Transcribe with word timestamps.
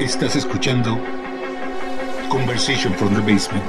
Estás 0.00 0.36
escuchando 0.36 0.98
Conversation 2.28 2.92
from 2.94 3.14
the 3.14 3.20
Basement. 3.20 3.64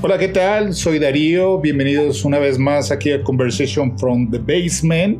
Hola, 0.00 0.16
¿qué 0.16 0.28
tal? 0.28 0.74
Soy 0.74 1.00
Darío. 1.00 1.60
Bienvenidos 1.60 2.24
una 2.24 2.38
vez 2.38 2.56
más 2.56 2.92
aquí 2.92 3.10
a 3.10 3.22
Conversation 3.22 3.98
from 3.98 4.30
the 4.30 4.38
Basement. 4.38 5.18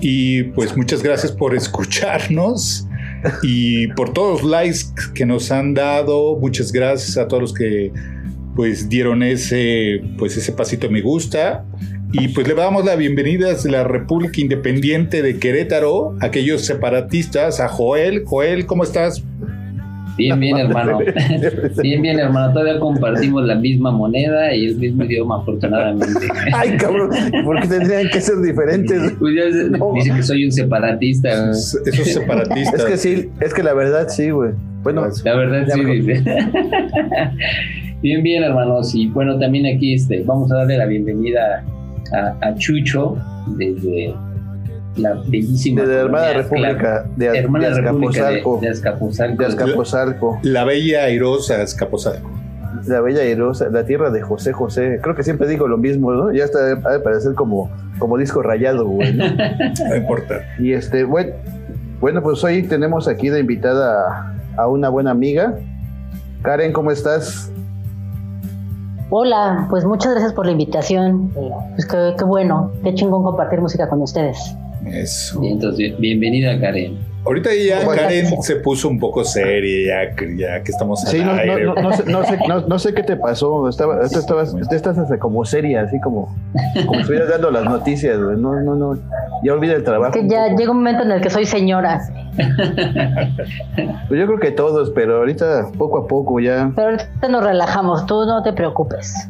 Y 0.00 0.44
pues 0.44 0.76
muchas 0.76 1.02
gracias 1.02 1.32
por 1.32 1.56
escucharnos 1.56 2.86
y 3.42 3.88
por 3.88 4.12
todos 4.12 4.42
los 4.42 4.50
likes 4.50 4.78
que 5.12 5.26
nos 5.26 5.50
han 5.50 5.74
dado. 5.74 6.38
Muchas 6.38 6.70
gracias 6.70 7.18
a 7.18 7.26
todos 7.26 7.42
los 7.42 7.52
que 7.52 7.92
pues 8.54 8.88
dieron 8.88 9.22
ese 9.22 10.00
pues 10.16 10.36
ese 10.36 10.52
pasito 10.52 10.88
me 10.88 11.00
gusta. 11.00 11.66
Y 12.12 12.28
pues 12.28 12.46
le 12.46 12.54
damos 12.54 12.84
la 12.84 12.96
bienvenida 12.96 13.48
desde 13.48 13.70
la 13.70 13.84
República 13.84 14.40
Independiente 14.40 15.22
de 15.22 15.38
Querétaro, 15.38 16.16
aquellos 16.20 16.64
separatistas, 16.64 17.60
a 17.60 17.68
Joel. 17.68 18.22
Joel, 18.24 18.66
¿cómo 18.66 18.84
estás? 18.84 19.24
Bien, 20.16 20.40
bien, 20.40 20.56
hermano. 20.56 20.98
Bien, 21.82 22.00
bien, 22.00 22.18
hermano. 22.18 22.50
Todavía 22.54 22.80
compartimos 22.80 23.44
la 23.44 23.54
misma 23.54 23.90
moneda 23.90 24.54
y 24.54 24.64
el 24.64 24.76
mismo 24.76 25.04
idioma, 25.04 25.42
afortunadamente. 25.42 26.26
Ay, 26.54 26.78
cabrón, 26.78 27.10
¿por 27.44 27.60
qué 27.60 27.68
tendrían 27.68 28.08
que 28.08 28.22
ser 28.22 28.40
diferentes? 28.40 29.12
Pues 29.18 29.34
dice 29.94 30.16
que 30.16 30.22
soy 30.22 30.46
un 30.46 30.52
separatista. 30.52 31.50
Esos 31.50 31.82
separatistas. 32.06 32.80
Es 32.80 32.84
que 32.86 32.96
sí, 32.96 33.28
es 33.40 33.52
que 33.52 33.62
la 33.62 33.74
verdad 33.74 34.08
sí, 34.08 34.30
güey. 34.30 34.52
Bueno, 34.82 35.06
la 35.22 35.36
verdad 35.36 35.66
sí, 35.74 35.84
dice. 35.84 36.24
Bien, 38.02 38.22
bien, 38.22 38.42
hermanos. 38.42 38.94
Y 38.94 39.08
bueno, 39.08 39.38
también 39.38 39.66
aquí 39.74 39.94
este, 39.94 40.22
vamos 40.22 40.52
a 40.52 40.56
darle 40.56 40.76
la 40.76 40.86
bienvenida 40.86 41.64
a, 42.12 42.54
Chucho 42.56 43.16
desde 43.56 44.14
la 44.96 45.14
bellísima 45.26 45.82
de 45.82 45.88
la 45.88 46.00
hermana 46.02 46.32
república 46.32 47.06
de, 47.16 47.26
hermana 47.26 47.68
de, 47.68 47.74
Azcapotzalco, 47.74 48.60
de, 48.60 48.68
Azcapotzalco. 49.46 50.38
La, 50.42 50.60
la 50.60 50.64
bella 50.64 51.04
airosa 51.04 51.60
Azcapotzalco. 51.60 52.30
La 52.86 53.00
bella 53.00 53.22
airosa, 53.22 53.68
la 53.70 53.84
tierra 53.84 54.10
de 54.10 54.22
José 54.22 54.52
José. 54.52 55.00
Creo 55.02 55.14
que 55.14 55.22
siempre 55.22 55.48
digo 55.48 55.66
lo 55.66 55.78
mismo, 55.78 56.12
¿no? 56.12 56.32
Ya 56.32 56.44
está 56.44 56.72
a 56.72 57.02
parecer 57.02 57.34
como, 57.34 57.70
como 57.98 58.16
disco 58.18 58.42
rayado, 58.42 58.86
güey. 58.86 59.12
¿no? 59.14 59.24
no 59.88 59.96
importa. 59.96 60.42
Y 60.58 60.72
este, 60.72 61.04
bueno, 61.04 61.32
bueno, 62.00 62.22
pues 62.22 62.42
hoy 62.44 62.62
tenemos 62.62 63.08
aquí 63.08 63.28
de 63.28 63.40
invitada 63.40 64.34
a, 64.56 64.62
a 64.62 64.68
una 64.68 64.88
buena 64.88 65.10
amiga. 65.10 65.58
Karen, 66.42 66.72
¿cómo 66.72 66.90
estás? 66.90 67.50
Hola, 69.08 69.66
pues 69.70 69.84
muchas 69.84 70.12
gracias 70.12 70.32
por 70.32 70.46
la 70.46 70.52
invitación. 70.52 71.32
Pues 71.74 71.86
qué, 71.86 72.24
bueno, 72.24 72.72
qué 72.82 72.92
chingón 72.94 73.22
compartir 73.22 73.60
música 73.60 73.88
con 73.88 74.02
ustedes. 74.02 74.56
Eso. 74.84 75.40
entonces, 75.42 75.96
bienvenida 75.98 76.58
Karen. 76.60 76.98
Ahorita 77.26 77.50
ya 77.54 77.84
Karen 77.84 78.42
se 78.42 78.56
puso 78.56 78.88
un 78.88 79.00
poco 79.00 79.24
seria, 79.24 80.10
ya, 80.36 80.62
que 80.62 80.70
estamos 80.70 81.02
sí, 81.02 81.20
no, 81.20 82.60
No, 82.66 82.78
sé, 82.78 82.94
qué 82.94 83.02
te 83.02 83.16
pasó. 83.16 83.68
Estaba, 83.68 84.04
estabas, 84.04 84.54
estás 84.54 84.96
como 85.18 85.44
seria, 85.44 85.82
así 85.82 86.00
como, 86.00 86.34
como 86.86 87.00
estuvieras 87.00 87.28
dando 87.28 87.50
las 87.50 87.64
noticias. 87.64 88.18
No, 88.18 88.60
no, 88.60 88.74
no. 88.76 88.98
Ya 89.42 89.52
olvida 89.52 89.74
el 89.74 89.84
trabajo. 89.84 90.14
Es 90.16 90.22
que 90.22 90.28
ya 90.28 90.54
llega 90.54 90.70
un 90.70 90.78
momento 90.78 91.02
en 91.02 91.10
el 91.10 91.20
que 91.20 91.30
soy 91.30 91.44
señora. 91.44 92.00
Pues 94.08 94.20
yo 94.20 94.26
creo 94.26 94.38
que 94.38 94.52
todos, 94.52 94.90
pero 94.90 95.16
ahorita 95.16 95.72
poco 95.76 95.98
a 95.98 96.06
poco 96.06 96.38
ya. 96.38 96.70
Pero 96.76 96.90
ahorita 96.90 97.28
nos 97.28 97.44
relajamos, 97.44 98.06
tú 98.06 98.24
no 98.24 98.42
te 98.42 98.52
preocupes. 98.52 99.28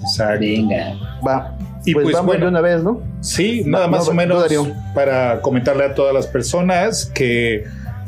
Exacto. 0.00 0.40
Venga. 0.40 0.94
Va. 1.26 1.56
Y 1.84 1.94
pues, 1.94 2.04
pues 2.04 2.14
vamos 2.14 2.38
de 2.38 2.46
una 2.46 2.60
vez, 2.60 2.82
¿no? 2.82 3.02
Sí, 3.20 3.62
nada 3.66 3.88
más 3.88 4.08
o 4.08 4.14
menos 4.14 4.46
para 4.94 5.40
comentarle 5.40 5.84
a 5.84 5.94
todas 5.94 6.14
las 6.14 6.26
personas 6.26 7.06
que 7.06 7.64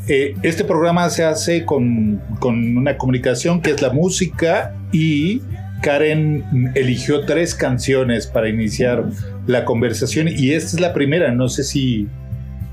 eh, 0.07 0.37
este 0.43 0.65
programa 0.65 1.09
se 1.11 1.25
hace 1.25 1.65
con, 1.65 2.21
con, 2.39 2.77
una 2.77 2.97
comunicación 2.99 3.63
que 3.63 3.71
es 3.71 3.81
la 3.81 3.91
música 3.91 4.75
y 4.93 5.41
Karen 5.83 6.73
eligió 6.75 7.25
tres 7.25 7.55
canciones 7.55 8.27
para 8.27 8.49
iniciar 8.49 9.05
la 9.47 9.65
conversación 9.65 10.29
y 10.29 10.53
esta 10.53 10.77
es 10.77 10.81
la 10.81 10.93
primera. 10.93 11.33
No 11.33 11.49
sé 11.49 11.65
si, 11.65 12.09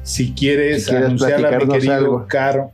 si 0.04 0.34
quieres, 0.34 0.90
anunciarla, 0.92 1.60
mi 1.60 1.68
querido 1.68 2.26
Caro. 2.28 2.72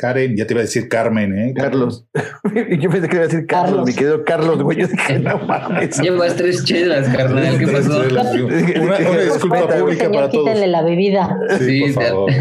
Karen, 0.00 0.34
ya 0.34 0.46
te 0.46 0.54
iba 0.54 0.60
a 0.60 0.64
decir 0.64 0.88
Carmen, 0.88 1.38
¿eh? 1.38 1.52
Carlos. 1.54 2.06
Yo 2.80 2.88
pensé 2.88 3.06
que 3.06 3.16
iba 3.16 3.24
a 3.24 3.28
decir 3.28 3.46
Carlos, 3.46 3.86
mi 3.86 3.92
querido 3.92 4.24
Carlos, 4.24 4.62
güey. 4.62 4.78
Yo 4.78 4.86
dije, 4.86 5.18
no 5.18 5.36
mames. 5.40 6.00
Llevas 6.00 6.36
tres 6.36 6.64
chelas, 6.64 7.06
carnal. 7.14 7.58
¿Qué 7.58 7.66
pasó? 7.66 8.00
Una, 8.00 8.96
una 9.10 9.20
disculpa 9.20 9.68
pública 9.68 10.04
señor, 10.04 10.12
para 10.14 10.30
todos. 10.30 10.46
Quítenle 10.46 10.68
la 10.68 10.82
bebida. 10.82 11.38
Sí, 11.58 11.92
por 11.92 12.02
favor. 12.02 12.32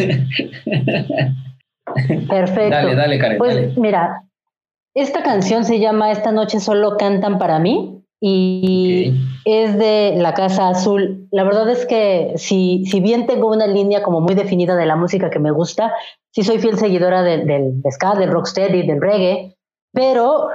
Perfecto. 2.29 2.69
Dale, 2.69 2.95
dale, 2.95 3.19
Karen. 3.19 3.37
Pues 3.37 3.77
mira, 3.77 4.23
esta 4.93 5.21
canción 5.21 5.65
se 5.65 5.79
llama 5.79 6.11
Esta 6.11 6.31
noche 6.31 6.61
solo 6.61 6.95
cantan 6.95 7.39
para 7.39 7.59
mí 7.59 7.98
y 8.21 9.13
es 9.45 9.77
de 9.77 10.15
la 10.17 10.33
Casa 10.33 10.69
Azul. 10.69 11.27
La 11.31 11.43
verdad 11.43 11.69
es 11.69 11.85
que 11.85 12.33
si, 12.35 12.85
si 12.85 12.99
bien 12.99 13.27
tengo 13.27 13.49
una 13.49 13.67
línea 13.67 14.03
como 14.03 14.19
muy 14.19 14.35
definida 14.35 14.75
de 14.75 14.85
la 14.85 14.95
música 14.95 15.29
que 15.29 15.39
me 15.39 15.51
gusta, 15.51 15.93
sí 16.31 16.43
soy 16.43 16.59
fiel 16.59 16.77
seguidora 16.77 17.21
del, 17.23 17.47
del 17.47 17.81
ska, 17.91 18.15
del 18.15 18.31
rocksteady, 18.31 18.85
del 18.85 19.01
reggae, 19.01 19.55
pero 19.93 20.49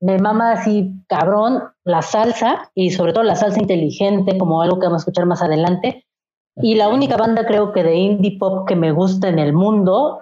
me 0.00 0.18
mama 0.18 0.52
así 0.52 0.94
cabrón 1.08 1.62
la 1.84 2.00
salsa 2.00 2.70
y 2.74 2.90
sobre 2.90 3.12
todo 3.12 3.24
la 3.24 3.36
salsa 3.36 3.60
inteligente 3.60 4.38
como 4.38 4.62
algo 4.62 4.78
que 4.78 4.86
vamos 4.86 5.02
a 5.02 5.04
escuchar 5.04 5.26
más 5.26 5.42
adelante. 5.42 6.06
Y 6.56 6.74
la 6.74 6.88
única 6.88 7.16
banda 7.16 7.46
creo 7.46 7.72
que 7.72 7.82
de 7.82 7.96
indie 7.96 8.38
pop 8.38 8.66
que 8.66 8.76
me 8.76 8.92
gusta 8.92 9.28
en 9.28 9.38
el 9.38 9.52
mundo 9.52 10.20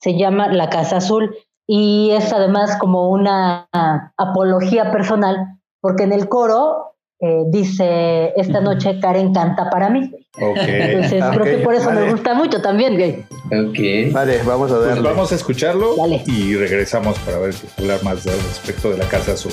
se 0.00 0.16
llama 0.16 0.48
La 0.48 0.68
Casa 0.68 0.96
Azul 0.96 1.34
y 1.66 2.10
es 2.10 2.32
además 2.32 2.76
como 2.78 3.08
una 3.08 3.68
apología 4.16 4.90
personal 4.90 5.59
porque 5.80 6.04
en 6.04 6.12
el 6.12 6.28
coro 6.28 6.94
eh, 7.22 7.44
dice, 7.48 8.32
esta 8.36 8.60
noche 8.60 8.98
Karen 8.98 9.34
canta 9.34 9.68
para 9.68 9.90
mí. 9.90 10.10
Entonces 10.38 11.22
creo 11.32 11.44
que 11.44 11.58
por 11.62 11.74
eso 11.74 11.90
me 11.90 12.10
gusta 12.10 12.32
mucho 12.34 12.62
también, 12.62 12.96
gay. 12.96 13.24
Ok. 13.46 14.12
Vale, 14.12 14.40
vamos 14.42 14.72
a 14.72 14.76
pues 14.76 14.88
darle. 14.88 15.02
vamos 15.02 15.30
a 15.32 15.34
escucharlo 15.34 15.96
y 16.26 16.56
regresamos 16.56 17.18
para 17.20 17.38
ver 17.38 17.54
hablar 17.78 18.02
más 18.02 18.24
del 18.24 18.36
respecto 18.36 18.90
de 18.90 18.98
la 18.98 19.06
Casa 19.06 19.32
Azul. 19.32 19.52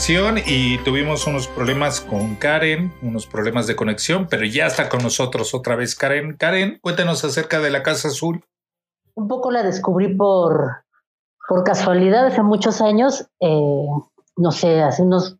canción 0.00 0.38
y 0.46 0.78
tuvimos 0.78 1.26
unos 1.26 1.46
problemas 1.46 2.00
con 2.00 2.36
Karen, 2.36 2.90
unos 3.02 3.26
problemas 3.26 3.66
de 3.66 3.76
conexión, 3.76 4.28
pero 4.30 4.46
ya 4.46 4.64
está 4.64 4.88
con 4.88 5.02
nosotros 5.02 5.52
otra 5.52 5.76
vez 5.76 5.94
Karen. 5.94 6.38
Karen, 6.38 6.78
cuéntanos 6.80 7.22
acerca 7.22 7.60
de 7.60 7.68
la 7.68 7.82
Casa 7.82 8.08
Azul. 8.08 8.42
Un 9.14 9.28
poco 9.28 9.50
la 9.50 9.62
descubrí 9.62 10.16
por, 10.16 10.84
por 11.46 11.64
casualidad 11.64 12.24
hace 12.24 12.42
muchos 12.42 12.80
años, 12.80 13.28
eh, 13.40 13.86
no 14.38 14.52
sé, 14.52 14.80
hace 14.80 15.02
unos 15.02 15.36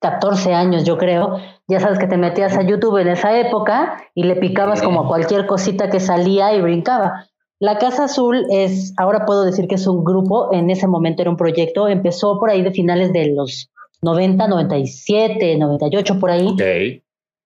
14 0.00 0.54
años 0.54 0.84
yo 0.84 0.96
creo. 0.96 1.36
Ya 1.68 1.78
sabes 1.78 1.98
que 1.98 2.06
te 2.06 2.16
metías 2.16 2.56
a 2.56 2.62
YouTube 2.62 2.96
en 2.96 3.08
esa 3.08 3.38
época 3.38 3.98
y 4.14 4.22
le 4.22 4.36
picabas 4.36 4.80
como 4.80 5.02
a 5.02 5.06
cualquier 5.06 5.46
cosita 5.46 5.90
que 5.90 6.00
salía 6.00 6.54
y 6.54 6.62
brincaba. 6.62 7.26
La 7.60 7.76
Casa 7.76 8.04
Azul 8.04 8.46
es, 8.48 8.94
ahora 8.96 9.26
puedo 9.26 9.44
decir 9.44 9.68
que 9.68 9.74
es 9.74 9.86
un 9.86 10.02
grupo, 10.02 10.48
en 10.54 10.70
ese 10.70 10.86
momento 10.86 11.20
era 11.20 11.30
un 11.30 11.36
proyecto, 11.36 11.88
empezó 11.88 12.40
por 12.40 12.48
ahí 12.48 12.62
de 12.62 12.70
finales 12.70 13.12
de 13.12 13.34
los 13.34 13.70
90, 14.02 14.48
97, 14.48 15.56
98, 15.58 16.18
por 16.18 16.30
ahí 16.30 16.48
Ok. 16.48 16.62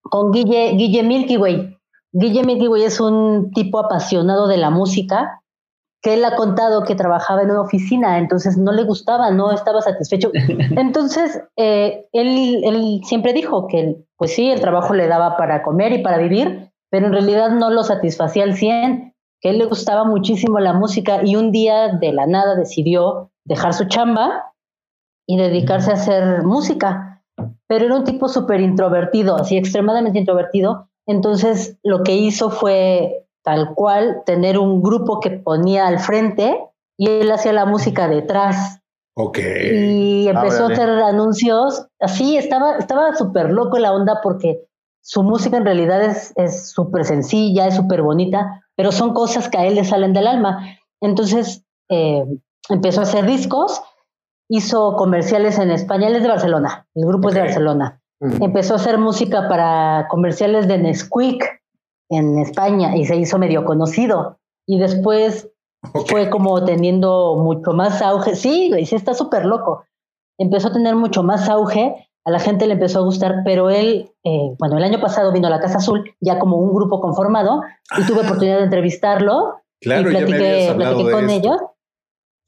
con 0.02 0.32
Guille, 0.32 0.72
Guille 0.72 1.02
Milky 1.02 1.36
Way. 1.36 1.76
Guille 2.12 2.44
Milky 2.44 2.68
Way 2.68 2.82
es 2.84 3.00
un 3.00 3.50
tipo 3.52 3.78
apasionado 3.78 4.48
de 4.48 4.56
la 4.56 4.70
música 4.70 5.42
que 6.02 6.14
él 6.14 6.24
ha 6.24 6.36
contado 6.36 6.84
que 6.84 6.94
trabajaba 6.94 7.42
en 7.42 7.50
una 7.50 7.62
oficina, 7.62 8.18
entonces 8.18 8.56
no 8.56 8.72
le 8.72 8.84
gustaba, 8.84 9.30
no 9.30 9.50
estaba 9.50 9.82
satisfecho. 9.82 10.30
Entonces, 10.76 11.42
eh, 11.56 12.06
él, 12.12 12.62
él 12.62 13.00
siempre 13.02 13.32
dijo 13.32 13.66
que, 13.66 13.96
pues 14.16 14.32
sí, 14.34 14.48
el 14.48 14.60
trabajo 14.60 14.94
le 14.94 15.08
daba 15.08 15.36
para 15.36 15.64
comer 15.64 15.92
y 15.92 16.02
para 16.02 16.18
vivir, 16.18 16.70
pero 16.90 17.06
en 17.06 17.12
realidad 17.12 17.50
no 17.50 17.70
lo 17.70 17.82
satisfacía 17.82 18.44
al 18.44 18.54
100, 18.54 19.14
que 19.40 19.48
él 19.48 19.58
le 19.58 19.64
gustaba 19.64 20.04
muchísimo 20.04 20.60
la 20.60 20.74
música 20.74 21.22
y 21.24 21.34
un 21.34 21.50
día 21.50 21.88
de 21.88 22.12
la 22.12 22.26
nada 22.26 22.54
decidió 22.54 23.32
dejar 23.44 23.74
su 23.74 23.86
chamba 23.86 24.52
y 25.26 25.37
dedicarse 25.37 25.90
a 25.90 25.94
hacer 25.94 26.43
música 26.44 27.17
pero 27.67 27.87
era 27.87 27.96
un 27.96 28.05
tipo 28.05 28.28
súper 28.28 28.61
introvertido, 28.61 29.37
así 29.37 29.56
extremadamente 29.56 30.19
introvertido. 30.19 30.88
Entonces 31.06 31.78
lo 31.82 32.02
que 32.02 32.14
hizo 32.14 32.50
fue 32.50 33.26
tal 33.43 33.75
cual 33.75 34.23
tener 34.25 34.58
un 34.58 34.82
grupo 34.82 35.20
que 35.20 35.31
ponía 35.31 35.87
al 35.87 35.99
frente 35.99 36.58
y 36.96 37.08
él 37.08 37.31
hacía 37.31 37.52
la 37.52 37.67
música 37.67 38.08
detrás 38.08 38.81
Ok. 39.14 39.38
y 39.38 40.28
empezó 40.28 40.64
a 40.64 40.73
hacer 40.73 40.88
anuncios. 40.88 41.87
Así 42.00 42.37
estaba 42.37 42.78
estaba 42.78 43.14
súper 43.14 43.50
loco 43.50 43.78
la 43.78 43.92
onda 43.92 44.21
porque 44.23 44.66
su 45.02 45.23
música 45.23 45.56
en 45.56 45.64
realidad 45.64 46.02
es 46.02 46.33
es 46.37 46.71
súper 46.71 47.04
sencilla, 47.04 47.66
es 47.66 47.76
súper 47.76 48.02
bonita, 48.02 48.64
pero 48.76 48.90
son 48.92 49.14
cosas 49.14 49.49
que 49.49 49.59
a 49.59 49.66
él 49.66 49.76
le 49.76 49.85
salen 49.85 50.12
del 50.12 50.26
alma. 50.26 50.78
Entonces 51.00 51.64
eh, 51.88 52.25
empezó 52.68 53.00
a 53.00 53.04
hacer 53.04 53.26
discos, 53.26 53.80
hizo 54.48 54.96
comerciales 54.96 55.58
en 55.58 55.70
España, 55.70 56.08
él 56.08 56.16
es 56.16 56.22
de 56.22 56.28
Barcelona, 56.28 56.86
el 56.94 57.06
grupo 57.06 57.28
es 57.28 57.34
de. 57.34 57.40
Barcelona. 57.40 58.00
Empezó 58.20 58.74
a 58.74 58.76
hacer 58.76 58.96
música 58.98 59.46
para 59.48 60.06
comerciales 60.08 60.66
de 60.68 60.78
Nesquik 60.78 61.44
en 62.08 62.38
España 62.38 62.96
y 62.96 63.04
se 63.04 63.16
hizo 63.16 63.38
medio 63.38 63.64
conocido. 63.64 64.38
Y 64.66 64.78
después 64.78 65.50
fue 66.08 66.30
como 66.30 66.64
teniendo 66.64 67.36
mucho 67.36 67.72
más 67.72 68.00
auge. 68.00 68.34
Sí, 68.34 68.70
güey, 68.70 68.86
sí 68.86 68.96
está 68.96 69.12
súper 69.12 69.44
loco. 69.44 69.84
Empezó 70.38 70.68
a 70.68 70.72
tener 70.72 70.96
mucho 70.96 71.22
más 71.22 71.48
auge, 71.50 72.08
a 72.24 72.30
la 72.30 72.40
gente 72.40 72.66
le 72.66 72.72
empezó 72.74 73.00
a 73.00 73.02
gustar, 73.02 73.42
pero 73.44 73.68
él, 73.70 74.10
eh, 74.24 74.54
bueno, 74.58 74.78
el 74.78 74.84
año 74.84 75.00
pasado 75.00 75.30
vino 75.30 75.46
a 75.46 75.50
la 75.50 75.60
Casa 75.60 75.78
Azul 75.78 76.14
ya 76.20 76.38
como 76.38 76.56
un 76.56 76.74
grupo 76.74 77.00
conformado 77.00 77.60
y 77.98 78.04
tuve 78.06 78.20
oportunidad 78.20 78.58
de 78.58 78.64
entrevistarlo 78.64 79.60
Claro, 79.80 80.08
y 80.10 80.12
platiqué, 80.12 80.74
con 81.12 81.28
esto. 81.30 81.48
ellos. 81.48 81.56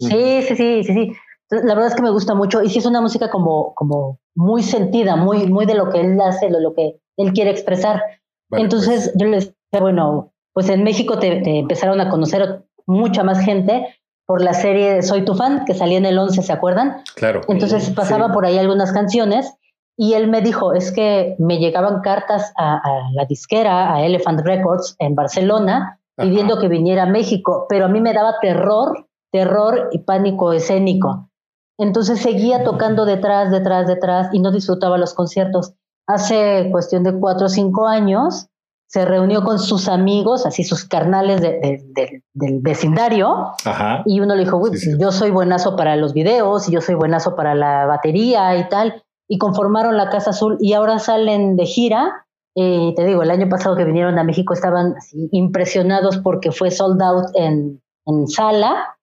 Sí, 0.01 0.43
sí, 0.43 0.57
sí, 0.57 0.85
sí, 0.85 0.95
sí. 0.95 1.13
La 1.51 1.75
verdad 1.75 1.87
es 1.89 1.95
que 1.95 2.03
me 2.03 2.11
gusta 2.11 2.35
mucho 2.35 2.63
y 2.63 2.69
sí 2.69 2.79
es 2.79 2.87
una 2.87 3.01
música 3.01 3.31
como, 3.31 3.75
como 3.75 4.19
muy 4.35 4.63
sentida, 4.63 5.17
muy, 5.17 5.47
muy 5.47 5.65
de 5.67 5.75
lo 5.75 5.89
que 5.91 6.01
él 6.01 6.21
hace, 6.21 6.49
de 6.51 6.61
lo 6.61 6.75
que 6.75 7.01
él 7.17 7.33
quiere 7.33 7.51
expresar. 7.51 8.03
Vale, 8.51 8.65
Entonces 8.65 9.13
yo 9.17 9.27
le 9.27 9.37
decía, 9.37 9.53
bueno, 9.81 10.33
pues 10.53 10.69
en 10.69 10.83
México 10.85 11.19
te, 11.19 11.41
te 11.43 11.59
empezaron 11.61 12.01
a 12.01 12.11
conocer 12.11 12.65
mucha 12.87 13.23
más 13.25 13.41
gente 13.41 13.95
por 14.27 14.43
la 14.43 14.53
serie 14.53 15.03
Soy 15.03 15.25
tu 15.25 15.35
fan, 15.35 15.65
que 15.65 15.73
salía 15.75 15.97
en 15.99 16.05
el 16.07 16.19
11, 16.19 16.43
¿se 16.43 16.53
acuerdan? 16.53 16.97
pues, 16.97 17.13
claro. 17.15 17.41
Entonces 17.49 17.89
pasaba 17.91 18.27
Sí. 18.27 18.33
por 18.35 18.45
ahí 18.45 18.59
algunas 18.59 18.93
canciones 18.93 19.55
y 19.97 20.13
él 20.15 20.29
me 20.29 20.43
dijo, 20.43 20.75
es 20.75 20.93
que 20.93 21.35
me 21.39 21.59
llegaban 21.59 22.03
cartas 22.03 22.53
a, 22.59 22.77
a 22.77 23.11
la 23.15 23.25
disquera, 23.25 23.95
a 23.95 24.05
Elephant 24.05 24.41
Records 24.43 24.97
en 24.99 25.15
Barcelona, 25.15 25.99
Ajá. 26.17 26.29
pidiendo 26.29 26.59
que 26.61 26.69
viniera 26.69 27.05
a 27.05 27.07
México, 27.07 27.65
pero 27.71 27.87
a 27.87 27.89
mí 27.89 28.01
me 28.03 28.13
daba 28.13 28.35
terror, 28.41 29.07
terror 29.33 29.89
y 29.93 30.01
pánico 30.01 30.53
escénico. 30.53 31.31
Entonces 31.79 32.21
seguía 32.21 32.65
tocando 32.65 33.05
detrás, 33.05 33.51
detrás, 33.51 33.87
detrás 33.87 34.29
y 34.33 34.41
no 34.41 34.51
disfrutaba 34.51 34.99
los 34.99 35.15
conciertos. 35.15 35.75
Hace 36.07 36.69
cuestión 36.73 37.05
de 37.05 37.19
cuatro 37.19 37.47
o 37.47 37.49
cinco 37.49 37.87
años 37.87 38.49
se 38.91 39.05
reunió 39.05 39.45
con 39.45 39.59
sus 39.59 39.87
amigos, 39.87 40.47
así 40.47 40.65
sus 40.65 40.85
carnales 40.87 41.43
de- 41.43 41.61
de- 41.61 41.83
de- 41.95 42.23
del 42.33 42.61
vecindario, 42.61 43.53
Ajá. 43.67 44.03
y 44.07 44.21
uno 44.21 44.35
le 44.35 44.45
dijo, 44.45 44.57
"Uy, 44.57 44.71
Sí, 44.79 44.93
sí. 44.93 44.99
yo 44.99 45.13
soy 45.13 45.31
buenazo 45.31 45.77
para 45.77 45.95
los 45.97 46.15
videos, 46.15 46.69
y 46.69 46.73
yo 46.73 46.81
soy 46.81 46.95
buenazo 46.95 47.37
para 47.37 47.55
la 47.55 47.85
batería 47.85 48.57
y 48.57 48.67
tal, 48.71 49.03
y 49.29 49.37
conformaron 49.37 49.99
la 49.99 50.09
Casa 50.09 50.31
Azul 50.31 50.57
y 50.61 50.73
ahora 50.73 50.99
salen 50.99 51.57
de 51.57 51.67
gira. 51.67 52.25
Eh, 52.57 52.95
te 52.97 53.05
digo, 53.05 53.23
el 53.23 53.31
año 53.31 53.47
pasado 53.51 53.77
que 53.77 53.85
vinieron 53.85 54.19
a 54.19 54.25
México 54.25 54.55
estaban 54.55 54.95
así 54.97 55.29
impresionados 55.33 56.17
porque 56.17 56.51
fue 56.51 56.71
sold 56.71 57.01
out 57.03 57.27
en, 57.35 57.83
en 58.07 58.27
sala, 58.27 58.97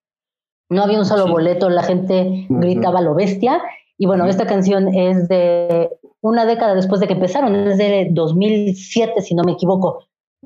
no 0.69 0.83
había 0.83 0.99
un 0.99 1.05
solo 1.05 1.25
Sí. 1.25 1.31
boleto, 1.31 1.69
la 1.69 1.83
gente 1.83 2.47
gritaba 2.49 3.01
lo 3.01 3.15
bestia. 3.15 3.61
Y 3.97 4.07
bueno, 4.07 4.25
esta 4.25 4.45
canción 4.45 4.93
es 4.93 5.27
de 5.27 5.89
una 6.21 6.45
década 6.45 6.75
después 6.75 6.99
de 6.99 7.07
que 7.07 7.13
empezaron, 7.13 7.55
es 7.55 7.77
de 7.77 8.09
2007, 8.11 9.21
si 9.21 9.35
no 9.35 9.43
me 9.43 9.53
equivoco. 9.53 9.99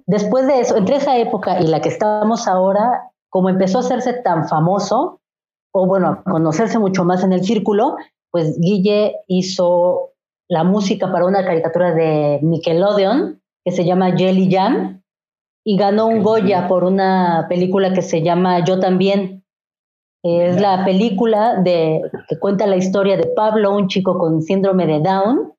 Después 0.06 0.46
de 0.48 0.60
eso, 0.60 0.78
entre 0.78 0.98
esa 0.98 1.18
época 1.18 1.60
y 1.60 1.68
la 1.68 1.82
que 1.82 1.90
estamos 1.90 2.48
ahora, 2.48 3.12
como 3.30 3.50
empezó 3.50 3.78
a 3.80 3.82
hacerse 3.82 4.14
tan 4.14 4.48
famoso, 4.48 5.20
o 5.72 5.86
bueno, 5.86 6.08
a 6.08 6.24
conocerse 6.24 6.80
mucho 6.80 7.06
más 7.06 7.24
en 7.24 7.34
el 7.34 7.44
círculo, 7.44 7.96
pues 8.32 8.60
Guille 8.60 9.16
hizo 9.28 10.12
la 10.48 10.64
música 10.64 11.12
para 11.12 11.26
una 11.26 11.46
caricatura 11.46 11.94
de 11.94 12.40
Nickelodeon 12.42 13.42
que 13.64 13.72
se 13.72 13.86
llama 13.86 14.16
Jelly 14.18 14.52
Jam 14.52 15.02
y 15.64 15.78
ganó 15.78 16.08
un 16.08 16.24
Goya 16.24 16.68
por 16.68 16.84
una 16.84 17.46
película 17.50 17.94
que 17.94 18.02
se 18.02 18.22
llama 18.22 18.64
Yo 18.66 18.80
también. 18.80 19.44
Es 20.24 20.60
la 20.60 20.84
película 20.84 21.62
de, 21.64 22.02
que 22.28 22.40
cuenta 22.40 22.68
la 22.68 22.76
historia 22.76 23.16
de 23.16 23.28
Pablo, 23.28 23.76
un 23.76 23.88
chico 23.88 24.18
con 24.18 24.42
síndrome 24.42 24.86
de 24.86 25.00
Down, 25.00 25.54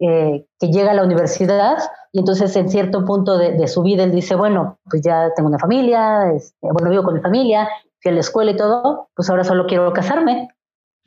eh, 0.00 0.46
que 0.58 0.68
llega 0.68 0.90
a 0.90 0.94
la 0.94 1.04
universidad 1.04 1.78
y 2.12 2.18
entonces 2.18 2.54
en 2.56 2.68
cierto 2.68 3.04
punto 3.04 3.38
de, 3.38 3.52
de 3.52 3.68
su 3.68 3.82
vida 3.82 4.04
él 4.04 4.12
dice, 4.12 4.34
bueno, 4.34 4.78
pues 4.90 5.02
ya 5.02 5.30
tengo 5.36 5.48
una 5.48 5.58
familia, 5.58 6.32
este, 6.34 6.56
bueno, 6.72 6.90
vivo 6.90 7.04
con 7.04 7.14
mi 7.14 7.20
familia, 7.20 7.68
fui 8.00 8.10
a 8.10 8.14
la 8.14 8.20
escuela 8.20 8.50
y 8.52 8.56
todo, 8.56 9.08
pues 9.14 9.28
ahora 9.30 9.44
solo 9.44 9.66
quiero 9.66 9.92
casarme. 9.92 10.48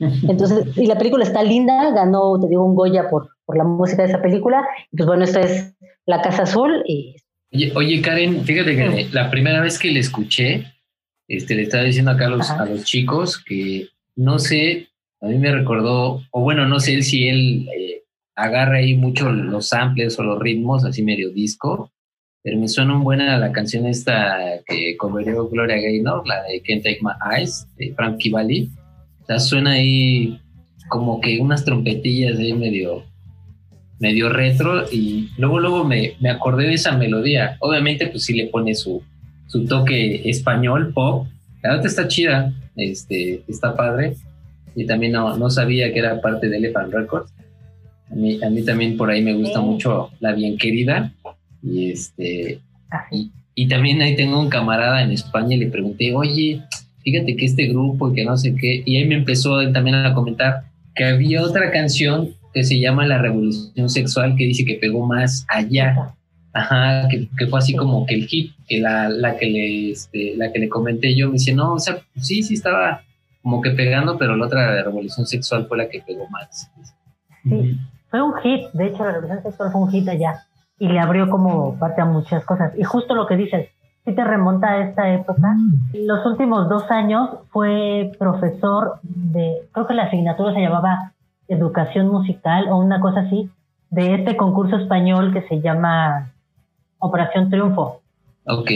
Entonces, 0.00 0.76
y 0.76 0.86
la 0.86 0.96
película 0.96 1.24
está 1.24 1.42
linda, 1.42 1.90
ganó, 1.90 2.38
te 2.40 2.48
digo, 2.48 2.64
un 2.64 2.76
Goya 2.76 3.08
por, 3.10 3.30
por 3.44 3.56
la 3.56 3.64
música 3.64 4.02
de 4.02 4.10
esa 4.10 4.22
película. 4.22 4.64
Y 4.92 4.96
pues 4.96 5.06
bueno, 5.08 5.24
esta 5.24 5.40
es 5.40 5.74
La 6.06 6.22
Casa 6.22 6.44
Azul 6.44 6.84
y 6.86 7.16
Oye, 7.52 7.72
oye, 7.74 8.02
Karen, 8.02 8.44
fíjate 8.44 8.76
que 8.76 9.08
la 9.10 9.30
primera 9.30 9.62
vez 9.62 9.78
que 9.78 9.90
le 9.90 10.00
escuché, 10.00 10.66
este, 11.28 11.54
le 11.54 11.62
estaba 11.62 11.84
diciendo 11.84 12.10
acá 12.10 12.26
a 12.26 12.30
los, 12.30 12.50
a 12.50 12.64
los 12.64 12.84
chicos 12.84 13.38
que 13.38 13.88
no 14.16 14.40
sé, 14.40 14.88
a 15.20 15.26
mí 15.26 15.38
me 15.38 15.52
recordó, 15.52 16.22
o 16.32 16.40
bueno, 16.40 16.66
no 16.66 16.80
sé 16.80 17.02
si 17.02 17.28
él 17.28 17.68
eh, 17.68 18.02
agarra 18.34 18.78
ahí 18.78 18.94
mucho 18.94 19.30
los 19.30 19.68
samples 19.68 20.18
o 20.18 20.24
los 20.24 20.40
ritmos, 20.40 20.84
así 20.84 21.02
medio 21.02 21.30
disco, 21.30 21.92
pero 22.42 22.58
me 22.58 22.66
suena 22.66 22.96
un 22.96 23.04
buena 23.04 23.38
la 23.38 23.52
canción 23.52 23.86
esta 23.86 24.60
que 24.66 24.96
coverió 24.96 25.48
Gloria 25.48 25.76
Gaynor, 25.76 26.26
la 26.26 26.42
de 26.44 26.62
Can't 26.62 26.82
Take 26.82 27.00
My 27.02 27.12
Eyes, 27.36 27.68
de 27.76 27.92
Frankie 27.94 28.30
Valli. 28.30 28.70
O 29.22 29.26
sea, 29.26 29.38
suena 29.38 29.72
ahí 29.72 30.40
como 30.88 31.20
que 31.20 31.38
unas 31.40 31.64
trompetillas 31.64 32.38
ahí 32.38 32.54
medio, 32.54 33.04
medio 33.98 34.30
retro 34.30 34.84
y 34.90 35.28
luego 35.36 35.60
luego 35.60 35.84
me, 35.84 36.14
me 36.20 36.30
acordé 36.30 36.66
de 36.66 36.74
esa 36.74 36.96
melodía. 36.96 37.56
Obviamente 37.60 38.06
pues 38.06 38.24
sí 38.24 38.34
le 38.34 38.46
pone 38.46 38.74
su, 38.74 39.02
su 39.48 39.66
toque 39.66 40.28
español, 40.30 40.92
pop. 40.94 41.26
La 41.62 41.70
verdad 41.70 41.86
está 41.86 42.06
chida, 42.06 42.52
este, 42.76 43.42
está 43.48 43.74
padre. 43.76 44.14
Y 44.76 44.86
también 44.86 45.12
no, 45.12 45.36
no 45.36 45.50
sabía 45.50 45.92
que 45.92 45.98
era 45.98 46.20
parte 46.20 46.48
de 46.48 46.58
Elephant 46.58 46.92
Records. 46.94 47.32
A 48.10 48.14
mí, 48.14 48.38
a 48.42 48.48
mí 48.48 48.62
también 48.62 48.96
por 48.96 49.10
ahí 49.10 49.22
me 49.22 49.34
gusta 49.34 49.58
Sí. 49.58 49.64
mucho 49.66 50.10
La 50.20 50.32
Bien 50.32 50.56
Querida. 50.56 51.12
Y 51.62 51.90
este, 51.90 52.60
así. 52.90 53.32
y 53.56 53.66
también 53.66 54.00
ahí 54.02 54.14
tengo 54.14 54.40
un 54.40 54.48
camarada 54.48 55.02
en 55.02 55.10
España 55.10 55.56
y 55.56 55.58
le 55.58 55.66
pregunté, 55.66 56.14
oye, 56.14 56.62
fíjate 57.02 57.36
que 57.36 57.44
este 57.44 57.66
grupo 57.66 58.10
y 58.10 58.14
que 58.14 58.24
no 58.24 58.36
sé 58.36 58.54
qué. 58.54 58.82
Y 58.86 58.96
ahí 58.96 59.04
me 59.06 59.16
empezó 59.16 59.60
él 59.60 59.72
también 59.72 59.96
a 59.96 60.14
comentar 60.14 60.62
que 60.94 61.04
había 61.04 61.42
otra 61.42 61.70
canción 61.72 62.30
que 62.54 62.62
se 62.64 62.78
llama 62.78 63.06
La 63.06 63.18
Revolución 63.18 63.88
Sexual 63.88 64.36
que 64.36 64.44
dice 64.44 64.64
que 64.64 64.74
pegó 64.74 65.06
más 65.06 65.44
allá. 65.48 66.14
Ajá, 66.52 67.08
que, 67.08 67.28
que 67.36 67.46
fue 67.46 67.58
así 67.58 67.76
como 67.76 68.06
que 68.06 68.14
el 68.14 68.26
hit, 68.26 68.52
que 68.66 68.78
la, 68.78 69.08
la 69.08 69.36
que 69.36 69.46
le 69.46 69.90
este, 69.92 70.34
la 70.36 70.50
que 70.50 70.58
le 70.58 70.68
comenté 70.68 71.14
yo 71.14 71.26
me 71.26 71.34
dice, 71.34 71.54
no, 71.54 71.74
o 71.74 71.78
sea, 71.78 71.98
sí, 72.16 72.42
sí 72.42 72.54
estaba 72.54 73.02
como 73.42 73.60
que 73.60 73.70
pegando, 73.70 74.18
pero 74.18 74.36
la 74.36 74.46
otra 74.46 74.74
la 74.74 74.82
revolución 74.82 75.26
sexual 75.26 75.66
fue 75.66 75.78
la 75.78 75.88
que 75.88 76.00
pegó 76.00 76.28
más. 76.28 76.70
Sí. 77.44 77.78
Fue 78.10 78.22
un 78.22 78.34
hit, 78.38 78.70
de 78.72 78.86
hecho 78.86 79.04
la 79.04 79.12
revolución 79.12 79.42
sexual 79.42 79.70
fue 79.72 79.80
un 79.82 79.90
hit 79.90 80.08
allá 80.08 80.44
y 80.78 80.88
le 80.88 80.98
abrió 80.98 81.28
como 81.28 81.78
parte 81.78 82.00
a 82.00 82.04
muchas 82.04 82.44
cosas. 82.44 82.72
Y 82.78 82.84
justo 82.84 83.14
lo 83.14 83.26
que 83.26 83.36
dices, 83.36 83.68
si 84.04 84.14
te 84.14 84.24
remonta 84.24 84.68
a 84.68 84.88
esta 84.88 85.12
época, 85.12 85.56
los 85.92 86.24
últimos 86.24 86.68
dos 86.68 86.90
años 86.90 87.30
fue 87.50 88.12
profesor 88.18 89.00
de, 89.02 89.54
creo 89.72 89.86
que 89.86 89.94
la 89.94 90.04
asignatura 90.04 90.54
se 90.54 90.60
llamaba 90.60 91.12
Educación 91.48 92.08
Musical 92.08 92.68
o 92.68 92.78
una 92.78 93.00
cosa 93.00 93.20
así, 93.20 93.50
de 93.90 94.14
este 94.14 94.36
concurso 94.36 94.76
español 94.76 95.32
que 95.32 95.42
se 95.48 95.60
llama 95.60 96.32
Operación 96.98 97.50
Triunfo. 97.50 98.00
Ok, 98.46 98.70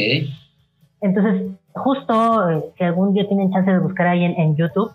Entonces, 1.01 1.53
justo, 1.73 2.51
eh, 2.51 2.65
si 2.77 2.85
algún 2.85 3.15
día 3.15 3.27
tienen 3.27 3.51
chance 3.51 3.71
de 3.71 3.79
buscar 3.79 4.07
ahí 4.07 4.25
en, 4.25 4.39
en 4.39 4.57
YouTube, 4.57 4.93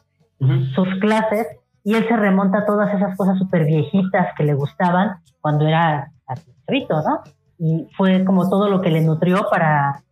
sus 0.75 0.87
clases 1.01 1.47
y 1.83 1.95
él 1.95 2.05
se 2.07 2.15
remonta 2.15 2.59
a 2.59 2.65
todas 2.65 2.93
esas 2.93 3.17
cosas 3.17 3.39
súper 3.39 3.65
viejitas 3.65 4.35
que 4.37 4.43
le 4.43 4.53
gustaban 4.53 5.17
cuando 5.41 5.67
era 5.67 6.11
chavito, 6.65 7.01
¿no? 7.01 7.23
Y 7.57 7.87
fue 7.95 8.23
como 8.23 8.49
todo 8.49 8.69
lo 8.69 8.81
que 8.81 8.91
le 8.91 9.01
nutrió 9.01 9.47
para 9.49 10.03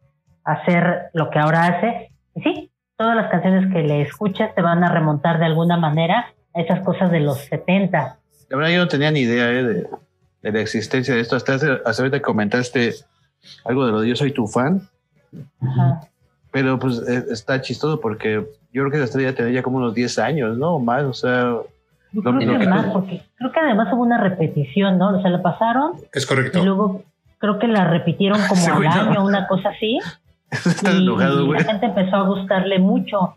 hacer 0.43 1.09
lo 1.13 1.29
que 1.29 1.39
ahora 1.39 1.65
hace. 1.65 2.11
Y 2.33 2.41
sí, 2.41 2.71
todas 2.97 3.15
las 3.15 3.29
canciones 3.29 3.71
que 3.73 3.83
le 3.83 4.01
escuchas 4.01 4.55
te 4.55 4.61
van 4.61 4.83
a 4.83 4.91
remontar 4.91 5.37
de 5.37 5.45
alguna 5.45 5.77
manera 5.77 6.33
a 6.53 6.61
esas 6.61 6.79
cosas 6.81 7.11
de 7.11 7.19
los 7.19 7.39
70. 7.39 8.19
La 8.49 8.57
verdad 8.57 8.71
yo 8.71 8.79
no 8.79 8.87
tenía 8.87 9.11
ni 9.11 9.21
idea 9.21 9.49
eh, 9.51 9.63
de, 9.63 9.87
de 10.51 10.57
la 10.57 10.61
existencia 10.61 11.13
de 11.15 11.21
esto. 11.21 11.35
Hasta, 11.35 11.55
hace- 11.55 11.79
hasta 11.85 12.03
ahorita 12.03 12.21
comentaste 12.21 12.93
algo 13.63 13.85
de 13.85 13.91
lo 13.91 14.01
de 14.01 14.09
yo 14.09 14.15
soy 14.15 14.31
tu 14.31 14.47
fan, 14.47 14.81
Ajá. 15.61 16.01
pero 16.51 16.79
pues 16.79 17.01
eh, 17.07 17.25
está 17.31 17.61
chistoso 17.61 17.99
porque 17.99 18.45
yo 18.71 18.81
creo 18.83 18.89
que 18.91 18.97
esta 18.97 19.05
estrella 19.05 19.35
tenía 19.35 19.53
ya 19.53 19.63
como 19.63 19.77
unos 19.77 19.93
10 19.93 20.19
años, 20.19 20.57
¿no? 20.57 20.75
O 20.75 20.79
más, 20.79 21.03
o 21.03 21.13
sea, 21.13 21.55
Yo 22.11 22.21
Lo- 22.21 22.37
creo 22.37 22.53
lo 22.53 22.59
que 22.59 22.63
que- 22.65 22.69
más, 22.69 22.85
porque 22.93 23.21
creo 23.35 23.51
que 23.51 23.59
además 23.59 23.91
hubo 23.93 24.01
una 24.03 24.19
repetición, 24.21 24.97
¿no? 24.97 25.17
O 25.17 25.21
sea, 25.21 25.29
la 25.29 25.41
pasaron 25.41 25.93
Es 26.13 26.23
y 26.23 26.27
correcto. 26.27 26.63
luego 26.63 27.03
creo 27.39 27.59
que 27.59 27.67
la 27.67 27.83
repitieron 27.89 28.39
como 28.47 28.61
Sí, 28.61 28.71
al 28.71 28.81
no. 28.83 28.89
año, 28.91 29.25
una 29.25 29.47
cosa 29.47 29.69
así. 29.69 29.99
está 30.51 30.93
y, 30.93 30.97
enojado, 31.03 31.41
y 31.43 31.45
güey. 31.47 31.59
la 31.59 31.65
gente 31.65 31.85
empezó 31.87 32.15
a 32.15 32.21
gustarle 32.27 32.79
mucho. 32.79 33.35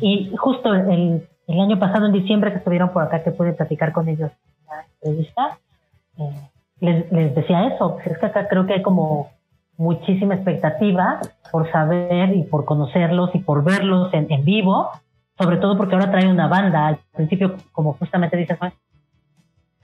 Y 0.00 0.32
justo 0.36 0.74
el, 0.74 1.26
el 1.46 1.60
año 1.60 1.78
pasado, 1.78 2.06
en 2.06 2.12
diciembre, 2.12 2.50
que 2.50 2.58
estuvieron 2.58 2.92
por 2.92 3.04
acá, 3.04 3.22
que 3.22 3.30
pude 3.30 3.52
platicar 3.52 3.92
con 3.92 4.08
ellos 4.08 4.30
en 4.32 4.66
la 4.76 4.84
entrevista, 5.00 5.58
eh, 6.18 6.50
les, 6.80 7.12
les 7.12 7.34
decía 7.34 7.68
eso. 7.68 7.94
Pues 7.94 8.06
es 8.08 8.18
que 8.18 8.26
acá 8.26 8.48
creo 8.48 8.66
que 8.66 8.74
hay 8.74 8.82
como 8.82 9.30
muchísima 9.76 10.34
expectativa 10.34 11.20
por 11.50 11.70
saber 11.70 12.34
y 12.34 12.42
por 12.44 12.64
conocerlos 12.64 13.30
y 13.34 13.38
por 13.38 13.62
verlos 13.62 14.12
en, 14.14 14.26
en 14.30 14.44
vivo, 14.44 14.90
sobre 15.38 15.58
todo 15.58 15.76
porque 15.76 15.94
ahora 15.94 16.10
trae 16.10 16.28
una 16.28 16.48
banda. 16.48 16.86
Al 16.86 16.98
principio, 17.14 17.56
como 17.72 17.94
justamente 17.94 18.36
dices, 18.36 18.58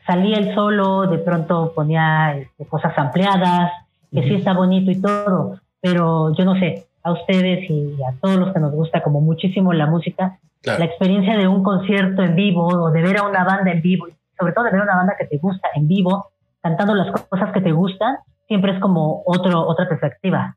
salía 0.06 0.38
él 0.38 0.54
solo, 0.54 1.06
de 1.06 1.18
pronto 1.18 1.72
ponía 1.74 2.36
este, 2.36 2.66
cosas 2.66 2.96
ampliadas, 2.96 3.72
que 4.10 4.22
sí 4.22 4.34
está 4.34 4.52
bonito 4.52 4.90
y 4.90 5.00
todo, 5.00 5.58
pero 5.80 6.34
yo 6.34 6.44
no 6.44 6.54
sé, 6.58 6.86
a 7.02 7.12
ustedes 7.12 7.68
y 7.70 7.96
a 8.02 8.12
todos 8.20 8.36
los 8.36 8.52
que 8.52 8.60
nos 8.60 8.72
gusta 8.72 9.02
como 9.02 9.20
muchísimo 9.20 9.72
la 9.72 9.86
música, 9.86 10.38
la 10.64 10.84
experiencia 10.84 11.36
de 11.36 11.48
un 11.48 11.62
concierto 11.62 12.22
en 12.22 12.36
vivo 12.36 12.66
o 12.66 12.90
de 12.90 13.02
ver 13.02 13.16
a 13.16 13.26
una 13.26 13.44
banda 13.44 13.72
en 13.72 13.80
vivo, 13.80 14.06
sobre 14.42 14.52
todo 14.54 14.64
de 14.64 14.72
ver 14.72 14.82
una 14.82 14.96
banda 14.96 15.14
que 15.18 15.26
te 15.26 15.38
gusta 15.38 15.68
en 15.76 15.86
vivo, 15.86 16.32
cantando 16.60 16.94
las 16.94 17.10
cosas 17.28 17.52
que 17.52 17.60
te 17.60 17.72
gustan, 17.72 18.16
siempre 18.48 18.72
es 18.74 18.80
como 18.80 19.22
otro, 19.24 19.66
otra 19.66 19.88
perspectiva. 19.88 20.56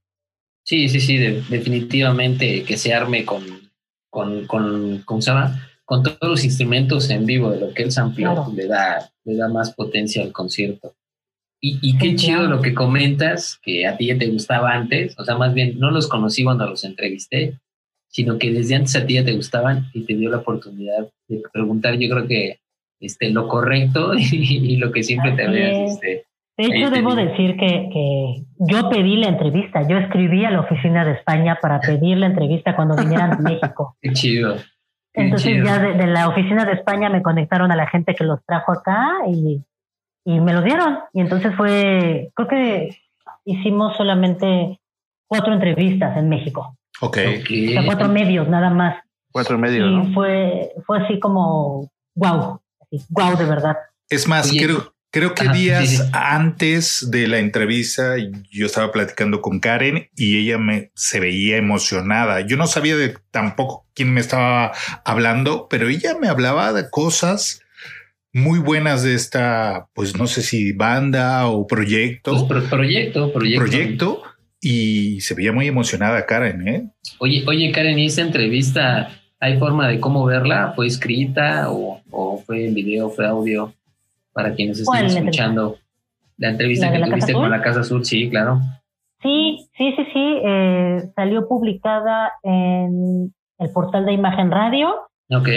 Sí, 0.64 0.90
sí, 0.90 1.00
sí, 1.00 1.18
de- 1.18 1.44
definitivamente 1.50 2.64
que 2.64 2.78
se 2.78 2.94
arme 2.94 3.26
con, 3.26 3.44
con, 4.10 4.46
con, 4.48 5.04
¿cómo 5.06 5.22
se 5.22 5.32
llama? 5.32 5.60
Con 5.86 6.02
todos 6.02 6.18
los 6.22 6.44
instrumentos 6.44 7.10
en 7.12 7.26
vivo 7.28 7.52
de 7.52 7.60
lo 7.60 7.74
que 7.74 7.84
él 7.84 7.92
sampló, 7.92 8.34
Claro. 8.34 8.52
le, 8.56 8.66
da, 8.68 9.08
le 9.24 9.36
da 9.36 9.48
más 9.48 9.74
potencia 9.76 10.24
al 10.24 10.32
concierto. 10.32 10.94
Y, 11.62 11.80
y 11.82 11.98
qué 11.98 12.10
Sí, 12.10 12.16
chido 12.16 12.40
claro. 12.40 12.56
lo 12.56 12.62
que 12.62 12.74
comentas, 12.74 13.60
que 13.62 13.86
a 13.88 13.96
ti 13.96 14.08
ya 14.08 14.18
te 14.18 14.28
gustaba 14.28 14.72
antes, 14.74 15.16
o 15.20 15.24
sea, 15.24 15.36
más 15.38 15.54
bien 15.54 15.78
no 15.80 15.92
los 15.92 16.08
conocí 16.08 16.44
cuando 16.44 16.68
los 16.68 16.84
entrevisté, 16.84 17.60
sino 18.08 18.38
que 18.40 18.52
desde 18.52 18.76
antes 18.76 18.96
a 18.96 19.06
ti 19.06 19.16
ya 19.16 19.26
te 19.26 19.36
gustaban 19.36 19.86
y 19.94 20.02
te 20.06 20.16
dio 20.16 20.30
la 20.32 20.38
oportunidad 20.38 21.08
de 21.28 21.44
preguntar, 21.54 21.96
yo 22.00 22.10
creo 22.10 22.28
que 22.28 22.60
este, 23.00 23.30
lo 23.32 23.48
correcto 23.48 24.14
y, 24.18 24.78
lo 24.78 24.92
que 24.92 25.04
siempre 25.04 25.34
te 25.34 25.46
habías... 25.46 25.72
es. 25.72 25.94
Este, 25.94 26.26
De 26.58 26.66
hecho, 26.66 26.90
debo 26.90 27.16
digo. 27.16 27.30
decir 27.30 27.58
que, 27.58 27.90
que 27.92 28.44
yo 28.60 28.90
pedí 28.90 29.18
la 29.18 29.28
entrevista, 29.28 29.88
yo 29.88 29.98
escribí 29.98 30.46
a 30.46 30.52
la 30.52 30.62
oficina 30.62 31.06
de 31.06 31.14
España 31.14 31.58
para 31.62 31.80
pedir 31.80 32.18
la 32.18 32.28
entrevista 32.28 32.76
cuando 32.76 32.96
vinieran 32.96 33.34
a 33.34 33.38
México. 33.38 33.96
qué 34.02 34.14
chido. 34.14 34.56
qué 35.14 35.22
Entonces 35.22 35.54
chido. 35.54 35.66
ya 35.66 35.80
de, 35.80 35.94
de 35.94 36.08
la 36.08 36.30
oficina 36.30 36.66
de 36.66 36.74
España 36.74 37.10
me 37.10 37.22
conectaron 37.22 37.72
a 37.72 37.76
la 37.76 37.88
gente 37.88 38.16
que 38.16 38.24
los 38.24 38.44
trajo 38.46 38.72
acá 38.72 39.12
y, 39.28 39.62
y 40.26 40.40
me 40.40 40.54
lo 40.54 40.62
dieron. 40.62 41.00
Y 41.14 41.22
entonces 41.22 41.56
fue, 41.56 42.32
creo 42.36 42.48
que 42.48 42.98
hicimos 43.46 43.96
solamente 43.96 44.80
cuatro 45.28 45.54
entrevistas 45.54 46.18
en 46.18 46.30
México. 46.30 46.78
Ok. 47.02 47.18
O 47.18 47.72
sea, 47.72 47.86
cuatro 47.86 48.10
medios 48.10 48.48
nada 48.48 48.70
más. 48.70 48.98
Cuatro 49.32 49.58
y 49.58 49.60
medio, 49.60 49.86
y 49.86 49.96
¿no? 49.98 50.14
fue, 50.14 50.72
fue 50.86 51.04
así 51.04 51.20
como, 51.20 51.90
wow, 52.16 52.62
wow, 53.10 53.38
de 53.38 53.46
verdad. 53.46 53.76
Es 54.10 54.28
más, 54.28 54.50
Oye, 54.52 54.64
creo, 54.64 54.94
creo 55.12 55.34
que 55.34 55.44
ajá, 55.44 55.54
sí, 55.54 55.62
días 55.62 55.90
sí. 55.90 55.98
antes 56.14 57.10
de 57.10 57.28
la 57.28 57.40
entrevista 57.40 58.16
yo 58.52 58.66
estaba 58.66 58.92
platicando 58.92 59.42
con 59.42 59.60
Karen 59.60 60.10
y 60.16 60.38
ella 60.38 60.58
me 60.58 60.92
se 60.96 61.20
veía 61.20 61.58
emocionada. 61.58 62.42
Yo 62.42 62.58
no 62.58 62.68
sabía 62.68 62.96
de 62.98 63.16
tampoco 63.32 63.88
quién 63.94 64.14
me 64.14 64.22
estaba 64.22 64.72
hablando, 65.06 65.68
pero 65.70 65.88
ella 65.90 66.16
me 66.20 66.28
hablaba 66.28 66.74
de 66.74 66.90
cosas 66.90 67.62
muy 68.34 68.60
buenas 68.60 69.02
de 69.04 69.14
esta, 69.16 69.88
pues 69.94 70.18
no 70.18 70.28
sé 70.28 70.42
si 70.44 70.74
banda 70.74 71.48
o 71.48 71.66
proyecto, 71.66 72.32
Pues, 72.32 72.44
pro- 72.44 72.70
proyecto, 72.70 73.32
proyecto. 73.32 73.66
proyecto 73.66 74.24
y 74.60 75.22
se 75.22 75.36
veía 75.36 75.52
muy 75.54 75.68
emocionada 75.68 76.26
Karen, 76.26 76.68
¿eh? 76.68 76.90
Oye, 77.20 77.44
oye, 77.48 77.72
Karen, 77.72 77.98
¿y 77.98 78.08
esa 78.08 78.22
entrevista 78.24 79.10
hay 79.40 79.58
forma 79.60 79.88
de 79.88 80.00
cómo 80.00 80.26
verla? 80.26 80.74
¿Fue 80.76 80.88
escrita 80.88 81.70
o, 81.72 82.02
o 82.12 82.38
fue 82.46 82.68
en 82.68 82.74
video, 82.74 83.10
fue 83.10 83.26
audio? 83.28 83.74
Para 84.34 84.54
quienes 84.54 84.80
estén 84.80 85.06
escuchando 85.06 85.78
la 86.38 86.50
entrevista 86.50 86.88
¿La 86.88 86.92
de 86.92 86.98
que 86.98 87.00
la 87.02 87.06
Casa 87.08 87.20
tuviste 87.28 87.34
con 87.34 87.52
la 87.52 87.62
Casa 87.62 87.80
Azul, 87.82 88.04
sí, 88.06 88.30
claro. 88.30 88.60
Sí, 89.22 89.68
sí, 89.78 89.94
sí, 89.96 90.04
sí. 90.14 90.40
eh, 90.44 91.10
salió 91.16 91.48
publicada 91.48 92.34
en 92.44 93.34
el 93.58 93.70
portal 93.72 94.06
de 94.06 94.12
Imagen 94.14 94.52
Radio 94.52 94.94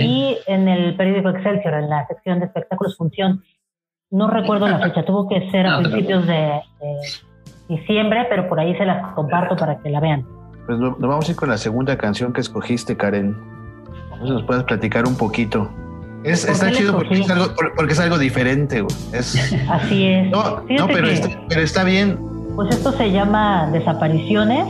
y 0.01 0.39
en 0.47 0.69
el 0.69 0.97
periódico 0.97 1.31
Excelsior, 1.31 1.75
en 1.75 1.91
la 1.91 2.07
sección 2.07 2.39
de 2.39 2.47
espectáculos 2.47 2.97
función. 2.97 3.43
No 4.11 4.31
recuerdo 4.31 4.69
la 4.69 4.79
fecha, 4.79 5.05
tuvo 5.05 5.29
que 5.29 5.51
ser 5.51 5.67
a 5.67 5.81
No 5.81 5.91
principios 5.91 6.27
de, 6.27 6.33
de 6.81 6.99
diciembre, 7.69 8.27
pero 8.31 8.49
por 8.49 8.59
ahí 8.61 8.75
se 8.77 8.87
las 8.87 9.13
comparto 9.15 9.57
para 9.57 9.79
que 9.83 9.91
la 9.91 10.01
vean. 10.01 10.25
Pues 10.67 10.79
no- 10.79 10.91
nos 10.99 11.01
vamos 11.11 11.29
a 11.29 11.33
ir 11.33 11.37
con 11.37 11.49
la 11.51 11.59
segunda 11.59 11.99
canción 11.99 12.33
que 12.33 12.41
escogiste, 12.41 12.97
Karen. 12.97 13.37
Nos 14.21 14.43
puedes 14.45 14.65
platicar 14.65 15.07
un 15.07 15.17
poquito. 15.17 15.71
Es, 16.25 16.45
¿Por 16.45 16.55
está 16.55 16.73
chido 16.73 16.95
porque 16.97 17.21
es, 17.21 17.31
algo, 17.31 17.55
por- 17.55 17.75
porque 17.75 17.93
es 17.93 18.01
algo 18.01 18.19
diferente, 18.19 18.81
güey. 18.81 18.95
Es, 19.13 19.37
Así 19.71 20.05
es. 20.07 20.31
no, 20.31 20.63
no 20.69 20.87
pero, 20.89 21.07
que, 21.07 21.13
está, 21.15 21.29
pero 21.49 21.61
está 21.61 21.85
bien. 21.85 22.19
Pues 22.57 22.71
esto 22.75 22.91
se 22.93 23.13
llama 23.13 23.69
Desapariciones, 23.73 24.67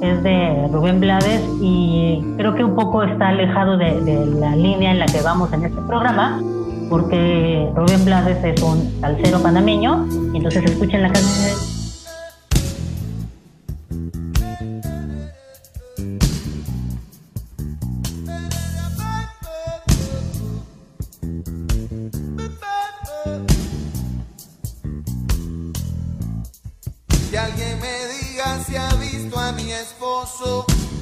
es 0.00 0.22
de 0.22 0.66
Rubén 0.72 0.98
Blades 1.00 1.42
y 1.60 2.24
creo 2.38 2.54
que 2.54 2.64
un 2.64 2.74
poco 2.74 3.02
está 3.02 3.28
alejado 3.28 3.76
de, 3.76 4.00
de 4.00 4.24
la 4.26 4.56
línea 4.56 4.92
en 4.92 4.98
la 4.98 5.06
que 5.06 5.20
vamos 5.20 5.52
en 5.52 5.64
este 5.66 5.80
programa, 5.82 6.40
porque 6.88 7.68
Rubén 7.76 8.04
Blades 8.06 8.42
es 8.42 8.62
un 8.62 8.90
salsero 9.02 9.42
panameño, 9.42 10.06
y 10.32 10.38
entonces 10.38 10.64
escuchen 10.64 11.02
la 11.02 11.12
canción. 11.12 11.77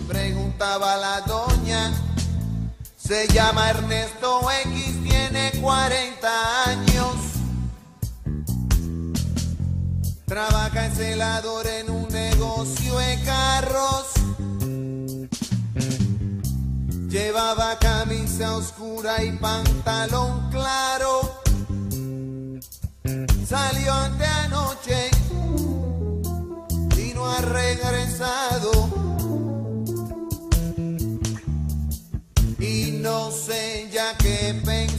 Preguntaba 0.09 0.97
la 0.97 1.21
doña. 1.23 1.93
Se 2.97 3.29
llama 3.29 3.71
Ernesto 3.71 4.41
X, 4.65 5.03
tiene 5.05 5.53
40 5.61 6.65
años. 6.65 7.15
Trabaja 10.27 10.87
en 10.87 10.95
celador 10.95 11.67
en 11.67 11.91
un 11.91 12.09
negocio 12.09 12.99
de 12.99 13.23
carros. 13.23 14.07
Llevaba 17.09 17.79
camisa 17.79 18.57
oscura 18.57 19.23
y 19.23 19.33
pantalón 19.33 20.51
claro. 20.51 21.41
Salió 23.47 23.93
ante 23.93 24.25
anoche 24.25 25.11
regresado. 27.41 28.71
Y 32.59 32.91
no 33.01 33.31
sé 33.31 33.89
ya 33.93 34.17
qué 34.19 34.61
pensar, 34.65 34.96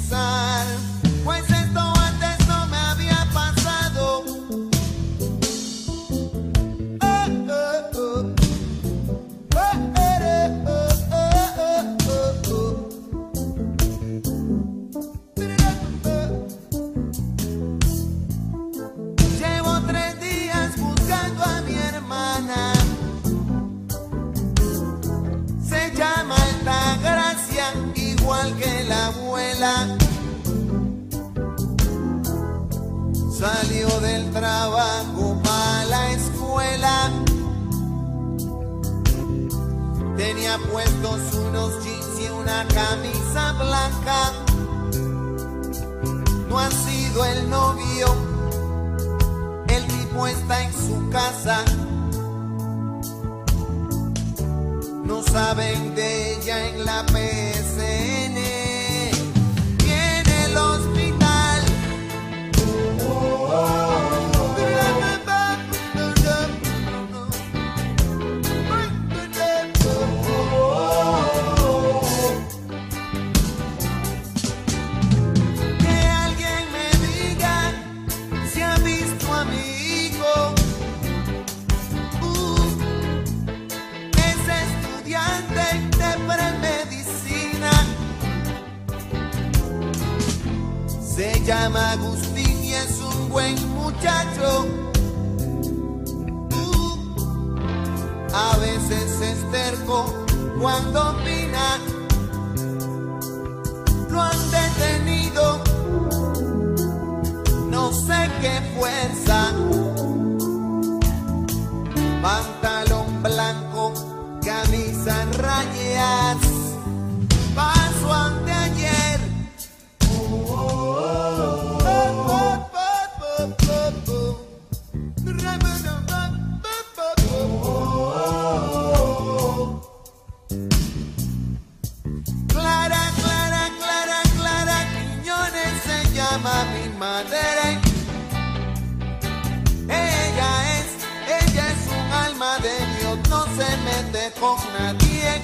mete 143.88 144.32
con 144.39 144.58
nadie. 144.78 145.41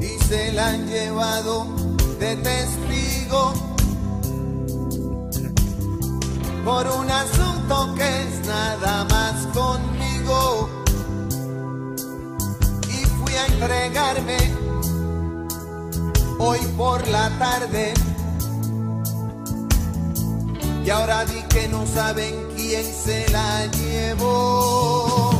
Y 0.00 0.24
se 0.24 0.52
la 0.52 0.68
han 0.68 0.86
llevado 0.86 1.66
de 2.18 2.36
testigo 2.36 3.52
por 6.64 6.86
un 6.86 7.10
asunto 7.10 7.94
que 7.94 8.14
nada 8.46 9.04
más 9.04 9.46
conmigo. 9.58 10.68
Y 12.88 13.04
fui 13.16 13.34
a 13.34 13.46
entregarme 13.46 14.38
hoy 16.38 16.58
por 16.76 17.06
la 17.08 17.28
tarde. 17.38 17.94
Y 20.84 20.90
ahora 20.90 21.24
di 21.24 21.40
que 21.48 21.66
no 21.68 21.86
saben 21.86 22.34
quién 22.56 22.84
se 22.84 23.26
la 23.30 23.66
llevó 23.66 25.33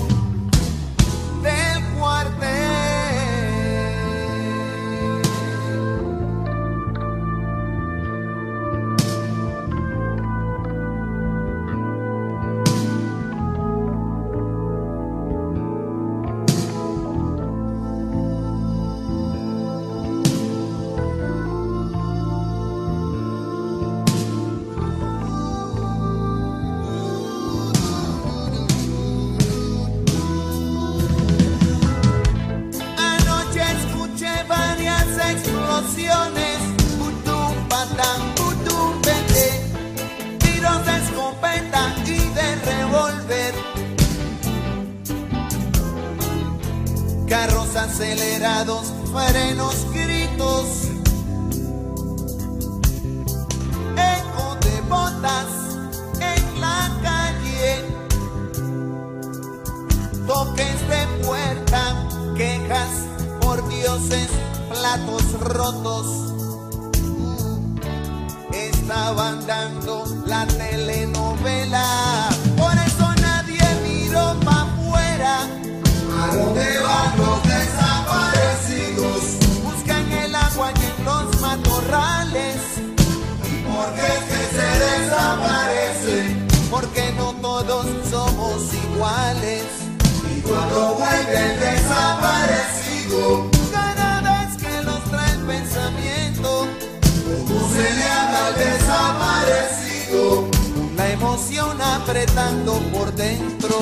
La 101.35 101.41
emoción 101.41 101.83
apretando 101.83 102.79
por 102.93 103.13
dentro. 103.13 103.77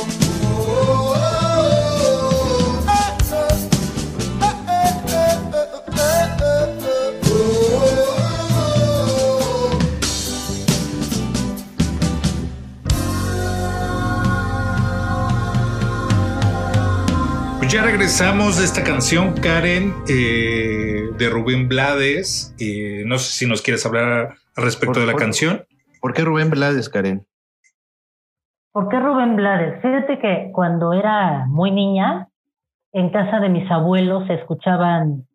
Oh, 0.56 1.14
oh, 1.14 1.14
oh. 1.14 2.82
Pues 17.58 17.72
ya 17.72 17.82
regresamos 17.82 18.58
de 18.58 18.64
esta 18.64 18.82
canción, 18.82 19.34
Karen, 19.34 19.94
eh, 20.08 21.04
de 21.16 21.28
Rubén 21.30 21.68
Blades. 21.68 22.54
Eh, 22.58 23.04
no 23.06 23.18
sé 23.18 23.32
si 23.32 23.46
nos 23.46 23.62
quieres 23.62 23.86
hablar 23.86 24.34
al 24.56 24.64
respecto 24.64 24.94
Por- 24.94 25.00
de 25.00 25.06
la 25.06 25.12
por- 25.12 25.20
canción. 25.20 25.64
¿Por 26.00 26.12
qué 26.12 26.22
Rubén 26.24 26.50
Blades, 26.50 26.88
Karen? 26.88 27.24
¿Por 28.72 28.88
qué 28.88 28.98
Rubén 28.98 29.36
Blades? 29.36 29.80
Fíjate 29.82 30.18
que 30.18 30.50
cuando 30.52 30.92
era 30.92 31.46
muy 31.46 31.70
niña, 31.70 32.28
en 32.92 33.10
casa 33.10 33.40
de 33.40 33.48
mis 33.48 33.70
abuelos 33.70 34.26
se 34.26 34.34
escuchaban 34.34 35.26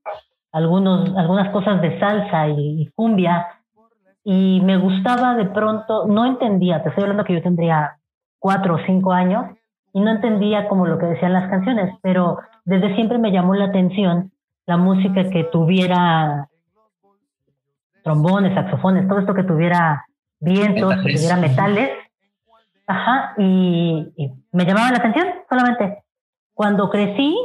algunos, 0.51 1.15
algunas 1.15 1.49
cosas 1.51 1.81
de 1.81 1.99
salsa 1.99 2.47
y, 2.47 2.81
y 2.81 2.87
cumbia, 2.87 3.47
y 4.23 4.61
me 4.61 4.77
gustaba 4.77 5.35
de 5.35 5.45
pronto, 5.45 6.07
no 6.07 6.25
entendía, 6.25 6.83
te 6.83 6.89
estoy 6.89 7.03
hablando 7.03 7.23
que 7.23 7.33
yo 7.33 7.41
tendría 7.41 7.97
cuatro 8.39 8.75
o 8.75 8.79
cinco 8.85 9.13
años, 9.13 9.45
y 9.93 9.99
no 9.99 10.11
entendía 10.11 10.67
como 10.67 10.85
lo 10.85 10.97
que 10.99 11.05
decían 11.05 11.33
las 11.33 11.49
canciones, 11.49 11.95
pero 12.01 12.37
desde 12.65 12.93
siempre 12.95 13.17
me 13.17 13.31
llamó 13.31 13.55
la 13.55 13.65
atención 13.65 14.31
la 14.65 14.77
música 14.77 15.29
que 15.29 15.45
tuviera 15.45 16.49
trombones, 18.03 18.53
saxofones, 18.53 19.07
todo 19.07 19.19
esto 19.19 19.33
que 19.33 19.43
tuviera 19.43 20.05
vientos, 20.39 20.95
que 20.97 21.13
tuviera 21.13 21.37
metales. 21.37 21.89
Ajá, 22.87 23.33
y, 23.37 24.13
y 24.15 24.31
me 24.51 24.65
llamaba 24.65 24.91
la 24.91 24.97
atención 24.97 25.27
solamente. 25.49 26.03
Cuando 26.53 26.89
crecí, 26.89 27.37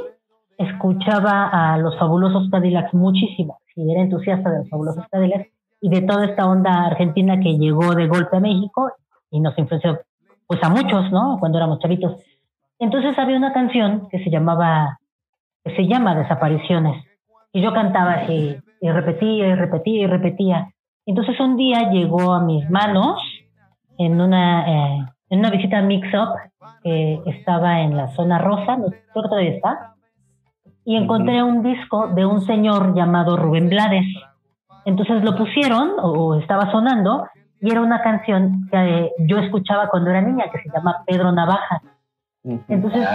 escuchaba 0.56 1.48
a 1.48 1.76
los 1.78 1.98
fabulosos 1.98 2.48
Cadillacs 2.50 2.94
muchísimo, 2.94 3.58
y 3.74 3.90
era 3.90 4.02
entusiasta 4.02 4.50
de 4.50 4.58
los 4.60 4.70
fabulosos 4.70 5.04
Cadillacs 5.10 5.48
y 5.80 5.88
de 5.88 6.02
toda 6.02 6.26
esta 6.26 6.46
onda 6.46 6.86
argentina 6.86 7.40
que 7.40 7.58
llegó 7.58 7.94
de 7.94 8.06
golpe 8.06 8.36
a 8.36 8.40
México 8.40 8.92
y 9.30 9.40
nos 9.40 9.58
influenció 9.58 10.00
pues 10.46 10.62
a 10.62 10.68
muchos, 10.68 11.10
¿no? 11.10 11.38
Cuando 11.40 11.58
éramos 11.58 11.80
chavitos. 11.80 12.22
Entonces 12.78 13.18
había 13.18 13.36
una 13.36 13.52
canción 13.52 14.08
que 14.10 14.22
se 14.22 14.30
llamaba, 14.30 14.98
que 15.64 15.74
se 15.74 15.86
llama 15.86 16.14
Desapariciones, 16.14 17.04
y 17.52 17.62
yo 17.62 17.72
cantaba 17.72 18.12
así, 18.12 18.56
y 18.80 18.90
repetía 18.90 19.48
y 19.48 19.54
repetía 19.54 20.02
y 20.02 20.06
repetía. 20.06 20.68
Entonces 21.06 21.38
un 21.40 21.56
día 21.56 21.90
llegó 21.90 22.32
a 22.32 22.44
mis 22.44 22.68
manos 22.70 23.20
en 23.98 24.20
una, 24.20 24.68
eh, 24.68 25.06
en 25.32 25.38
una 25.38 25.48
visita 25.48 25.78
a 25.78 25.82
Mix 25.82 26.06
Up, 26.12 26.36
que 26.82 27.22
estaba 27.24 27.80
en 27.80 27.96
la 27.96 28.08
zona 28.08 28.38
rosa, 28.38 28.76
no 28.76 28.88
creo 28.90 29.22
que 29.22 29.28
todavía 29.30 29.50
está, 29.52 29.94
y 30.84 30.94
encontré 30.94 31.42
un 31.42 31.62
disco 31.62 32.08
de 32.08 32.26
un 32.26 32.42
señor 32.42 32.94
llamado 32.94 33.38
Rubén 33.38 33.70
Blades. 33.70 34.04
Entonces 34.84 35.24
lo 35.24 35.34
pusieron, 35.34 35.92
o, 36.02 36.34
estaba 36.34 36.70
sonando, 36.70 37.26
y 37.62 37.70
era 37.70 37.80
una 37.80 38.02
canción 38.02 38.68
que 38.70 38.76
eh, 38.76 39.12
yo 39.20 39.38
escuchaba 39.38 39.88
cuando 39.88 40.10
era 40.10 40.20
niña, 40.20 40.50
que 40.52 40.60
se 40.60 40.68
llama 40.68 41.02
Pedro 41.06 41.32
Navaja. 41.32 41.80
Entonces 42.68 43.08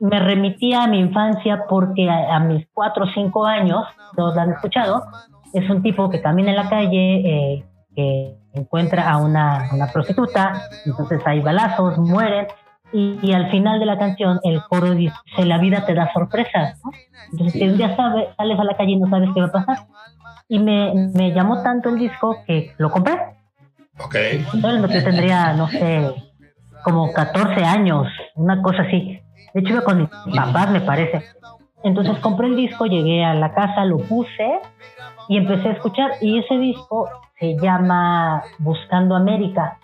me 0.00 0.18
remitía 0.18 0.82
a 0.82 0.88
mi 0.88 0.98
infancia 0.98 1.66
porque 1.68 2.10
a, 2.10 2.34
a 2.34 2.40
mis 2.40 2.66
cuatro 2.74 3.04
o 3.04 3.08
cinco 3.14 3.46
años, 3.46 3.86
todos 4.16 4.34
la 4.34 4.42
han 4.42 4.52
escuchado, 4.54 5.04
es 5.52 5.70
un 5.70 5.82
tipo 5.82 6.10
que 6.10 6.20
camina 6.20 6.50
en 6.50 6.56
la 6.56 6.68
calle, 6.68 7.54
eh, 7.54 7.64
que 7.98 8.36
encuentra 8.52 9.10
a 9.10 9.16
una, 9.16 9.70
una 9.72 9.88
prostituta, 9.88 10.62
entonces 10.86 11.20
hay 11.26 11.40
balazos, 11.40 11.98
mueren, 11.98 12.46
y, 12.92 13.18
y 13.20 13.32
al 13.32 13.50
final 13.50 13.80
de 13.80 13.86
la 13.86 13.98
canción 13.98 14.38
el 14.44 14.62
coro 14.68 14.94
dice, 14.94 15.16
la 15.44 15.58
vida 15.58 15.84
te 15.84 15.94
da 15.94 16.08
sorpresas, 16.12 16.80
¿no? 16.84 16.92
Entonces 17.32 17.54
si 17.54 17.68
un 17.68 17.76
día 17.76 17.96
sabe- 17.96 18.28
sales 18.36 18.56
a 18.60 18.62
la 18.64 18.76
calle 18.76 18.92
y 18.92 18.96
no 18.98 19.10
sabes 19.10 19.30
qué 19.34 19.40
va 19.40 19.48
a 19.48 19.52
pasar. 19.52 19.78
Y 20.48 20.60
me, 20.60 20.94
me 21.12 21.32
llamó 21.32 21.60
tanto 21.64 21.88
el 21.88 21.98
disco 21.98 22.36
que 22.46 22.72
lo 22.78 22.88
compré. 22.92 23.14
Ok. 23.98 24.14
Que 24.88 24.94
yo 24.94 25.04
tendría, 25.04 25.52
no 25.54 25.66
sé, 25.68 26.14
como 26.84 27.12
14 27.12 27.64
años, 27.64 28.06
una 28.36 28.62
cosa 28.62 28.82
así. 28.82 29.20
De 29.54 29.60
hecho, 29.60 29.72
iba 29.72 29.82
con 29.82 29.98
mis 29.98 30.08
papás, 30.36 30.70
me 30.70 30.80
parece. 30.82 31.24
Entonces 31.84 32.18
compré 32.18 32.48
el 32.48 32.56
disco, 32.56 32.86
llegué 32.86 33.24
a 33.24 33.34
la 33.34 33.52
casa, 33.54 33.84
lo 33.84 33.98
puse 33.98 34.58
y 35.28 35.36
empecé 35.36 35.68
a 35.68 35.72
escuchar. 35.72 36.12
Y 36.20 36.38
ese 36.38 36.56
disco 36.58 37.08
se 37.38 37.56
llama 37.60 38.42
Buscando 38.58 39.14
América 39.16 39.78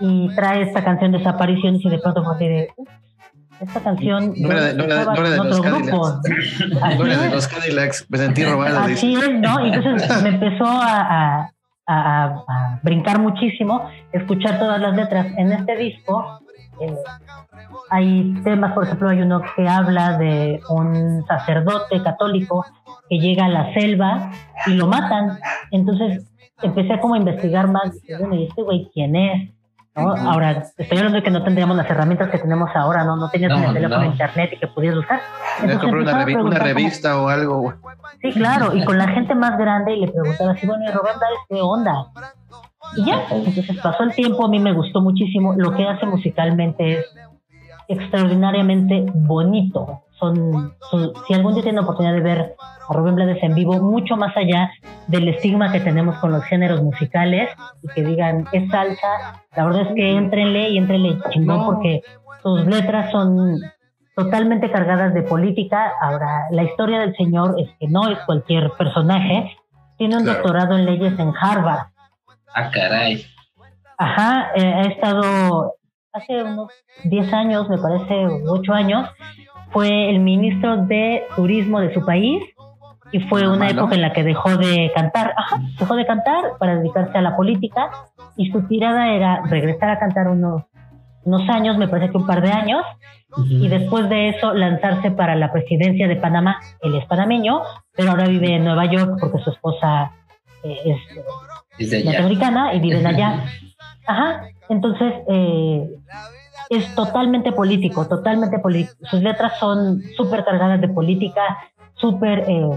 y 0.00 0.28
trae 0.34 0.62
esta 0.62 0.82
canción 0.84 1.12
Desapariciones 1.12 1.84
y 1.84 1.90
de 1.90 1.98
pronto 1.98 2.24
fue 2.24 2.36
de... 2.38 2.68
"Uf, 2.76 2.88
Esta 3.60 3.80
canción 3.80 4.34
No 4.36 4.50
era 4.50 4.64
de- 4.66 4.74
no 4.74 4.84
era 4.84 4.94
de- 4.96 5.00
estaba 5.00 5.14
no 5.14 5.20
era 5.20 5.30
de 5.30 5.36
en 5.36 5.48
los 5.48 5.58
otro 5.60 5.76
grupo. 5.78 6.06
Así 6.06 6.68
No 6.98 7.06
era 7.06 7.16
de 7.22 7.30
los 7.30 7.48
Cadillacs, 7.48 8.06
me 8.10 8.18
sentí 8.18 8.44
robada. 8.44 8.84
Así 8.84 9.14
es, 9.14 9.30
¿no? 9.40 9.66
Y 9.66 9.72
entonces 9.72 10.22
me 10.22 10.28
empezó 10.28 10.66
a, 10.66 11.00
a- 11.00 11.50
a- 11.86 12.24
a 12.48 12.80
brincar 12.82 13.18
muchísimo, 13.18 13.88
escuchar 14.12 14.58
todas 14.58 14.78
las 14.80 14.94
letras. 14.94 15.28
En 15.38 15.52
este 15.52 15.74
disco 15.76 16.40
eh, 16.80 16.94
hay 17.90 18.34
temas, 18.44 18.72
por 18.72 18.84
ejemplo, 18.84 19.08
hay 19.08 19.20
uno 19.22 19.42
que 19.54 19.68
habla 19.68 20.16
de 20.18 20.60
un 20.68 21.24
sacerdote 21.26 22.02
católico 22.02 22.64
que 23.08 23.18
llega 23.18 23.44
a 23.46 23.48
la 23.48 23.72
selva 23.74 24.30
y 24.66 24.74
lo 24.74 24.86
matan. 24.86 25.38
Entonces 25.70 26.24
empecé 26.62 26.98
como 27.00 27.14
a 27.14 27.18
investigar 27.18 27.68
más, 27.68 27.92
bueno, 28.18 28.34
¿y 28.34 28.44
este 28.46 28.62
güey 28.62 28.90
quién 28.92 29.14
es? 29.16 29.50
¿no? 29.94 30.12
Ahora, 30.14 30.62
estoy 30.76 30.98
hablando 30.98 31.16
de 31.16 31.22
que 31.22 31.30
no 31.30 31.42
tendríamos 31.42 31.74
las 31.74 31.88
herramientas 31.88 32.28
que 32.28 32.38
tenemos 32.38 32.68
ahora, 32.74 33.04
¿no? 33.04 33.16
No 33.16 33.30
tenías 33.30 33.50
No, 33.50 33.68
el 33.68 33.72
teléfono 33.74 34.00
no. 34.04 34.10
internet 34.10 34.50
y 34.52 34.58
que 34.58 34.66
pudieras 34.66 35.06
comprar 35.06 36.02
una, 36.02 36.24
revi- 36.24 36.58
revista 36.58 37.18
o 37.22 37.28
algo. 37.28 37.72
Sí, 38.20 38.30
claro, 38.32 38.74
y 38.74 38.84
con 38.84 38.98
la 38.98 39.08
gente 39.08 39.34
más 39.34 39.56
grande 39.56 39.94
y 39.94 40.00
le 40.00 40.08
preguntaba 40.12 40.52
así, 40.52 40.66
bueno, 40.66 40.84
y 40.84 40.88
Blades, 40.92 41.38
¿qué 41.48 41.60
onda? 41.62 41.92
Y 42.96 43.04
ya, 43.04 43.24
entonces 43.30 43.64
pasó 43.82 44.04
el 44.04 44.14
tiempo, 44.14 44.44
a 44.44 44.48
mí 44.48 44.58
me 44.58 44.72
gustó 44.72 45.00
muchísimo. 45.00 45.54
Lo 45.56 45.72
que 45.74 45.84
hace 45.86 46.06
musicalmente 46.06 46.98
es 47.00 47.06
extraordinariamente 47.88 49.04
bonito. 49.14 50.02
Son, 50.18 50.74
son- 50.90 51.12
si 51.26 51.34
algún 51.34 51.54
día 51.54 51.62
tienen 51.62 51.76
la 51.76 51.82
oportunidad 51.82 52.14
de 52.14 52.20
ver 52.20 52.54
a 52.88 52.92
Rubén 52.92 53.14
Blades 53.16 53.42
en 53.42 53.54
vivo, 53.54 53.74
mucho 53.82 54.16
más 54.16 54.34
allá 54.36 54.70
del 55.08 55.28
estigma 55.28 55.70
que 55.72 55.80
tenemos 55.80 56.16
con 56.18 56.32
los 56.32 56.42
géneros 56.44 56.82
musicales 56.82 57.50
y 57.82 57.88
que 57.88 58.02
digan 58.04 58.46
es 58.52 58.70
salsa, 58.70 59.42
la 59.54 59.64
verdad 59.64 59.82
es 59.82 59.94
que 59.94 60.16
entrenle 60.16 60.70
y 60.70 60.78
entrenle 60.78 61.18
chingón 61.30 61.66
porque 61.66 62.02
sus 62.42 62.64
letras 62.66 63.10
son 63.10 63.60
totalmente 64.14 64.70
cargadas 64.70 65.12
de 65.12 65.22
política. 65.22 65.92
Ahora, 66.00 66.44
la 66.50 66.62
historia 66.62 67.00
del 67.00 67.14
señor 67.16 67.56
es 67.58 67.68
que 67.78 67.86
no 67.88 68.08
es 68.08 68.18
cualquier 68.20 68.70
personaje, 68.78 69.54
tiene 69.98 70.16
un 70.16 70.22
Claro. 70.24 70.38
doctorado 70.38 70.76
en 70.78 70.86
leyes 70.86 71.18
en 71.18 71.32
Harvard. 71.38 71.88
Ah, 72.56 72.70
caray. 72.70 73.22
Ajá, 73.98 74.50
eh, 74.54 74.64
ha 74.64 74.82
estado 74.84 75.74
hace 76.10 76.42
unos 76.42 76.72
10 77.04 77.30
años, 77.34 77.68
me 77.68 77.76
parece, 77.76 78.14
8 78.48 78.72
años, 78.72 79.10
fue 79.72 80.08
el 80.08 80.20
ministro 80.20 80.78
de 80.86 81.24
Turismo 81.36 81.80
de 81.80 81.92
su 81.92 82.02
país 82.02 82.42
y 83.12 83.20
fue 83.20 83.44
Ah, 83.44 83.50
una 83.50 83.68
época 83.68 83.94
en 83.94 84.00
la 84.00 84.14
que 84.14 84.24
dejó 84.24 84.56
de 84.56 84.90
cantar, 84.94 85.34
ajá, 85.36 85.60
dejó 85.78 85.96
de 85.96 86.06
cantar 86.06 86.56
para 86.58 86.76
dedicarse 86.76 87.18
a 87.18 87.20
la 87.20 87.36
política 87.36 87.90
y 88.38 88.50
su 88.50 88.66
tirada 88.66 89.08
era 89.08 89.42
regresar 89.44 89.90
a 89.90 89.98
cantar 89.98 90.28
unos, 90.28 90.62
unos 91.24 91.46
años, 91.50 91.76
me 91.76 91.88
parece 91.88 92.10
que 92.10 92.16
un 92.16 92.26
par 92.26 92.40
de 92.40 92.52
años, 92.52 92.86
y 93.36 93.68
después 93.68 94.08
de 94.08 94.30
eso 94.30 94.54
lanzarse 94.54 95.10
para 95.10 95.34
la 95.34 95.52
presidencia 95.52 96.08
de 96.08 96.16
Panamá. 96.16 96.58
Él 96.80 96.94
es 96.94 97.04
panameño, 97.04 97.60
pero 97.94 98.12
ahora 98.12 98.28
vive 98.28 98.54
en 98.54 98.64
Nueva 98.64 98.86
York 98.86 99.18
porque 99.20 99.40
su 99.40 99.50
esposa 99.50 100.12
eh, 100.62 100.78
es 100.86 100.98
Desde 101.78 101.98
allá. 101.98 102.04
norteamericana 102.06 102.74
y 102.74 102.80
viven 102.80 103.06
allá. 103.06 103.44
Ajá, 104.06 104.42
entonces 104.68 105.12
eh, 105.28 105.88
es 106.70 106.94
totalmente 106.94 107.52
político, 107.52 108.06
totalmente 108.06 108.58
político. 108.58 108.94
Sus 109.10 109.22
letras 109.22 109.58
son 109.58 110.00
súper 110.16 110.44
cargadas 110.44 110.80
de 110.80 110.88
política, 110.88 111.42
súper 111.94 112.44
eh, 112.48 112.68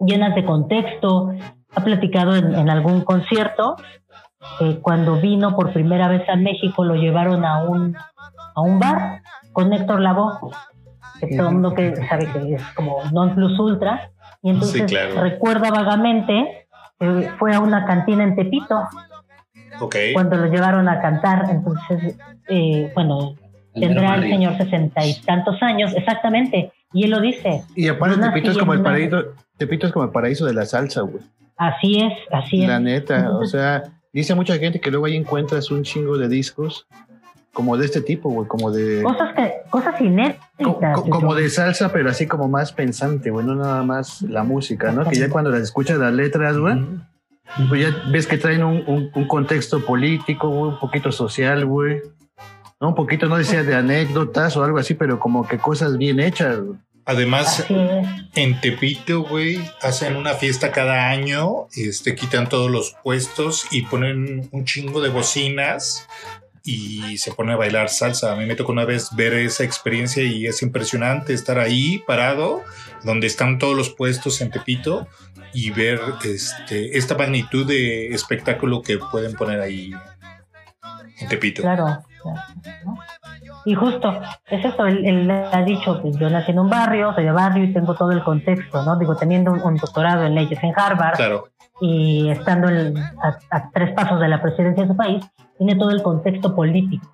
llenas 0.00 0.34
de 0.34 0.44
contexto. 0.44 1.32
Ha 1.74 1.80
platicado 1.82 2.36
en, 2.36 2.54
en 2.54 2.68
algún 2.70 3.02
concierto 3.02 3.76
que 4.58 4.78
cuando 4.80 5.16
vino 5.20 5.56
por 5.56 5.72
primera 5.72 6.08
vez 6.08 6.28
a 6.28 6.36
México 6.36 6.84
lo 6.84 6.94
llevaron 6.94 7.44
a 7.44 7.62
un, 7.64 7.96
a 8.54 8.60
un 8.60 8.78
bar 8.78 9.22
con 9.52 9.72
Héctor 9.72 10.00
Lavoe, 10.00 10.50
que 11.20 11.36
todo 11.36 11.48
el 11.48 11.54
mundo 11.54 11.74
que 11.74 11.94
sabe 12.08 12.26
que 12.30 12.54
es 12.54 12.62
como 12.74 12.98
non 13.12 13.34
plus 13.34 13.58
ultra. 13.58 14.10
Y 14.42 14.50
entonces 14.50 14.82
Sí, 14.82 14.86
claro. 14.86 15.20
recuerda 15.22 15.70
vagamente 15.70 16.63
que 16.98 17.30
fue 17.38 17.54
a 17.54 17.60
una 17.60 17.84
cantina 17.86 18.24
en 18.24 18.36
Tepito 18.36 18.88
Ok. 19.80 19.96
cuando 20.12 20.36
lo 20.36 20.46
llevaron 20.46 20.88
a 20.88 21.00
cantar. 21.00 21.46
Entonces, 21.50 22.16
eh, 22.48 22.90
bueno, 22.94 23.34
El 23.74 23.82
tendrá 23.82 24.16
el 24.16 24.22
señor 24.22 24.56
sesenta 24.56 25.04
y 25.04 25.14
tantos 25.22 25.62
años, 25.62 25.92
exactamente. 25.96 26.72
Y 26.92 27.04
él 27.04 27.10
lo 27.10 27.20
dice. 27.20 27.62
Y 27.74 27.88
aparte, 27.88 28.20
Tepito 28.20 28.52
es 28.52 28.58
como 28.58 28.72
el 28.72 28.82
paraíso, 28.82 29.24
Tepito 29.56 29.86
es 29.86 29.92
como 29.92 30.04
el 30.04 30.12
paraíso 30.12 30.46
de 30.46 30.54
la 30.54 30.64
salsa, 30.64 31.00
güey. 31.02 31.22
Así 31.56 32.00
es, 32.00 32.12
así 32.32 32.62
es. 32.62 32.68
La 32.68 32.80
neta, 32.80 33.30
o 33.36 33.44
sea, 33.44 33.82
dice 34.12 34.34
mucha 34.34 34.56
gente 34.58 34.80
que 34.80 34.90
luego 34.90 35.06
ahí 35.06 35.16
encuentras 35.16 35.70
un 35.70 35.82
chingo 35.82 36.16
de 36.18 36.28
discos 36.28 36.86
como 37.54 37.78
de 37.78 37.86
este 37.86 38.02
tipo, 38.02 38.28
güey, 38.28 38.46
como 38.46 38.70
de 38.70 39.02
Cosas 39.02 39.32
que, 39.34 39.52
cosas 39.70 39.98
inéditas. 40.00 40.42
co- 40.62 40.78
co- 40.78 41.08
como 41.08 41.34
de 41.34 41.48
salsa, 41.48 41.90
pero 41.92 42.10
así 42.10 42.26
como 42.26 42.48
más 42.48 42.72
pensante, 42.72 43.30
güey, 43.30 43.46
no 43.46 43.54
nada 43.54 43.82
más 43.82 44.20
la 44.20 44.42
música, 44.44 44.92
¿no? 44.92 45.08
Que 45.08 45.16
ya 45.16 45.30
cuando 45.30 45.48
las 45.50 45.60
escuchas 45.62 45.98
las 45.98 46.12
letras, 46.12 46.58
güey, 46.58 46.78
pues 47.68 47.80
ya 47.80 47.96
ves 48.10 48.26
que 48.26 48.36
traen 48.36 48.62
un, 48.64 48.82
un- 48.86 49.10
un 49.14 49.26
contexto 49.26 49.84
político, 49.86 50.48
güey, 50.50 50.72
un 50.72 50.78
poquito 50.78 51.10
social, 51.10 51.64
güey. 51.64 52.02
¿no? 52.80 52.88
Un 52.88 52.94
poquito, 52.94 53.26
no 53.26 53.38
decía 53.38 53.62
de 53.62 53.74
anécdotas 53.74 54.56
o 54.58 54.64
algo 54.64 54.76
así, 54.78 54.92
pero 54.94 55.18
como 55.20 55.46
que 55.48 55.56
cosas 55.58 55.96
bien 55.96 56.20
hechas. 56.20 56.58
güey. 56.60 56.78
Además, 57.06 57.64
en 58.34 58.60
Tepito, 58.62 59.22
güey, 59.22 59.60
hacen 59.82 60.16
una 60.16 60.32
fiesta 60.34 60.72
cada 60.72 61.08
año, 61.10 61.66
este, 61.76 62.14
quitan 62.14 62.48
todos 62.48 62.70
los 62.70 62.96
puestos 63.04 63.66
y 63.70 63.82
ponen 63.82 64.48
un 64.52 64.64
chingo 64.64 65.00
de 65.02 65.10
bocinas 65.10 66.08
y 66.64 67.18
se 67.18 67.32
pone 67.32 67.52
a 67.52 67.56
bailar 67.56 67.90
salsa. 67.90 68.32
A 68.32 68.36
mí 68.36 68.46
me 68.46 68.56
tocó 68.56 68.72
una 68.72 68.86
vez 68.86 69.14
ver 69.14 69.34
esa 69.34 69.64
experiencia 69.64 70.22
y 70.22 70.46
es 70.46 70.62
impresionante 70.62 71.34
estar 71.34 71.58
ahí 71.58 71.98
parado, 72.06 72.62
donde 73.04 73.26
están 73.26 73.58
todos 73.58 73.76
los 73.76 73.90
puestos 73.90 74.40
en 74.40 74.50
Tepito 74.50 75.06
y 75.52 75.70
ver 75.70 76.00
este, 76.24 76.96
esta 76.96 77.16
magnitud 77.16 77.66
de 77.66 78.08
espectáculo 78.08 78.80
que 78.80 78.98
pueden 78.98 79.34
poner 79.34 79.60
ahí 79.60 79.92
en 81.20 81.28
Tepito. 81.28 81.62
Claro. 81.62 82.02
Y 83.66 83.74
justo, 83.74 84.20
es 84.46 84.64
eso, 84.64 84.86
él, 84.86 85.04
él 85.06 85.30
ha 85.30 85.62
dicho, 85.62 86.00
pues 86.02 86.18
yo 86.18 86.28
nací 86.28 86.50
en 86.50 86.58
un 86.58 86.68
barrio, 86.68 87.14
soy 87.14 87.24
de 87.24 87.32
barrio 87.32 87.64
y 87.64 87.72
tengo 87.72 87.94
todo 87.94 88.10
el 88.10 88.22
contexto, 88.22 88.82
¿no? 88.84 88.98
Digo, 88.98 89.16
teniendo 89.16 89.52
un, 89.52 89.62
un 89.62 89.76
doctorado 89.76 90.24
en 90.24 90.34
leyes 90.34 90.62
en 90.62 90.72
Harvard 90.76 91.16
Claro, 91.16 91.48
y 91.86 92.30
estando 92.30 92.68
en- 92.70 92.96
a, 92.96 93.38
a 93.50 93.70
tres 93.70 93.92
pasos 93.92 94.18
de 94.20 94.28
la 94.28 94.40
presidencia 94.40 94.84
de 94.84 94.88
su 94.88 94.96
país, 94.96 95.22
tiene 95.58 95.74
todo 95.76 95.90
el 95.90 96.02
contexto 96.02 96.54
político. 96.54 97.06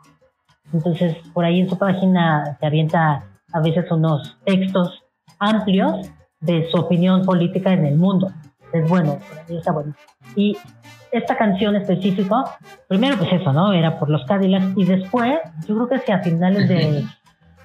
Entonces, 0.72 1.16
por 1.34 1.44
ahí 1.44 1.60
en 1.60 1.68
su 1.68 1.76
página 1.76 2.56
se 2.60 2.66
avienta 2.66 3.24
a 3.52 3.60
veces 3.60 3.90
unos 3.90 4.38
textos 4.44 5.02
amplios 5.40 6.08
de 6.40 6.68
su 6.70 6.76
opinión 6.78 7.24
política 7.24 7.72
en 7.72 7.84
el 7.86 7.96
mundo. 7.96 8.30
Es 8.72 8.88
bueno, 8.88 9.18
por 9.18 9.38
ahí 9.48 9.56
está 9.56 9.72
bueno. 9.72 9.92
Y 10.36 10.56
esta 11.10 11.36
canción 11.36 11.74
específico, 11.74 12.44
primero 12.86 13.16
pues 13.18 13.32
eso, 13.32 13.52
¿no? 13.52 13.72
Era 13.72 13.98
por 13.98 14.08
los 14.08 14.24
Cadillacs 14.26 14.72
y 14.76 14.84
después, 14.84 15.40
yo 15.66 15.74
creo 15.74 15.88
que 15.88 15.94
hacia 15.96 16.20
finales 16.20 16.68
de, 16.68 17.04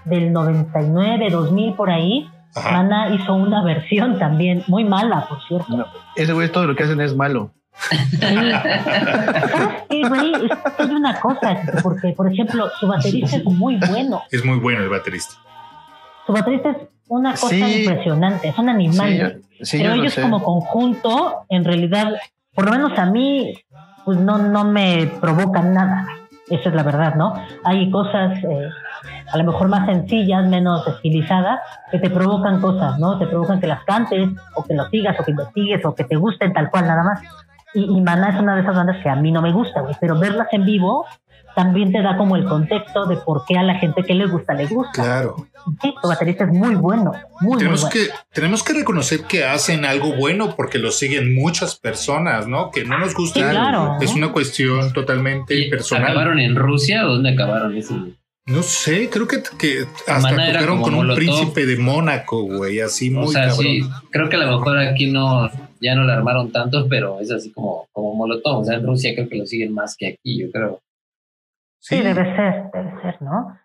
del 0.05 0.33
99, 0.33 1.29
2000 1.29 1.73
por 1.75 1.91
ahí, 1.91 2.27
Ajá. 2.55 2.71
Mana 2.71 3.09
hizo 3.13 3.33
una 3.33 3.63
versión 3.63 4.17
también 4.17 4.63
muy 4.67 4.83
mala, 4.85 5.25
por 5.27 5.41
cierto. 5.47 5.75
No, 5.75 5.85
ese 6.15 6.31
güey 6.33 6.49
todo 6.51 6.65
lo 6.67 6.75
que 6.75 6.83
hacen 6.83 7.01
es 7.01 7.15
malo. 7.15 7.51
Sí. 7.91 8.17
¿Sabes 8.19 9.83
qué, 9.89 10.07
güey? 10.07 10.31
Es 10.33 10.51
que 10.77 10.83
hay 10.83 10.89
una 10.91 11.19
cosa, 11.19 11.57
porque, 11.83 12.13
por 12.13 12.31
ejemplo, 12.31 12.69
su 12.79 12.87
baterista 12.87 13.37
es 13.37 13.43
muy 13.45 13.75
bueno. 13.77 14.23
es 14.31 14.45
muy 14.45 14.57
bueno 14.59 14.81
el 14.81 14.89
baterista. 14.89 15.33
Su 16.25 16.31
baterista 16.33 16.69
es 16.71 16.77
una 17.07 17.31
cosa 17.31 17.49
Sí. 17.49 17.81
impresionante, 17.83 18.47
es 18.47 18.57
un 18.57 18.69
animal. 18.69 19.09
Sí, 19.09 19.17
yo, 19.19 19.65
sí, 19.65 19.77
Pero 19.81 19.93
ellos 19.93 20.13
sé. 20.13 20.21
como 20.21 20.41
conjunto, 20.43 21.45
en 21.49 21.65
realidad, 21.65 22.13
por 22.53 22.65
lo 22.65 22.71
menos 22.71 22.97
a 22.97 23.05
mí, 23.05 23.53
pues 24.05 24.17
no, 24.19 24.37
no 24.37 24.63
me 24.63 25.07
provocan 25.19 25.73
nada. 25.73 26.07
Esa 26.49 26.69
es 26.69 26.75
la 26.75 26.83
verdad, 26.83 27.15
¿no? 27.15 27.33
Hay 27.63 27.89
cosas 27.91 28.37
eh, 28.43 28.69
a 29.31 29.37
lo 29.37 29.43
mejor 29.43 29.67
más 29.67 29.85
sencillas, 29.85 30.45
menos 30.47 30.87
estilizadas, 30.87 31.59
que 31.91 31.99
te 31.99 32.09
provocan 32.09 32.61
cosas, 32.61 32.99
¿no? 32.99 33.17
Te 33.17 33.27
provocan 33.27 33.59
que 33.59 33.67
las 33.67 33.83
cantes, 33.83 34.29
o 34.55 34.63
que 34.63 34.73
lo 34.73 34.87
sigas, 34.89 35.19
o 35.19 35.23
que 35.23 35.31
investigues, 35.31 35.85
o 35.85 35.95
que 35.95 36.03
te 36.03 36.15
gusten 36.15 36.53
tal 36.53 36.69
cual 36.69 36.87
nada 36.87 37.03
más. 37.03 37.21
Y, 37.73 37.83
y 37.83 38.01
Maná 38.01 38.29
es 38.29 38.39
una 38.39 38.55
de 38.55 38.61
esas 38.61 38.75
bandas 38.75 39.01
que 39.03 39.09
a 39.09 39.15
mí 39.15 39.31
no 39.31 39.41
me 39.41 39.51
gusta, 39.51 39.81
güey, 39.81 39.95
pero 39.99 40.17
verlas 40.17 40.47
en 40.51 40.65
vivo 40.65 41.05
también 41.55 41.91
te 41.91 42.01
da 42.01 42.17
como 42.17 42.35
el 42.35 42.43
contexto 42.45 43.05
de 43.05 43.15
por 43.15 43.45
qué 43.45 43.57
a 43.57 43.63
la 43.63 43.75
gente 43.75 44.03
que 44.03 44.13
le 44.13 44.27
gusta, 44.27 44.53
le 44.53 44.67
gusta. 44.67 45.01
Claro. 45.01 45.35
Sí, 45.81 45.93
tu 45.99 46.07
baterista 46.07 46.43
es 46.43 46.51
muy 46.51 46.75
bueno, 46.75 47.13
muy, 47.39 47.57
tenemos 47.57 47.83
muy 47.83 47.91
bueno. 47.91 48.13
que 48.13 48.33
tenemos 48.33 48.61
que 48.61 48.73
reconocer 48.73 49.21
que 49.21 49.45
hacen 49.45 49.85
algo 49.85 50.13
bueno 50.15 50.55
porque 50.55 50.77
lo 50.77 50.91
siguen 50.91 51.33
muchas 51.33 51.79
personas, 51.79 52.47
¿no? 52.47 52.69
Que 52.69 52.83
no 52.83 52.99
nos 52.99 53.15
gusta. 53.15 53.39
Sí, 53.39 53.45
claro. 53.49 53.97
Es 54.01 54.13
una 54.13 54.31
cuestión 54.31 54.93
totalmente 54.93 55.55
¿Y 55.55 55.69
personal. 55.69 56.11
¿Acabaron 56.11 56.39
en 56.39 56.55
Rusia 56.55 57.05
o 57.05 57.13
dónde 57.13 57.31
acabaron 57.31 57.75
ese? 57.75 57.95
No 58.47 58.61
sé, 58.61 59.09
creo 59.09 59.27
que, 59.27 59.41
que 59.57 59.85
hasta 60.07 60.19
Maná 60.19 60.49
era 60.49 60.59
tocaron 60.59 60.75
como 60.77 60.83
con 60.85 60.93
un 60.93 61.07
Molotov. 61.07 61.17
príncipe 61.17 61.65
de 61.65 61.77
Mónaco, 61.77 62.43
güey, 62.43 62.79
así 62.79 63.09
muy 63.09 63.23
o 63.25 63.27
sea, 63.29 63.47
cabrón. 63.47 63.57
sí, 63.63 63.81
creo 64.11 64.29
que 64.29 64.35
a 64.35 64.39
lo 64.39 64.57
mejor 64.59 64.77
aquí 64.77 65.11
no, 65.11 65.49
ya 65.81 65.95
no 65.95 66.03
la 66.03 66.13
armaron 66.13 66.51
tanto, 66.51 66.87
pero 66.87 67.19
es 67.19 67.31
así 67.31 67.51
como, 67.51 67.87
como 67.91 68.13
Molotov. 68.13 68.59
O 68.59 68.63
sea, 68.65 68.75
en 68.75 68.85
Rusia 68.85 69.15
creo 69.15 69.27
que 69.29 69.37
lo 69.37 69.45
siguen 69.47 69.73
más 69.73 69.95
que 69.97 70.07
aquí, 70.09 70.39
yo 70.41 70.51
creo. 70.51 70.79
Sí, 71.79 71.95
Sí. 71.97 72.01
debe 72.03 72.23
ser, 72.35 72.65
debe 72.71 73.01
ser, 73.01 73.21
¿no? 73.21 73.59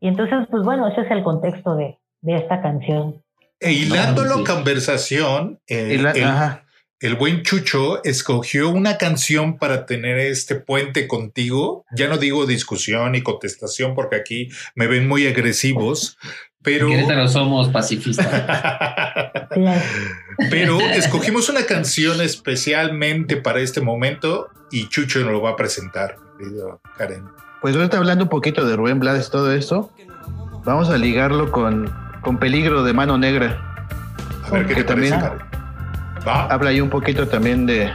Y 0.00 0.06
entonces, 0.08 0.46
pues 0.50 0.62
bueno, 0.62 0.86
ese 0.88 1.00
es 1.00 1.10
el 1.10 1.24
contexto 1.24 1.74
de, 1.74 1.98
de 2.20 2.36
esta 2.36 2.62
canción. 2.62 3.20
E 3.58 3.72
hilando 3.72 4.24
No, 4.24 4.38
sí. 4.38 4.44
conversación, 4.44 5.58
eh, 5.66 5.94
el, 5.96 6.06
ajá. 6.06 6.64
El 7.02 7.16
buen 7.16 7.42
Chucho 7.42 8.02
escogió 8.04 8.70
una 8.70 8.96
canción 8.96 9.58
para 9.58 9.86
tener 9.86 10.18
este 10.18 10.54
puente 10.54 11.08
contigo. 11.08 11.84
Ya 11.92 12.06
no 12.08 12.16
digo 12.16 12.46
discusión 12.46 13.16
y 13.16 13.22
contestación 13.22 13.96
porque 13.96 14.14
aquí 14.14 14.50
me 14.76 14.86
ven 14.86 15.08
muy 15.08 15.26
agresivos, 15.26 16.16
pero... 16.62 16.88
En 16.88 17.28
somos 17.28 17.68
pacifistas. 17.70 18.28
Pero 20.48 20.80
escogimos 20.80 21.50
una 21.50 21.66
canción 21.66 22.20
especialmente 22.22 23.36
para 23.36 23.60
este 23.60 23.80
momento 23.82 24.48
y 24.70 24.88
Chucho 24.88 25.20
nos 25.20 25.32
lo 25.32 25.42
va 25.42 25.50
a 25.50 25.56
presentar. 25.56 26.16
querido 26.38 26.80
Karen. 26.96 27.24
Pues 27.60 27.76
ahorita 27.76 27.98
hablando 27.98 28.24
un 28.24 28.30
poquito 28.30 28.64
de 28.66 28.74
Rubén 28.76 28.98
Blades, 28.98 29.28
todo 29.28 29.52
esto, 29.52 29.92
vamos 30.64 30.88
a 30.88 30.96
ligarlo 30.96 31.52
con, 31.52 31.92
con 32.22 32.38
Peligro 32.38 32.82
de 32.82 32.92
Mano 32.94 33.18
Negra. 33.18 33.60
A 34.44 34.50
ver 34.52 34.66
qué 34.66 34.74
Que 34.74 34.84
te 34.84 34.94
parece, 34.94 35.10
también- 35.10 35.20
Karen. 35.20 35.61
Habla 36.24 36.70
ahí 36.70 36.80
un 36.80 36.90
poquito 36.90 37.26
también 37.26 37.66
de, 37.66 37.92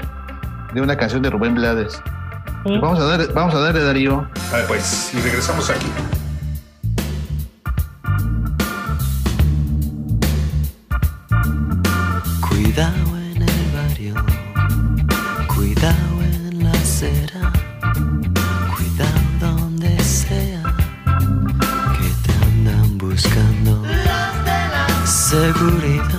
de 0.73 0.81
una 0.81 0.97
canción 0.97 1.21
de 1.21 1.29
Rubén 1.29 1.55
Blades. 1.55 2.01
Sí. 2.65 2.77
Vamos 2.79 2.99
a 2.99 3.03
dar, 3.05 3.33
vamos 3.33 3.55
a 3.55 3.59
darle 3.59 3.81
Darío. 3.81 4.27
A 4.51 4.57
ver, 4.57 4.65
pues, 4.67 5.11
y 5.13 5.21
regresamos 5.21 5.69
aquí. 5.69 5.87
Cuidado 12.49 13.17
en 13.17 13.41
el 13.43 13.71
barrio, 13.73 14.15
cuidado 15.47 16.21
en 16.21 16.63
la 16.63 16.71
acera, 16.71 17.53
cuidado 18.75 19.21
donde 19.39 19.97
sea 19.99 20.61
que 21.93 22.09
te 22.25 22.45
andan 22.45 22.97
buscando. 22.97 23.83
Seguridad, 25.05 26.16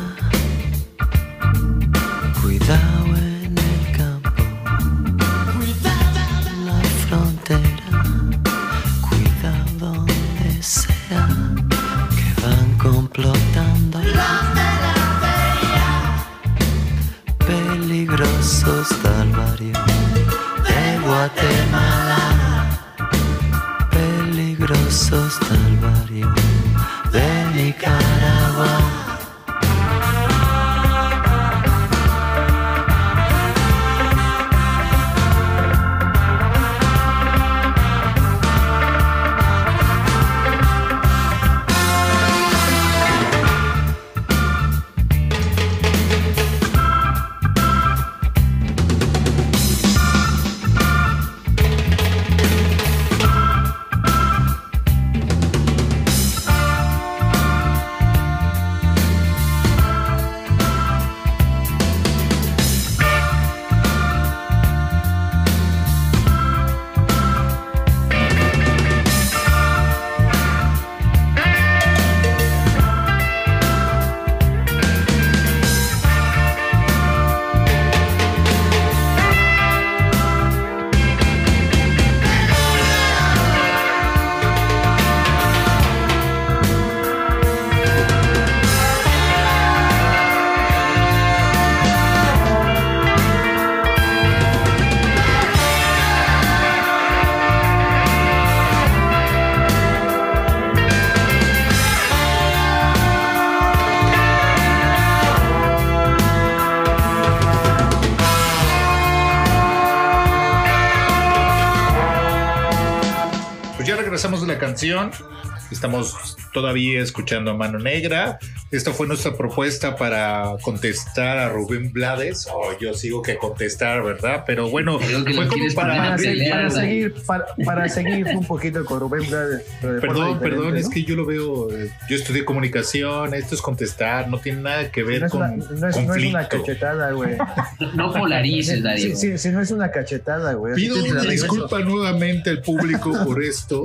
Estamos 115.73 116.37
todavía 116.53 117.01
escuchando 117.01 117.57
Mano 117.57 117.79
Negra. 117.81 118.39
Esta 118.71 118.93
fue 118.93 119.07
nuestra 119.07 119.35
propuesta 119.35 119.97
para 119.97 120.53
contestar 120.61 121.39
a 121.39 121.49
Rubén 121.49 121.91
Blades. 121.91 122.47
Oh, 122.53 122.77
yo 122.79 122.93
sigo 122.93 123.23
que 123.23 123.39
contestar, 123.39 124.03
¿verdad? 124.03 124.45
Pero 124.47 124.69
bueno, 124.69 124.99
fue 124.99 125.49
como 125.49 125.65
para... 125.75 125.97
Para, 125.97 126.19
se- 126.19 126.25
pelear, 126.25 126.59
para 126.59 126.71
seguir, 126.71 127.15
para, 127.27 127.47
para 127.65 127.89
seguir 127.89 128.27
un 128.37 128.45
poquito 128.47 128.85
con 128.85 129.01
Rubén 129.01 129.27
Blades. 129.27 129.63
Perdón, 129.81 130.39
perdón, 130.39 130.73
¿no? 130.73 130.77
es 130.77 130.91
que 130.91 131.03
yo 131.03 131.17
lo 131.17 131.25
veo. 131.25 131.73
eh, 131.75 131.91
Yo 132.11 132.17
estudié 132.17 132.45
comunicación, 132.45 133.33
esto 133.33 133.55
es 133.55 133.63
contestar, 133.63 134.29
no 134.29 134.39
tiene 134.39 134.61
nada 134.61 134.91
que 134.91 135.03
ver 135.03 135.23
no 135.23 135.31
con 135.31 135.41
una, 135.45 135.57
no, 135.57 135.65
es, 135.65 135.71
no 135.71 135.89
es 135.89 135.97
conflicto. 135.97 136.29
una 136.39 136.49
cachetada, 136.49 137.11
güey. 137.13 137.37
No 137.95 138.13
polarices, 138.13 138.83
Darío. 138.83 139.17
Sí, 139.17 139.31
sí, 139.33 139.39
sí, 139.39 139.49
no 139.49 139.63
es 139.63 139.71
una 139.71 139.91
cachetada, 139.91 140.53
güey. 140.53 140.75
Pido 140.75 141.03
una 141.03 141.23
disculpa 141.23 141.79
nuevamente 141.79 142.51
al 142.51 142.61
público 142.61 143.13
por 143.25 143.43
esto. 143.43 143.85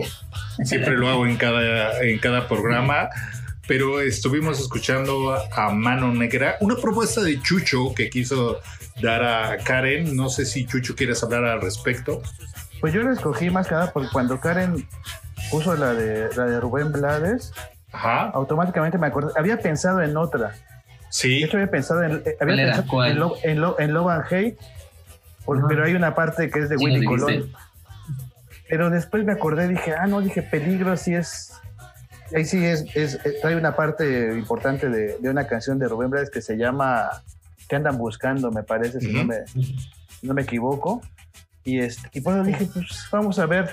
Siempre 0.65 0.97
lo 0.97 1.07
hago 1.07 1.25
en 1.25 1.37
cada, 1.37 2.01
en 2.03 2.19
cada 2.19 2.49
programa. 2.49 3.07
Pero 3.67 4.01
estuvimos 4.01 4.59
escuchando 4.59 5.33
a 5.35 5.69
Mano 5.69 6.13
Negra, 6.13 6.57
una 6.59 6.75
propuesta 6.75 7.21
de 7.21 7.41
Chucho 7.41 7.93
que 7.95 8.09
quiso 8.09 8.59
dar 9.01 9.23
a 9.23 9.57
Karen. 9.63 10.15
No 10.15 10.27
sé 10.29 10.45
si 10.45 10.65
Chucho 10.65 10.95
quieres 10.95 11.23
hablar 11.23 11.45
al 11.45 11.61
respecto. 11.61 12.21
Pues 12.81 12.93
yo 12.93 13.01
la 13.03 13.13
escogí 13.13 13.49
más 13.49 13.67
que 13.67 13.75
nada 13.75 13.91
porque 13.93 14.09
cuando 14.11 14.39
Karen 14.41 14.85
puso 15.49 15.75
la 15.75 15.93
de, 15.93 16.29
la 16.35 16.45
de 16.45 16.59
Rubén 16.59 16.91
Blades, 16.91 17.53
Ajá, 17.93 18.23
automáticamente 18.33 18.97
me 18.97 19.07
acordé. 19.07 19.31
Había 19.37 19.57
pensado 19.59 20.01
en 20.01 20.17
otra. 20.17 20.49
De 20.49 20.55
sí. 21.09 21.43
hecho, 21.43 21.55
había 21.57 21.71
pensado 21.71 22.03
en, 22.03 22.21
eh, 22.25 22.35
había 22.41 22.55
pensado 22.73 23.05
en, 23.05 23.19
Lo- 23.19 23.37
en, 23.43 23.61
Lo- 23.61 23.79
en 23.79 23.93
Love 23.93 24.09
and 24.09 24.25
Hate, 24.29 24.57
pero 25.69 25.85
hay 25.85 25.93
una 25.93 26.15
parte 26.15 26.49
que 26.49 26.59
es 26.59 26.69
de 26.69 26.77
Sí, 26.77 26.83
Willy. 26.83 27.05
Colón. 27.05 27.51
Pero 28.67 28.89
después 28.89 29.23
me 29.23 29.31
acordé, 29.31 29.67
dije, 29.69 29.93
ah, 29.97 30.07
no, 30.07 30.19
dije, 30.21 30.41
peligro, 30.41 30.97
sí 30.97 31.13
es. 31.13 31.53
Ahí 32.35 32.45
sí 32.45 32.63
es, 32.63 32.85
es 32.95 33.19
trae 33.41 33.55
una 33.55 33.75
parte 33.75 34.33
importante 34.33 34.89
de, 34.89 35.17
de 35.19 35.29
una 35.29 35.47
canción 35.47 35.79
de 35.79 35.87
Rubén 35.87 36.09
Blades 36.09 36.29
que 36.29 36.41
se 36.41 36.57
llama 36.57 37.09
Que 37.67 37.75
andan 37.75 37.97
buscando, 37.97 38.51
me 38.51 38.63
parece, 38.63 38.99
si, 38.99 39.07
no 39.07 39.19
Ujú. 39.19 39.27
me, 39.27 39.47
si 39.47 40.27
no 40.27 40.33
me 40.33 40.41
equivoco. 40.43 41.01
Y, 41.63 41.79
este, 41.79 42.09
y 42.13 42.19
bueno, 42.19 42.43
dije, 42.43 42.67
pues 42.73 43.07
vamos 43.11 43.39
a 43.39 43.45
ver, 43.45 43.69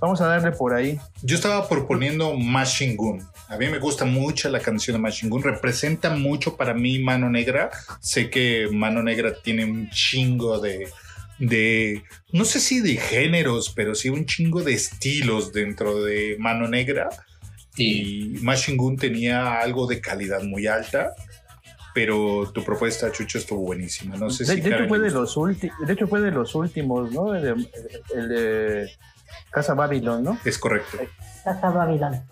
vamos 0.00 0.20
a 0.20 0.26
darle 0.26 0.52
por 0.52 0.74
ahí. 0.74 0.98
Yo 1.22 1.36
estaba 1.36 1.68
proponiendo 1.68 2.34
Machine 2.36 2.96
Gun. 2.96 3.22
A 3.48 3.56
mí 3.56 3.68
me 3.68 3.78
gusta 3.78 4.04
mucho 4.04 4.48
la 4.50 4.60
canción 4.60 4.96
de 4.96 5.02
Machine 5.02 5.30
Gun. 5.30 5.42
Representa 5.42 6.10
mucho 6.10 6.56
para 6.56 6.74
mí 6.74 6.98
Mano 6.98 7.30
Negra. 7.30 7.70
Sé 8.00 8.28
que 8.28 8.68
Mano 8.72 9.02
Negra 9.02 9.32
tiene 9.42 9.64
un 9.64 9.88
chingo 9.90 10.58
de, 10.60 10.88
de, 11.38 12.02
no 12.32 12.44
sé 12.44 12.60
si 12.60 12.80
de 12.80 12.96
géneros, 12.96 13.72
pero 13.74 13.94
sí 13.94 14.08
un 14.08 14.26
chingo 14.26 14.62
de 14.62 14.74
estilos 14.74 15.52
dentro 15.52 16.02
de 16.02 16.36
Mano 16.38 16.68
Negra. 16.68 17.08
Sí. 17.78 18.34
Y 18.36 18.44
Machine 18.44 18.76
Gun 18.76 18.96
tenía 18.96 19.60
algo 19.60 19.86
de 19.86 20.00
calidad 20.00 20.42
muy 20.42 20.66
alta. 20.66 21.14
Pero 21.94 22.50
tu 22.52 22.62
propuesta, 22.62 23.10
Chucho, 23.10 23.38
estuvo 23.38 23.60
buenísima. 23.60 24.14
No 24.16 24.30
sé 24.30 24.44
de, 24.44 24.54
si 24.54 24.60
de 24.60 24.70
hecho 24.76 24.86
fue 24.88 24.98
de 25.00 25.10
los 25.10 25.34
de 25.34 25.92
hecho 25.92 26.06
fue 26.06 26.20
de 26.20 26.30
los 26.30 26.54
últimos, 26.54 27.10
¿no? 27.10 27.34
El 27.34 27.42
de, 27.42 27.68
el 28.14 28.28
de 28.28 28.90
Casa 29.50 29.74
Babylon, 29.74 30.22
¿no? 30.22 30.38
Es 30.44 30.58
correcto. 30.58 30.98
Casa 31.42 31.70
Babylon. 31.70 32.22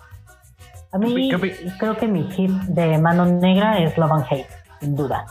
A 0.93 0.99
mí 0.99 1.29
¿Qué 1.31 1.37
opi- 1.37 1.77
creo 1.79 1.97
que 1.97 2.07
mi 2.07 2.31
hit 2.31 2.51
de 2.51 2.97
Mano 2.99 3.25
Negra 3.27 3.79
es 3.83 3.97
Love 3.99 4.13
and 4.13 4.25
Hate, 4.31 4.47
sin 4.81 4.95
duda. 4.95 5.27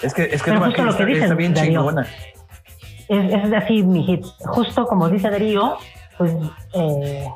Es 0.00 0.12
que, 0.12 0.24
es 0.24 0.42
que 0.42 0.50
no, 0.50 0.64
justo 0.64 0.82
lo 0.82 0.90
está, 0.90 1.04
que 1.04 1.10
dices, 1.10 1.22
está 1.24 1.34
bien 1.36 1.54
Darío. 1.54 1.80
chingona. 1.80 2.06
Es, 3.08 3.32
es 3.32 3.52
así 3.52 3.82
mi 3.84 4.04
hit. 4.04 4.24
Justo 4.46 4.86
como 4.86 5.08
dice 5.08 5.30
Darío, 5.30 5.76
pues 6.18 6.32
eh, 6.74 7.28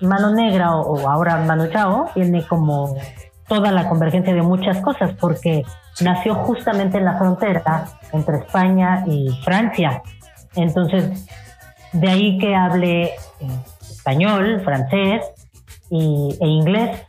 Mano 0.00 0.34
Negra 0.34 0.76
o, 0.76 0.94
o 0.94 1.08
ahora 1.08 1.38
Mano 1.38 1.68
Chao 1.68 2.10
tiene 2.14 2.46
como 2.46 2.96
toda 3.48 3.72
la 3.72 3.88
convergencia 3.88 4.34
de 4.34 4.42
muchas 4.42 4.78
cosas 4.78 5.12
porque 5.18 5.64
nació 6.00 6.34
justamente 6.34 6.98
en 6.98 7.04
la 7.04 7.18
frontera 7.18 7.86
entre 8.12 8.38
España 8.38 9.04
y 9.06 9.28
Francia. 9.42 10.02
Entonces, 10.54 11.26
de 11.92 12.08
ahí 12.08 12.38
que 12.38 12.54
hable 12.54 13.04
eh, 13.04 13.14
español, 13.80 14.60
francés 14.64 15.24
y, 15.90 16.36
e 16.40 16.46
inglés. 16.46 17.02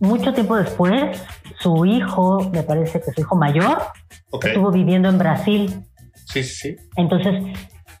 Mucho 0.00 0.32
tiempo 0.32 0.56
después, 0.56 1.22
su 1.60 1.84
hijo, 1.86 2.50
me 2.52 2.62
parece 2.62 3.00
que 3.00 3.12
su 3.12 3.20
hijo 3.20 3.36
mayor, 3.36 3.78
estuvo 4.42 4.70
viviendo 4.70 5.08
en 5.08 5.18
Brasil. 5.18 5.84
Sí, 6.26 6.42
sí, 6.42 6.54
sí. 6.54 6.76
Entonces, 6.96 7.42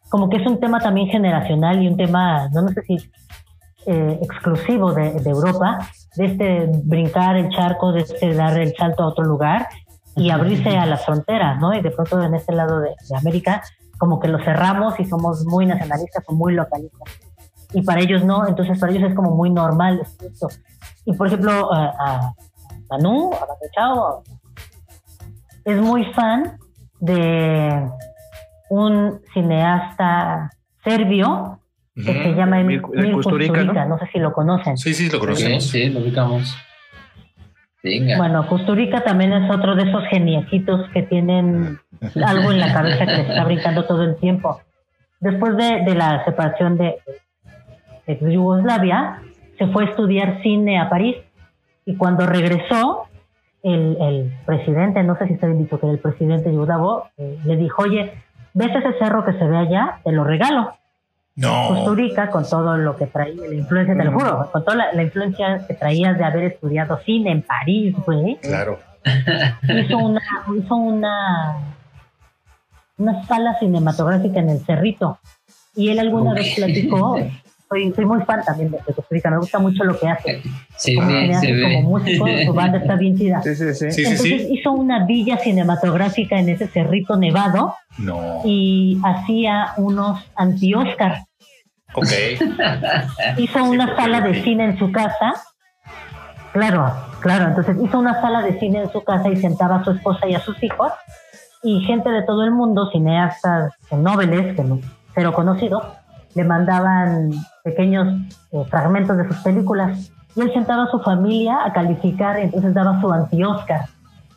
como 0.08 0.28
que 0.28 0.36
es 0.36 0.46
un 0.46 0.60
tema 0.60 0.80
también 0.80 1.08
generacional 1.08 1.82
y 1.82 1.88
un 1.88 1.96
tema, 1.96 2.48
no, 2.52 2.62
no 2.62 2.68
sé 2.68 2.82
si 2.82 2.96
eh, 3.86 4.18
exclusivo 4.22 4.92
de, 4.92 5.12
de 5.20 5.30
Europa, 5.30 5.78
de 6.16 6.24
este 6.26 6.70
brincar 6.84 7.36
el 7.36 7.48
charco, 7.50 7.92
de 7.92 8.00
este 8.00 8.34
dar 8.34 8.58
el 8.58 8.74
salto 8.76 9.02
a 9.02 9.08
otro 9.08 9.24
lugar 9.24 9.68
y 10.16 10.30
abrirse 10.30 10.76
a 10.76 10.86
las 10.86 11.04
fronteras, 11.04 11.58
¿no? 11.60 11.74
Y 11.74 11.82
de 11.82 11.90
pronto 11.90 12.22
en 12.22 12.34
este 12.34 12.52
lado 12.52 12.80
de, 12.80 12.90
de 13.08 13.16
América, 13.16 13.62
como 13.98 14.20
que 14.20 14.28
lo 14.28 14.38
cerramos 14.44 14.98
y 15.00 15.04
somos 15.04 15.44
muy 15.46 15.66
nacionalistas 15.66 16.24
o 16.28 16.34
muy 16.34 16.54
localistas. 16.54 17.08
Y 17.72 17.82
para 17.82 18.00
ellos 18.00 18.24
no, 18.24 18.46
entonces 18.46 18.78
para 18.78 18.92
ellos 18.92 19.10
es 19.10 19.16
como 19.16 19.32
muy 19.32 19.50
normal 19.50 20.00
esto. 20.20 20.48
Y 21.04 21.12
por 21.14 21.26
ejemplo, 21.26 21.72
a, 21.72 21.86
a 21.98 22.34
Manu, 22.90 23.32
a 23.32 23.46
Chao, 23.74 24.22
es 25.64 25.80
muy 25.80 26.04
fan 26.12 26.58
de 27.00 27.90
un 28.70 29.20
cineasta 29.32 30.50
serbio 30.84 31.58
que 31.94 32.10
Ujú. 32.10 32.22
se 32.22 32.34
llama 32.34 32.60
Emil 32.60 32.82
Kusturica, 32.82 33.12
Kusturica, 33.14 33.64
¿no? 33.64 33.88
¿no? 33.90 33.98
sé 33.98 34.06
si 34.12 34.18
lo 34.18 34.32
conocen. 34.32 34.76
Sí, 34.76 34.94
sí, 34.94 35.08
lo 35.10 35.20
conocemos. 35.20 35.64
sí, 35.64 35.88
lo 35.90 36.00
ubicamos. 36.00 36.56
Venga. 37.82 38.16
Bueno, 38.16 38.46
Kusturica 38.46 39.04
también 39.04 39.32
es 39.32 39.50
otro 39.50 39.74
de 39.76 39.88
esos 39.88 40.04
geniecitos 40.08 40.88
que 40.90 41.02
tienen 41.02 41.78
algo 42.26 42.50
en 42.50 42.60
la 42.60 42.72
cabeza 42.72 43.06
que 43.06 43.12
les 43.12 43.28
está 43.28 43.44
brincando 43.44 43.84
todo 43.84 44.02
el 44.02 44.16
tiempo. 44.16 44.60
Después 45.20 45.56
de, 45.56 45.84
de 45.84 45.94
la 45.94 46.24
separación 46.24 46.76
de, 46.78 46.96
de 48.06 48.32
Yugoslavia, 48.32 49.20
se 49.58 49.66
fue 49.68 49.84
a 49.84 49.88
estudiar 49.90 50.42
cine 50.42 50.80
a 50.80 50.88
París 50.88 51.16
y 51.86 51.96
cuando 51.96 52.26
regresó, 52.26 53.06
el, 53.62 53.96
el 53.98 54.32
presidente, 54.44 55.02
no 55.02 55.16
sé 55.16 55.26
si 55.26 55.34
está 55.34 55.46
bien 55.46 55.58
dicho 55.58 55.80
que 55.80 55.86
era 55.86 55.94
el 55.94 55.98
presidente 55.98 56.52
yugoslavo, 56.52 57.08
eh, 57.16 57.38
le 57.44 57.56
dijo, 57.56 57.82
oye, 57.82 58.12
¿ves 58.52 58.70
ese 58.76 58.98
cerro 58.98 59.24
que 59.24 59.32
se 59.32 59.44
ve 59.46 59.56
allá? 59.56 60.00
Te 60.04 60.12
lo 60.12 60.22
regalo. 60.22 60.74
No. 61.36 61.68
Kusturica, 61.68 62.30
con 62.30 62.48
todo 62.48 62.76
lo 62.76 62.96
que 62.96 63.06
traía, 63.06 63.48
la 63.48 63.54
influencia, 63.54 63.96
te 63.96 64.04
lo 64.04 64.12
juro, 64.12 64.50
con 64.52 64.64
toda 64.64 64.76
la, 64.76 64.92
la 64.92 65.02
influencia 65.02 65.66
que 65.66 65.74
traía 65.74 66.12
de 66.14 66.24
haber 66.24 66.44
estudiado 66.44 66.98
cine 67.04 67.32
en 67.32 67.42
París, 67.42 67.94
güey, 68.06 68.36
Claro. 68.40 68.78
hizo 69.62 69.98
una, 69.98 70.22
hizo 70.56 70.74
una, 70.76 71.56
una 72.98 73.24
sala 73.26 73.58
cinematográfica 73.58 74.38
en 74.38 74.50
el 74.50 74.60
Cerrito. 74.64 75.18
Y 75.76 75.88
él 75.88 75.98
alguna 75.98 76.34
vez 76.34 76.54
platicó, 76.54 77.18
soy, 77.74 77.92
soy 77.92 78.04
muy 78.04 78.20
fan 78.22 78.40
también 78.44 78.70
de, 78.70 78.78
Kusturica, 78.78 79.30
me 79.30 79.38
gusta 79.38 79.58
mucho 79.58 79.82
lo 79.84 79.98
que 79.98 80.08
hace. 80.08 80.42
Se 80.76 80.94
Como 80.94 81.08
ve, 81.08 81.20
cineasta, 81.22 81.46
se 81.46 81.62
como 81.62 81.68
ve. 81.68 81.82
músico, 81.82 82.26
su 82.46 82.52
banda 82.54 82.78
está 82.78 82.94
bien 82.96 83.16
chida. 83.16 83.42
Sí, 83.42 83.54
sí, 83.56 83.74
sí. 83.74 83.90
Sí, 83.90 83.92
sí, 83.92 84.02
Entonces 84.02 84.42
sí. 84.42 84.48
hizo 84.52 84.72
una 84.72 85.04
villa 85.06 85.36
cinematográfica 85.38 86.38
en 86.38 86.48
ese 86.50 86.68
cerrito 86.68 87.16
nevado 87.16 87.74
No. 87.98 88.40
y 88.44 89.00
hacía 89.04 89.72
unos 89.76 90.24
anti-Oscar. 90.36 91.24
Ok. 91.94 92.06
hizo 93.38 93.64
una 93.64 93.96
sala 93.96 94.20
de 94.20 94.42
cine 94.42 94.64
en 94.66 94.78
su 94.78 94.90
casa. 94.92 95.34
Claro, 96.52 96.92
claro. 97.20 97.48
Entonces 97.48 97.76
hizo 97.82 97.98
una 97.98 98.20
sala 98.20 98.42
de 98.42 98.58
cine 98.60 98.82
en 98.82 98.92
su 98.92 99.02
casa 99.02 99.28
y 99.28 99.36
sentaba 99.36 99.76
a 99.76 99.84
su 99.84 99.90
esposa 99.90 100.28
y 100.28 100.34
a 100.34 100.40
sus 100.40 100.62
hijos. 100.62 100.92
Y 101.62 101.80
gente 101.80 102.10
de 102.10 102.22
todo 102.22 102.44
el 102.44 102.50
mundo, 102.52 102.90
cineastas, 102.92 103.72
noveles, 103.90 104.54
que 104.54 104.62
no, 104.62 104.80
cero 105.14 105.32
conocidos, 105.32 105.82
le 106.34 106.44
mandaban 106.44 107.30
pequeños 107.62 108.08
eh, 108.52 108.64
fragmentos 108.68 109.16
de 109.16 109.28
sus 109.28 109.36
películas. 109.38 110.10
Y 110.36 110.40
él 110.40 110.52
sentaba 110.52 110.84
a 110.84 110.90
su 110.90 110.98
familia 111.00 111.64
a 111.64 111.72
calificar, 111.72 112.38
entonces 112.38 112.74
daba 112.74 113.00
su 113.00 113.12
anti-Oscar. 113.12 113.86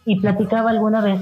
Y 0.05 0.19
platicaba 0.19 0.69
alguna 0.69 1.01
vez 1.01 1.19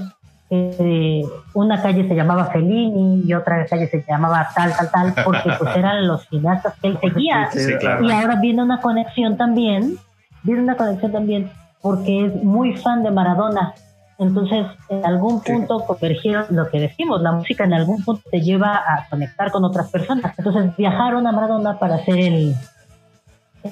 que 0.48 0.76
eh, 0.78 1.22
una 1.54 1.82
calle 1.82 2.06
se 2.06 2.14
llamaba 2.14 2.46
Fellini 2.46 3.22
y 3.26 3.34
otra 3.34 3.66
calle 3.66 3.88
se 3.88 4.04
llamaba 4.06 4.48
tal, 4.54 4.72
tal, 4.76 4.90
tal, 4.90 5.24
porque 5.24 5.50
pues 5.58 5.76
eran 5.76 6.06
los 6.06 6.26
cineastas 6.28 6.74
que 6.80 6.88
él 6.88 6.98
seguía. 7.00 7.50
Sí, 7.50 7.74
claro. 7.78 8.04
Y 8.04 8.12
ahora 8.12 8.36
viene 8.36 8.62
una 8.62 8.80
conexión 8.80 9.36
también, 9.36 9.96
viene 10.42 10.62
una 10.62 10.76
conexión 10.76 11.10
también, 11.10 11.50
porque 11.80 12.26
es 12.26 12.44
muy 12.44 12.76
fan 12.76 13.02
de 13.02 13.10
Maradona. 13.10 13.74
Entonces, 14.18 14.66
en 14.88 15.04
algún 15.04 15.42
punto 15.42 15.84
convergieron 15.86 16.46
lo 16.50 16.68
que 16.70 16.80
decimos, 16.80 17.20
la 17.20 17.32
música 17.32 17.64
en 17.64 17.74
algún 17.74 18.02
punto 18.02 18.22
te 18.30 18.40
lleva 18.40 18.76
a 18.76 19.06
conectar 19.10 19.50
con 19.50 19.62
otras 19.64 19.90
personas. 19.90 20.32
Entonces, 20.38 20.74
viajaron 20.76 21.26
a 21.26 21.32
Maradona 21.32 21.78
para 21.78 21.96
hacer 21.96 22.18
el, 22.18 22.54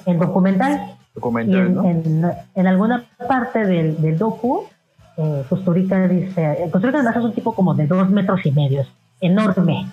el 0.05 0.19
documental. 0.19 0.95
Documental, 1.15 1.59
en, 1.67 1.73
¿no? 1.75 1.83
en- 1.85 2.31
en 2.53 2.67
alguna 2.67 3.05
parte 3.27 3.65
del, 3.65 3.99
del 4.01 4.17
docu, 4.17 4.65
eh, 5.17 5.43
Kusturica 5.49 6.07
dice, 6.07 6.63
eh, 6.63 6.69
Kusturica 6.71 6.97
además 6.99 7.15
es 7.17 7.23
un 7.23 7.33
tipo 7.33 7.53
como 7.55 7.73
de 7.73 7.87
dos 7.87 8.09
metros 8.09 8.45
y 8.45 8.51
medio, 8.51 8.85
enorme, 9.21 9.87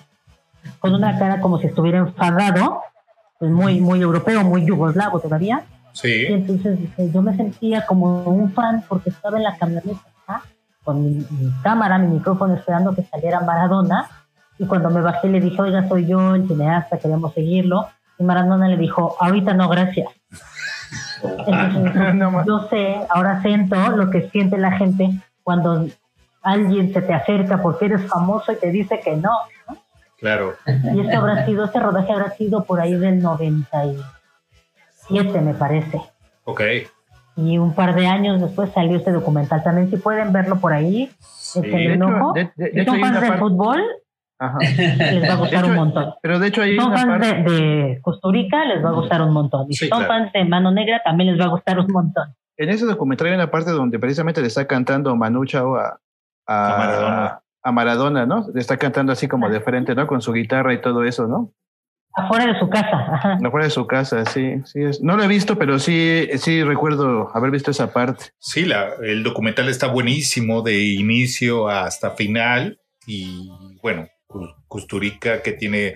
con 0.79 0.93
una 0.93 1.17
cara 1.17 1.39
como 1.39 1.57
si 1.59 1.67
estuviera 1.67 1.99
enfadado, 1.99 2.81
pues 3.39 3.49
muy, 3.49 3.79
muy 3.81 4.01
europeo, 4.01 4.43
muy 4.43 4.65
yugoslavo 4.65 5.19
todavía. 5.19 5.63
Y 6.03 6.33
entonces 6.33 6.79
dice, 6.79 7.11
yo 7.11 7.21
me 7.21 7.35
sentía 7.35 7.85
como 7.85 8.23
un 8.23 8.51
fan 8.51 8.83
porque 8.87 9.09
estaba 9.09 9.37
en 9.37 9.43
la 9.43 9.57
camioneta 9.57 10.01
con 10.83 11.01
mi, 11.03 11.25
mi 11.29 11.51
cámara, 11.61 11.97
mi 11.97 12.07
micrófono 12.07 12.55
esperando 12.55 12.95
que 12.95 13.03
saliera 13.03 13.41
Maradona. 13.41 14.09
Y 14.57 14.65
cuando 14.65 14.89
me 14.89 15.01
bajé 15.01 15.29
le 15.29 15.39
dije, 15.39 15.61
oiga, 15.61 15.87
soy 15.87 16.05
yo, 16.07 16.35
el 16.35 16.47
cineasta, 16.47 16.97
queremos 16.97 17.33
seguirlo. 17.33 17.87
Y 18.17 18.23
Maradona 18.23 18.67
le 18.67 18.77
dijo, 18.77 19.15
ahorita 19.19 19.53
no, 19.53 19.69
gracias. 19.69 20.07
Entonces, 21.47 22.13
No 22.15 22.31
más. 22.31 22.45
yo 22.45 22.67
sé, 22.69 22.97
ahora 23.09 23.41
siento 23.41 23.75
lo 23.95 24.09
que 24.09 24.29
siente 24.29 24.57
la 24.57 24.71
gente 24.73 25.09
cuando 25.43 25.87
alguien 26.41 26.93
se 26.93 27.01
te 27.01 27.13
acerca 27.13 27.61
porque 27.61 27.85
eres 27.85 28.07
famoso 28.07 28.51
y 28.51 28.57
te 28.57 28.71
dice 28.71 28.99
que 28.99 29.15
no. 29.15 29.31
Claro. 30.19 30.53
Y 30.65 31.01
esto 31.01 31.17
habrá 31.17 31.45
sido, 31.45 31.65
este 31.65 31.79
rodaje 31.79 32.11
habrá 32.13 32.31
sido 32.31 32.63
por 32.63 32.79
ahí 32.79 32.95
del 32.95 33.21
97, 35.13 35.41
me 35.41 35.53
parece. 35.53 36.01
Ok. 36.45 36.61
Y 37.35 37.57
un 37.57 37.73
par 37.73 37.95
de 37.95 38.05
años 38.07 38.39
después 38.41 38.69
salió 38.73 38.97
este 38.97 39.11
documental. 39.11 39.63
También 39.63 39.89
si 39.89 39.97
pueden 39.97 40.31
verlo 40.33 40.57
por 40.59 40.71
ahí, 40.73 41.09
échenle 41.55 41.87
de 41.89 41.93
hecho- 41.95 42.31
de- 42.35 42.51
de- 42.55 42.71
de 42.71 42.81
hecho 42.81 42.91
son 42.91 42.99
fans 43.01 43.21
del 43.21 43.33
fútbol, 43.39 43.81
Ajá. 44.39 44.57
les 44.77 45.29
va 45.29 45.33
a 45.33 45.37
gustar 45.37 45.61
De 45.63 45.67
un 45.69 45.73
hecho, 45.73 45.83
montón. 45.85 46.13
Pero 46.21 46.39
de 46.39 46.47
hecho 46.47 46.61
hay 46.61 46.71
Si 46.73 46.79
son 46.79 46.91
fans 46.93 47.05
parte... 47.05 47.27
de, 47.27 47.43
de 47.51 48.01
Costurica, 48.01 48.65
les 48.65 48.83
va 48.85 48.89
a 48.89 48.93
gustar 48.93 49.21
un 49.23 49.33
montón. 49.33 49.65
Y 49.69 49.73
Sí, 49.73 49.85
si 49.85 49.89
son 49.89 49.99
claro. 50.05 50.13
fans 50.13 50.33
de 50.33 50.45
Mano 50.45 50.71
Negra, 50.71 51.01
también 51.03 51.31
les 51.31 51.39
va 51.39 51.45
a 51.45 51.49
gustar 51.49 51.79
un 51.79 51.87
montón. 51.91 52.35
En 52.57 52.69
ese 52.69 52.85
documental 52.85 53.27
hay 53.27 53.33
una 53.33 53.49
parte 53.49 53.71
donde 53.71 53.97
precisamente 53.97 54.39
le 54.41 54.47
está 54.47 54.67
cantando 54.67 55.15
Manu 55.15 55.43
Chao 55.45 55.75
a, 55.75 55.99
a, 56.45 56.67
A 56.67 56.77
Maradona. 56.77 57.39
a 57.63 57.71
Maradona, 57.71 58.25
¿no? 58.27 58.45
Le 58.53 58.59
está 58.61 58.77
cantando 58.77 59.11
así 59.11 59.27
como 59.27 59.49
de 59.49 59.59
frente, 59.59 59.95
¿no? 59.95 60.05
Con 60.05 60.21
su 60.21 60.33
guitarra 60.33 60.71
y 60.73 60.81
todo 60.81 61.03
eso, 61.03 61.25
¿no? 61.27 61.51
Afuera 62.15 62.45
de 62.53 62.59
su 62.59 62.69
casa. 62.69 62.95
Ajá. 63.11 63.37
Afuera 63.43 63.65
de 63.65 63.71
su 63.71 63.87
casa, 63.87 64.23
sí, 64.25 64.55
sí. 64.65 64.83
Es. 64.83 65.01
No 65.01 65.17
lo 65.17 65.23
he 65.23 65.27
visto, 65.27 65.57
pero 65.57 65.79
sí, 65.79 66.27
sí 66.37 66.63
recuerdo 66.63 67.31
haber 67.35 67.49
visto 67.51 67.71
esa 67.71 67.91
parte. 67.91 68.25
Sí, 68.39 68.65
la, 68.65 68.89
el 69.01 69.23
documental 69.23 69.67
está 69.69 69.87
buenísimo 69.87 70.61
de 70.61 70.83
inicio 70.83 71.67
hasta 71.69 72.11
final 72.11 72.79
y 73.07 73.49
bueno, 73.81 74.07
Cu- 74.27 74.47
Kusturica 74.67 75.41
que 75.41 75.53
tiene 75.53 75.95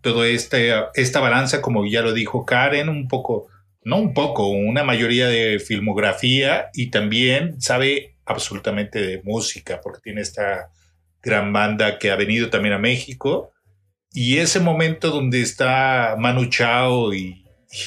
toda 0.00 0.26
este, 0.26 0.72
esta 0.94 1.20
balanza, 1.20 1.60
como 1.60 1.84
ya 1.86 2.02
lo 2.02 2.12
dijo 2.12 2.46
Karen, 2.46 2.88
un 2.88 3.06
poco, 3.08 3.48
no 3.82 3.96
un 3.98 4.14
poco, 4.14 4.48
una 4.48 4.84
mayoría 4.84 5.26
de 5.28 5.58
filmografía 5.58 6.68
y 6.72 6.90
también 6.90 7.60
sabe 7.60 8.16
absolutamente 8.24 9.00
de 9.00 9.22
música 9.24 9.80
porque 9.82 10.00
tiene 10.02 10.20
esta 10.20 10.70
gran 11.22 11.52
banda 11.52 11.98
que 11.98 12.10
ha 12.10 12.16
venido 12.16 12.48
también 12.48 12.74
a 12.74 12.78
México 12.78 13.52
y 14.12 14.38
ese 14.38 14.60
momento 14.60 15.10
donde 15.10 15.40
está 15.40 16.16
Manu 16.18 16.46
Chao 16.46 17.12
y, 17.14 17.44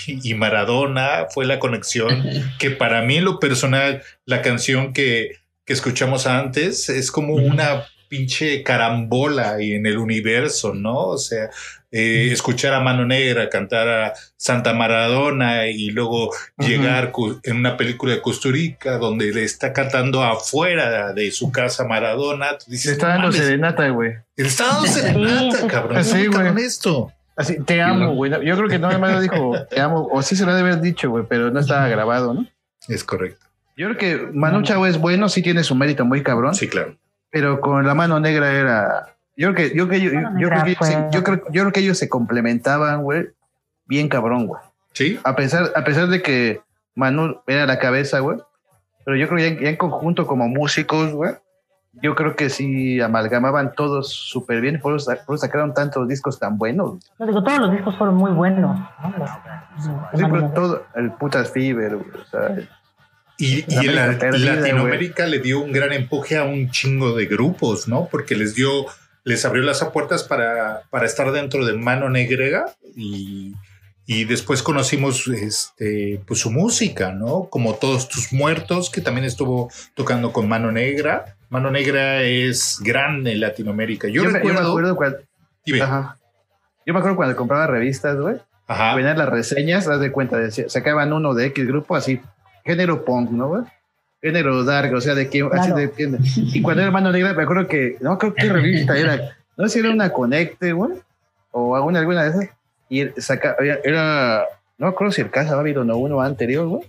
y 0.07 0.33
Maradona 0.33 1.27
fue 1.33 1.45
la 1.45 1.59
conexión 1.59 2.23
que 2.59 2.71
para 2.71 3.01
mí 3.01 3.17
en 3.17 3.25
lo 3.25 3.39
personal, 3.39 4.03
la 4.25 4.41
canción 4.41 4.93
que, 4.93 5.31
que 5.65 5.73
escuchamos 5.73 6.27
antes 6.27 6.89
es 6.89 7.11
como 7.11 7.35
una 7.35 7.85
pinche 8.11 8.61
carambola 8.61 9.61
y 9.61 9.71
en 9.73 9.85
el 9.85 9.97
universo, 9.97 10.73
¿no? 10.73 10.97
O 10.97 11.17
sea, 11.17 11.49
eh, 11.91 12.27
escuchar 12.31 12.73
a 12.73 12.81
Mano 12.81 13.05
Negra 13.05 13.47
cantar 13.49 13.87
a 13.87 14.13
Santa 14.35 14.73
Maradona 14.73 15.67
y 15.67 15.91
luego 15.91 16.31
llegar 16.57 17.13
en 17.43 17.55
una 17.55 17.77
película 17.77 18.13
de 18.13 18.21
Costurica 18.21 18.97
donde 18.97 19.31
le 19.31 19.45
está 19.45 19.71
cantando 19.71 20.21
afuera 20.23 21.13
de 21.13 21.31
su 21.31 21.53
casa 21.53 21.85
Maradona. 21.87 22.57
tú 22.57 22.69
dices, 22.69 22.87
Le 22.87 22.91
está 22.91 23.07
"No 23.07 23.13
dando 23.13 23.27
mames, 23.29 23.41
serenata, 23.45 23.87
güey. 23.89 24.11
le 24.35 24.47
está 24.47 24.65
dando 24.67 24.87
serenata, 24.87 25.67
cabrón. 25.67 26.03
Sí, 26.03 26.11
Sí, 26.11 26.25
güey. 26.27 26.65
esto. 26.65 27.13
Así, 27.37 27.63
te 27.63 27.81
amo, 27.81 28.13
güey. 28.13 28.29
Yo 28.45 28.57
creo 28.57 28.67
que 28.67 28.77
no 28.77 28.99
más 28.99 29.13
lo 29.13 29.21
dijo, 29.21 29.53
te 29.69 29.79
amo, 29.79 30.05
o 30.11 30.21
sí 30.21 30.35
se 30.35 30.43
lo 30.45 30.51
ha 30.51 30.55
de 30.55 30.61
haber 30.61 30.81
dicho, 30.81 31.09
güey, 31.09 31.23
pero 31.29 31.49
no 31.49 31.61
estaba 31.61 31.87
grabado, 31.87 32.33
¿no? 32.33 32.45
Es 32.89 33.05
correcto. 33.05 33.45
Yo 33.77 33.87
creo 33.87 33.97
que 33.97 34.31
Manu 34.33 34.63
Chao 34.63 34.85
es 34.85 34.97
bueno, 34.97 35.29
sí 35.29 35.41
tiene 35.41 35.63
su 35.63 35.73
mérito 35.75 36.03
muy 36.03 36.23
cabrón, 36.23 36.53
Sí, 36.53 36.67
claro. 36.67 36.97
Pero 37.31 37.59
con 37.61 37.85
la 37.87 37.95
mano 37.95 38.19
negra 38.19 38.51
era. 38.51 39.07
Yo 39.37 39.53
creo 39.53 39.69
que, 39.69 39.75
yo, 39.75 39.87
creo 39.87 39.99
que- 39.99 40.05
yo, 40.39 40.49
creo 40.49 40.63
que 40.63 40.69
ellos 40.71 40.87
se- 40.87 40.93
fue- 40.93 41.07
yo 41.11 41.23
creo, 41.23 41.37
yo 41.51 41.61
creo 41.63 41.71
que 41.71 41.79
ellos 41.79 41.97
se 41.97 42.09
complementaban, 42.09 43.01
güey, 43.03 43.29
bien 43.85 44.07
cabrón, 44.09 44.45
güey. 44.47 44.61
Sí, 44.93 45.19
A 45.23 45.35
pesar, 45.35 45.71
a 45.75 45.83
pesar 45.83 46.07
de 46.09 46.21
que 46.21 46.61
Manu 46.95 47.41
era 47.47 47.65
la 47.65 47.79
cabeza, 47.79 48.19
güey, 48.19 48.37
pero 49.05 49.15
yo 49.17 49.27
creo 49.27 49.37
que 49.37 49.43
ya, 49.43 49.49
en- 49.49 49.59
ya 49.63 49.69
en 49.69 49.77
conjunto 49.77 50.27
como 50.27 50.47
músicos, 50.49 51.11
güey, 51.13 51.31
yo 52.01 52.13
creo 52.15 52.35
que 52.35 52.49
sí 52.49 52.99
amalgamaban 53.01 53.73
todos 53.73 54.09
súper 54.13 54.61
bien, 54.61 54.79
por 54.81 54.95
eso, 54.95 55.11
por 55.25 55.35
eso 55.35 55.45
sacaron 55.45 55.73
tantos 55.73 56.07
discos 56.07 56.37
tan 56.39 56.57
buenos. 56.57 56.99
No 57.17 57.25
digo, 57.25 57.41
todos 57.43 57.59
los 57.59 57.71
discos 57.71 57.97
fueron 57.97 58.15
muy 58.15 58.31
buenos. 58.31 58.77
¿no? 59.01 59.13
Los- 59.17 59.29
Sí, 60.13 60.23
todo, 60.53 60.83
el 60.95 61.11
putas 61.13 61.49
Fever, 61.51 61.95
güey, 61.95 62.09
o 62.21 62.25
sea, 62.25 62.55
Y, 63.41 63.65
y 63.67 63.87
la- 63.87 64.17
Perdida, 64.19 64.55
Latinoamérica 64.55 65.25
le 65.25 65.39
dio 65.39 65.59
un 65.61 65.71
gran 65.71 65.91
empuje 65.93 66.37
a 66.37 66.43
un 66.43 66.69
chingo 66.69 67.15
de 67.15 67.25
grupos, 67.25 67.87
¿no? 67.87 68.07
Porque 68.11 68.35
les 68.35 68.53
dio, 68.55 68.85
les 69.23 69.43
abrió 69.45 69.63
las 69.63 69.83
puertas 69.85 70.23
para, 70.23 70.83
para 70.89 71.05
estar 71.05 71.31
dentro 71.31 71.65
de 71.65 71.73
Mano 71.73 72.09
Negra 72.09 72.65
y, 72.95 73.53
y 74.05 74.25
después 74.25 74.61
conocimos 74.61 75.27
este, 75.27 76.21
pues, 76.27 76.39
su 76.39 76.51
música, 76.51 77.11
¿no? 77.13 77.47
Como 77.49 77.75
Todos 77.75 78.07
tus 78.09 78.31
muertos, 78.31 78.89
que 78.89 79.01
también 79.01 79.25
estuvo 79.25 79.71
tocando 79.95 80.31
con 80.31 80.47
Mano 80.47 80.71
Negra. 80.71 81.35
Mano 81.49 81.71
Negra 81.71 82.21
es 82.23 82.77
grande 82.81 83.31
en 83.33 83.41
Latinoamérica. 83.41 84.07
Yo, 84.07 84.23
yo, 84.23 84.29
me, 84.29 84.39
yo 84.39 84.45
me 84.45 84.49
recuerdo. 84.51 84.69
acuerdo 84.69 84.95
cuando, 84.95 85.17
Dime. 85.65 85.81
ajá. 85.81 86.17
Yo 86.85 86.93
me 86.93 86.99
acuerdo 86.99 87.15
cuando 87.17 87.35
compraba 87.35 87.67
revistas, 87.67 88.17
güey, 88.17 88.37
Ajá. 88.67 88.95
venían 88.95 89.17
las 89.17 89.29
reseñas, 89.29 89.87
haz 89.87 89.99
de 89.99 90.11
cuenta, 90.11 90.37
sacaban 90.67 91.11
uno 91.13 91.33
de 91.33 91.45
X 91.47 91.67
grupo 91.67 91.95
así, 91.95 92.19
género 92.63 93.03
punk, 93.05 93.31
¿no, 93.31 93.47
güey? 93.47 93.63
Género 94.21 94.63
dark, 94.63 94.93
o 94.93 95.01
sea, 95.01 95.15
de 95.15 95.29
que, 95.29 95.41
así 95.41 95.49
Claro. 95.71 95.75
de 95.77 95.91
que- 95.91 96.17
Y 96.35 96.61
cuando 96.61 96.81
era 96.83 96.91
Mano 96.91 97.11
Negra, 97.11 97.33
me 97.33 97.43
acuerdo 97.43 97.67
que, 97.67 97.97
no 98.01 98.17
creo 98.17 98.33
qué 98.33 98.49
revista 98.49 98.97
era, 98.97 99.35
no 99.57 99.67
sé 99.67 99.73
si 99.73 99.79
era 99.79 99.89
una 99.91 100.11
Conecte, 100.11 100.73
güey, 100.73 100.91
o 101.51 101.75
alguna, 101.75 101.99
alguna 101.99 102.23
de 102.23 102.29
esas, 102.29 102.49
y 102.89 103.05
saca, 103.21 103.55
era, 103.59 103.79
era- 103.83 104.45
no 104.77 104.87
acuerdo 104.87 105.11
si 105.11 105.21
el 105.21 105.29
caso 105.29 105.49
había 105.51 105.59
habido 105.61 105.83
no 105.83 105.97
uno 105.97 106.21
anterior, 106.21 106.67
güey, 106.67 106.83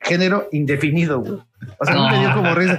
género 0.00 0.48
indefinido, 0.52 1.20
güey. 1.20 1.38
O 1.78 1.84
sea, 1.86 1.94
no 1.94 2.10
me 2.10 2.18
dio 2.18 2.34
como 2.34 2.54
risa. 2.54 2.78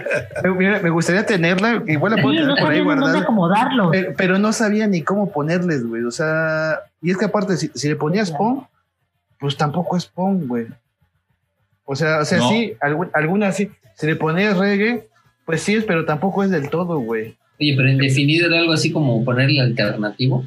Me, 0.84 0.89
gustaría 0.91 1.26
tenerla, 1.26 1.82
igual 1.88 2.15
la 2.15 2.21
puedo 2.21 2.36
Sí, 2.36 2.41
tener 2.41 2.55
no 2.55 2.55
por 2.61 2.71
ahí 2.71 2.82
guardada. 2.84 3.13
Pero, 3.91 4.13
pero 4.15 4.38
no 4.38 4.53
sabía 4.53 4.86
ni 4.86 5.01
cómo 5.01 5.32
ponerles, 5.32 5.84
güey. 5.88 6.03
O 6.03 6.11
sea, 6.11 6.82
y 7.01 7.09
es 7.09 7.17
que 7.17 7.26
aparte, 7.26 7.57
si, 7.57 7.71
si 7.73 7.88
le 7.89 7.95
ponías 7.95 8.30
punk, 8.30 8.65
pues 9.39 9.57
tampoco 9.57 9.97
es 9.97 10.05
punk, 10.05 10.45
güey. 10.47 10.67
O 11.86 11.95
sea, 11.95 12.19
o 12.19 12.25
sea, 12.25 12.39
No. 12.39 12.49
sí, 12.49 12.73
algún- 12.81 13.09
algunas 13.13 13.55
sí. 13.55 13.69
Si 13.95 14.05
le 14.07 14.15
ponías 14.15 14.57
reggae, 14.57 15.07
pues 15.45 15.61
sí 15.61 15.75
es, 15.75 15.83
pero 15.86 16.05
tampoco 16.05 16.43
es 16.43 16.49
del 16.49 16.69
todo, 16.69 16.99
güey. 16.99 17.38
Oye, 17.59 17.73
pero 17.77 17.88
indefinido 17.89 18.47
era 18.47 18.59
algo 18.59 18.73
así 18.73 18.91
como 18.91 19.23
ponerle 19.23 19.61
alternativo. 19.61 20.43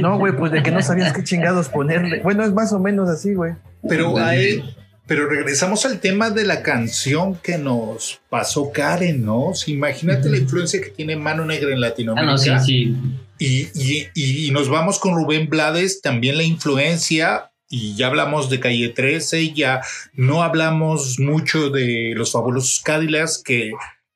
No, 0.00 0.18
güey, 0.18 0.34
pues 0.36 0.52
de 0.52 0.62
que 0.62 0.70
no 0.70 0.82
sabías 0.82 1.12
qué 1.12 1.22
chingados 1.24 1.68
ponerle. 1.68 2.20
Bueno, 2.20 2.44
es 2.44 2.52
más 2.52 2.72
o 2.72 2.78
menos 2.78 3.08
así, 3.08 3.34
güey. 3.34 3.52
Pero, 3.88 4.12
Pues, 4.12 4.24
ahí- 4.24 4.64
pero 5.06 5.28
regresamos 5.28 5.84
al 5.86 6.00
tema 6.00 6.30
de 6.30 6.44
la 6.44 6.62
canción 6.62 7.36
que 7.36 7.58
nos 7.58 8.20
pasó 8.28 8.70
Karen, 8.72 9.24
¿no? 9.24 9.52
Imagínate 9.66 10.28
la 10.28 10.36
influencia 10.38 10.80
que 10.80 10.90
tiene 10.90 11.16
Mano 11.16 11.44
Negra 11.44 11.68
en 11.70 11.76
Ah, 11.78 11.88
Latinoamérica. 11.88 12.30
no, 12.32 12.38
sí, 12.38 12.50
sí. 12.64 12.96
Y, 13.38 13.68
y- 13.74 14.08
y- 14.14 14.46
y 14.48 14.50
nos 14.50 14.68
vamos 14.68 14.98
con 14.98 15.14
Rubén 15.14 15.48
Blades, 15.48 16.00
también 16.02 16.36
la 16.36 16.42
influencia, 16.42 17.50
y 17.68 17.94
ya 17.96 18.06
hablamos 18.06 18.48
de 18.50 18.60
Calle 18.60 18.88
13, 18.88 19.52
ya 19.52 19.82
no 20.14 20.42
hablamos 20.42 21.18
mucho 21.18 21.70
de 21.70 22.14
los 22.16 22.32
fabulosos 22.32 22.82
Cadillacs 22.84 23.42
que, 23.42 23.72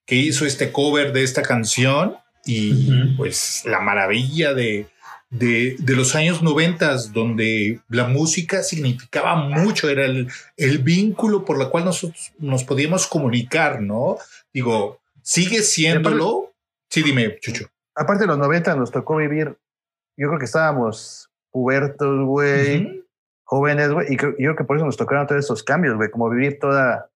que 0.07 0.15
hizo 0.17 0.47
este 0.47 0.73
cover 0.73 1.13
de 1.13 1.23
esta 1.23 1.43
canción, 1.43 2.17
y 2.45 2.91
Ujú. 2.91 3.17
pues 3.19 3.63
la 3.67 3.81
maravilla 3.81 4.53
de, 4.55 4.89
de, 5.31 5.77
de 5.79 5.97
los 5.97 6.15
años 6.15 6.43
noventas, 6.43 7.13
donde 7.13 7.81
la 7.89 8.09
música 8.09 8.63
significaba 8.63 9.37
mucho, 9.37 9.89
era 9.89 10.05
el, 10.07 10.29
el 10.57 10.79
vínculo 10.79 11.45
por 11.45 11.59
la 11.59 11.69
cual 11.69 11.85
nosotros 11.85 12.33
nos 12.39 12.65
podíamos 12.65 13.07
comunicar, 13.07 13.81
¿no? 13.81 14.19
Digo, 14.53 15.01
sigue 15.23 15.63
siéndolo. 15.63 16.53
Sí, 16.91 17.03
dime, 17.03 17.39
Chucho. 17.41 17.67
Aparte 17.95 18.25
de 18.25 18.29
los 18.29 18.39
90 18.39 18.75
nos 18.77 18.91
tocó 18.91 19.17
vivir, 19.17 19.57
yo 20.17 20.29
creo 20.29 20.39
que 20.39 20.45
estábamos 20.47 21.31
pubertos, 21.51 22.27
güey. 22.27 22.85
Ujú. 22.87 23.03
Jóvenes, 23.53 23.93
güey, 23.93 24.07
y 24.11 24.17
creo, 24.17 24.31
yo 24.33 24.37
creo 24.39 24.57
que 24.57 24.65
por 24.65 24.77
eso 24.79 24.87
nos 24.87 24.97
tocaron 24.97 25.27
todos 25.27 25.45
esos 25.45 25.63
cambios, 25.63 25.95
güey, 25.97 26.11
como 26.11 26.31
vivir 26.31 26.59
toda, 26.59 27.11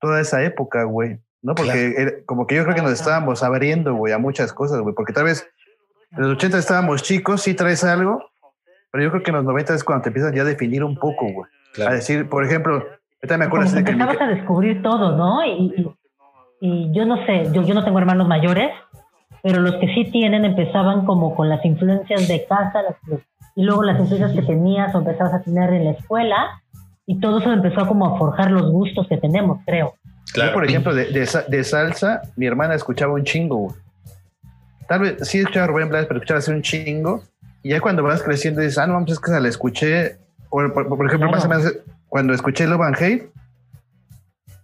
toda 0.00 0.20
esa 0.20 0.42
época, 0.42 0.82
güey, 0.84 1.18
¿no? 1.40 1.54
Porque 1.54 1.94
era- 1.96 2.12
como 2.26 2.46
que 2.46 2.56
yo 2.56 2.64
creo 2.64 2.74
que 2.74 2.82
nos 2.82 2.92
estábamos 2.92 3.42
abriendo, 3.42 3.94
güey, 3.94 4.12
a 4.12 4.18
muchas 4.18 4.52
cosas, 4.52 4.80
güey, 4.80 4.94
porque 4.94 5.14
tal 5.14 5.24
vez 5.24 5.48
en 6.12 6.22
los 6.24 6.32
80 6.32 6.58
estábamos 6.58 7.02
chicos, 7.02 7.40
sí 7.40 7.54
traes 7.54 7.84
algo, 7.84 8.22
pero 8.92 9.02
yo 9.04 9.10
creo 9.10 9.22
que 9.22 9.30
en 9.30 9.36
los 9.36 9.44
90 9.46 9.74
es 9.74 9.82
cuando 9.82 10.02
te 10.02 10.08
empiezas 10.10 10.34
ya 10.34 10.42
a 10.42 10.44
definir 10.44 10.84
un 10.84 10.94
poco, 10.96 11.24
güey. 11.32 11.48
A 11.48 11.74
Claro. 11.74 11.94
decir, 11.94 12.28
por 12.28 12.44
ejemplo, 12.44 12.74
ahorita 13.22 13.38
me 13.38 13.44
acuerdo 13.46 13.64
Como 13.66 13.76
que 13.76 13.80
de 13.80 13.84
que... 13.86 13.92
empezabas 13.92 14.20
a 14.20 14.26
descubrir 14.34 14.82
todo, 14.82 15.16
¿no? 15.16 15.42
Y, 15.44 15.72
y- 15.74 15.96
y 16.60 16.92
yo 16.92 17.06
no 17.06 17.24
sé, 17.24 17.48
yo, 17.52 17.62
yo 17.62 17.72
no 17.74 17.82
tengo 17.82 17.98
hermanos 17.98 18.28
mayores, 18.28 18.70
pero 19.42 19.60
los 19.60 19.76
que 19.76 19.86
sí 19.94 20.10
tienen 20.12 20.44
empezaban 20.44 21.06
como 21.06 21.34
con 21.34 21.48
las 21.48 21.64
influencias 21.64 22.28
de 22.28 22.44
casa 22.46 22.82
las- 22.82 22.96
los- 23.06 23.22
y 23.58 23.64
luego 23.64 23.82
las 23.82 23.98
influencias 23.98 24.32
que 24.32 24.42
tenías 24.46 24.94
o 24.94 24.98
empezabas 24.98 25.34
a 25.34 25.42
tener 25.42 25.72
en 25.72 25.84
la 25.86 25.90
escuela 25.90 26.62
y 27.06 27.18
todo 27.18 27.38
eso 27.40 27.52
empezó 27.52 27.88
como 27.88 28.06
a 28.06 28.16
forjar 28.16 28.52
los 28.52 28.70
gustos 28.70 29.08
que 29.08 29.16
tenemos, 29.16 29.58
creo. 29.66 29.94
Yo, 30.34 30.52
por 30.52 30.64
ejemplo, 30.64 30.94
de, 30.94 31.06
de 31.06 31.26
sa- 31.26 31.42
de 31.42 31.64
salsa, 31.64 32.22
mi 32.36 32.46
hermana 32.46 32.74
escuchaba 32.74 33.14
un 33.14 33.24
chingo, 33.24 33.56
güey. 33.56 33.74
Tal 34.88 35.00
vez 35.00 35.16
sí 35.28 35.38
escuchaba 35.40 35.64
a 35.64 35.68
Rubén 35.68 35.88
Blades, 35.88 36.06
pero 36.06 36.18
escuchaba 36.20 36.38
así 36.38 36.50
un 36.52 36.62
chingo. 36.62 37.22
Y 37.64 37.70
ya 37.70 37.80
cuando 37.80 38.02
vas 38.04 38.22
creciendo 38.22 38.60
dices, 38.60 38.78
ah, 38.78 38.86
no, 38.86 38.92
vamos, 38.94 39.10
es 39.10 39.18
que 39.18 39.30
se 39.32 39.40
la 39.40 39.48
escuché. 39.48 40.18
Por, 40.50 40.72
por- 40.72 40.86
por 40.88 41.06
ejemplo, 41.06 41.28
Claro. 41.28 41.32
más 41.32 41.44
o 41.44 41.48
menos 41.48 41.74
cuando 42.08 42.32
escuché 42.34 42.66
Love 42.66 42.82
and 42.82 42.96
Hate, 42.96 43.30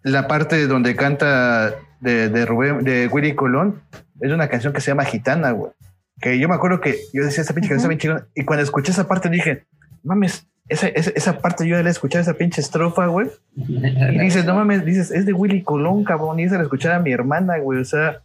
la 0.03 0.29
parte 0.29 0.67
donde 0.67 0.95
canta 0.97 1.75
de, 2.01 2.29
de 2.29 2.47
Rubén, 2.47 2.85
de 2.85 3.09
Willy 3.09 3.35
Colón, 3.35 3.81
es 4.21 4.31
una 4.31 4.49
canción 4.49 4.73
que 4.73 4.81
se 4.81 4.91
llama 4.91 5.05
Gitana, 5.05 5.51
güey. 5.51 5.73
Que 6.21 6.39
yo 6.39 6.49
me 6.49 6.55
acuerdo 6.55 6.81
que 6.81 6.97
yo 7.13 7.25
decía, 7.25 7.43
esa 7.43 7.55
pinche 7.55 7.69
canción 7.69 7.79
está 7.79 7.89
bien 7.89 7.99
chingona. 7.99 8.27
Y 8.35 8.45
cuando 8.45 8.63
escuché 8.63 8.93
esa 8.93 9.09
parte 9.09 9.29
dije, 9.29 9.65
mames, 10.03 10.47
esa, 10.69 10.89
esa, 10.89 11.11
esa 11.11 11.39
parte 11.39 11.67
yo 11.67 11.81
la 11.83 11.89
he 11.89 11.93
escuchado, 11.93 12.23
esa 12.23 12.35
pinche 12.35 12.61
estrofa, 12.61 13.07
güey. 13.07 13.29
Y 13.57 14.19
dices, 14.19 14.45
no 14.45 14.55
mames, 14.55 14.85
dices, 14.85 15.11
es 15.11 15.27
de 15.27 15.33
Willy 15.33 15.63
Colón, 15.63 16.05
cabrón, 16.05 16.41
y 16.41 16.45
esa 16.45 16.57
la 16.57 16.63
escuchaba 16.63 16.99
mi 17.01 17.13
hermana, 17.13 17.59
güey, 17.59 17.81
o 17.81 17.85
sea, 17.85 18.23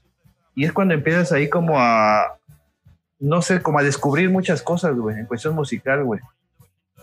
y 0.55 0.65
es 0.65 0.71
cuando 0.71 0.93
empiezas 0.93 1.31
ahí 1.31 1.49
como 1.49 1.79
a, 1.79 2.37
no 3.19 3.41
sé, 3.41 3.61
como 3.61 3.79
a 3.79 3.83
descubrir 3.83 4.29
muchas 4.29 4.61
cosas, 4.61 4.95
güey, 4.95 5.17
en 5.17 5.25
cuestión 5.25 5.55
musical, 5.55 6.03
güey. 6.03 6.21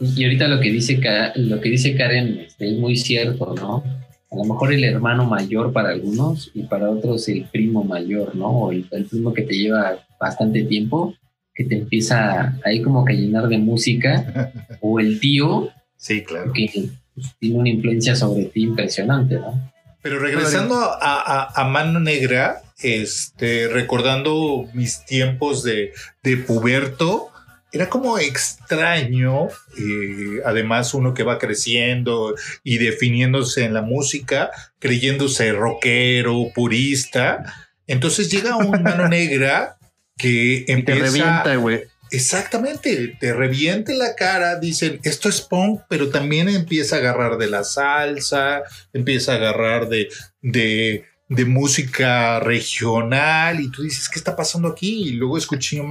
Y 0.00 0.24
ahorita 0.24 0.48
lo 0.48 0.60
que 0.60 0.70
dice, 0.70 1.00
lo 1.36 1.60
que 1.60 1.70
dice 1.70 1.96
Karen 1.96 2.40
este, 2.40 2.70
es 2.70 2.78
muy 2.78 2.96
cierto, 2.96 3.54
¿no? 3.54 3.82
A 4.30 4.36
lo 4.36 4.44
mejor 4.44 4.72
el 4.72 4.84
hermano 4.84 5.24
mayor 5.24 5.72
para 5.72 5.90
algunos 5.90 6.50
y 6.52 6.64
para 6.64 6.90
otros 6.90 7.28
el 7.28 7.44
primo 7.44 7.82
mayor, 7.84 8.34
¿no? 8.34 8.48
O 8.48 8.72
el, 8.72 8.86
el 8.90 9.06
primo 9.06 9.32
que 9.32 9.42
te 9.42 9.54
lleva 9.54 10.05
bastante 10.20 10.62
tiempo, 10.64 11.14
que 11.54 11.64
te 11.64 11.76
empieza 11.76 12.58
ahí 12.64 12.82
como 12.82 13.04
que 13.04 13.12
a 13.14 13.16
llenar 13.16 13.48
de 13.48 13.58
música, 13.58 14.52
o 14.80 15.00
el 15.00 15.18
tío 15.20 15.70
Sí, 15.96 16.22
claro. 16.22 16.52
que 16.52 16.90
pues, 17.14 17.34
tiene 17.38 17.56
una 17.58 17.68
influencia 17.70 18.14
sobre 18.14 18.44
ti 18.46 18.62
impresionante, 18.64 19.36
¿no? 19.36 19.72
Pero 20.02 20.18
regresando 20.20 20.76
a, 20.76 20.96
a- 21.00 21.52
a 21.54 21.64
Mano 21.68 21.98
Negra, 21.98 22.62
este, 22.82 23.66
recordando 23.68 24.68
mis 24.72 25.04
tiempos 25.04 25.64
de, 25.64 25.92
de 26.22 26.36
puberto, 26.36 27.28
era 27.72 27.88
como 27.88 28.16
extraño, 28.18 29.48
eh, 29.78 30.40
además 30.44 30.94
uno 30.94 31.12
que 31.12 31.24
va 31.24 31.38
creciendo 31.38 32.34
y 32.62 32.78
definiéndose 32.78 33.64
en 33.64 33.74
la 33.74 33.82
música, 33.82 34.50
creyéndose 34.78 35.52
rockero, 35.52 36.46
purista. 36.54 37.42
Entonces 37.88 38.30
llega 38.30 38.56
un 38.56 38.82
Mano 38.82 39.08
Negra 39.10 39.76
que 40.16 40.28
Y 40.58 40.64
te 40.64 40.72
empieza... 40.72 41.02
revienta, 41.02 41.56
güey. 41.56 41.80
Exactamente, 42.10 43.16
te 43.20 43.32
reviente 43.32 43.94
la 43.94 44.14
cara, 44.14 44.60
dicen, 44.60 45.00
esto 45.02 45.28
es 45.28 45.40
punk, 45.40 45.80
pero 45.88 46.08
también 46.10 46.48
empieza 46.48 46.96
a 46.96 46.98
agarrar 47.00 47.36
de 47.36 47.48
la 47.48 47.64
salsa, 47.64 48.62
empieza 48.92 49.32
a 49.32 49.36
agarrar 49.36 49.88
de, 49.88 50.08
de, 50.40 51.04
de 51.28 51.44
música 51.44 52.38
regional 52.38 53.60
y 53.60 53.70
tú 53.72 53.82
dices, 53.82 54.08
¿qué 54.08 54.20
está 54.20 54.36
pasando 54.36 54.68
aquí? 54.68 55.08
Y 55.08 55.10
luego 55.14 55.36
escuché, 55.36 55.82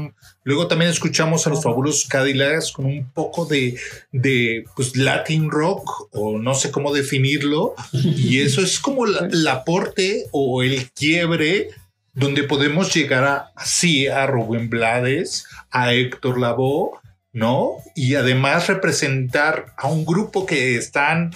luego 0.44 0.68
también 0.68 0.90
escuchamos 0.92 1.46
a 1.46 1.50
los 1.50 1.62
fabulosos 1.62 2.08
Cadillacs 2.08 2.72
con 2.72 2.86
un 2.86 3.12
poco 3.12 3.46
de, 3.46 3.78
de 4.14 4.64
pues, 4.76 4.96
Latin 4.96 5.52
rock 5.52 6.08
o 6.14 6.40
no 6.40 6.56
sé 6.56 6.72
cómo 6.72 6.94
definirlo 6.94 7.76
y 7.92 8.40
eso 8.42 8.62
es 8.62 8.80
como 8.80 9.06
la- 9.06 9.28
el 9.30 9.46
aporte 9.48 10.28
o 10.32 10.64
el 10.64 10.90
quiebre 10.92 11.70
donde 12.16 12.44
podemos 12.44 12.94
llegar 12.94 13.24
a, 13.26 13.52
así 13.56 14.08
a 14.08 14.26
Rubén 14.26 14.70
Blades, 14.70 15.48
a 15.70 15.94
Héctor 15.94 16.40
Lavoe, 16.40 16.92
¿no? 17.34 17.74
Y 17.94 18.16
además 18.16 18.68
representar 18.68 19.68
a 19.78 19.88
un 19.88 20.06
grupo 20.06 20.46
que 20.46 20.78
están 20.78 21.32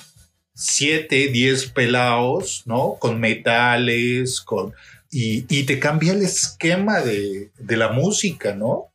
siete, 0.54 1.28
diez 1.28 1.70
pelados, 1.70 2.64
¿no? 2.66 2.96
Con 3.00 3.20
metales, 3.20 4.42
con... 4.42 4.74
Y, 5.12 5.46
y 5.50 5.66
te 5.66 5.80
cambia 5.80 6.14
el 6.14 6.22
esquema 6.22 7.02
de, 7.02 7.50
de 7.58 7.78
la 7.78 7.92
música, 7.92 8.56
¿no? 8.56 8.86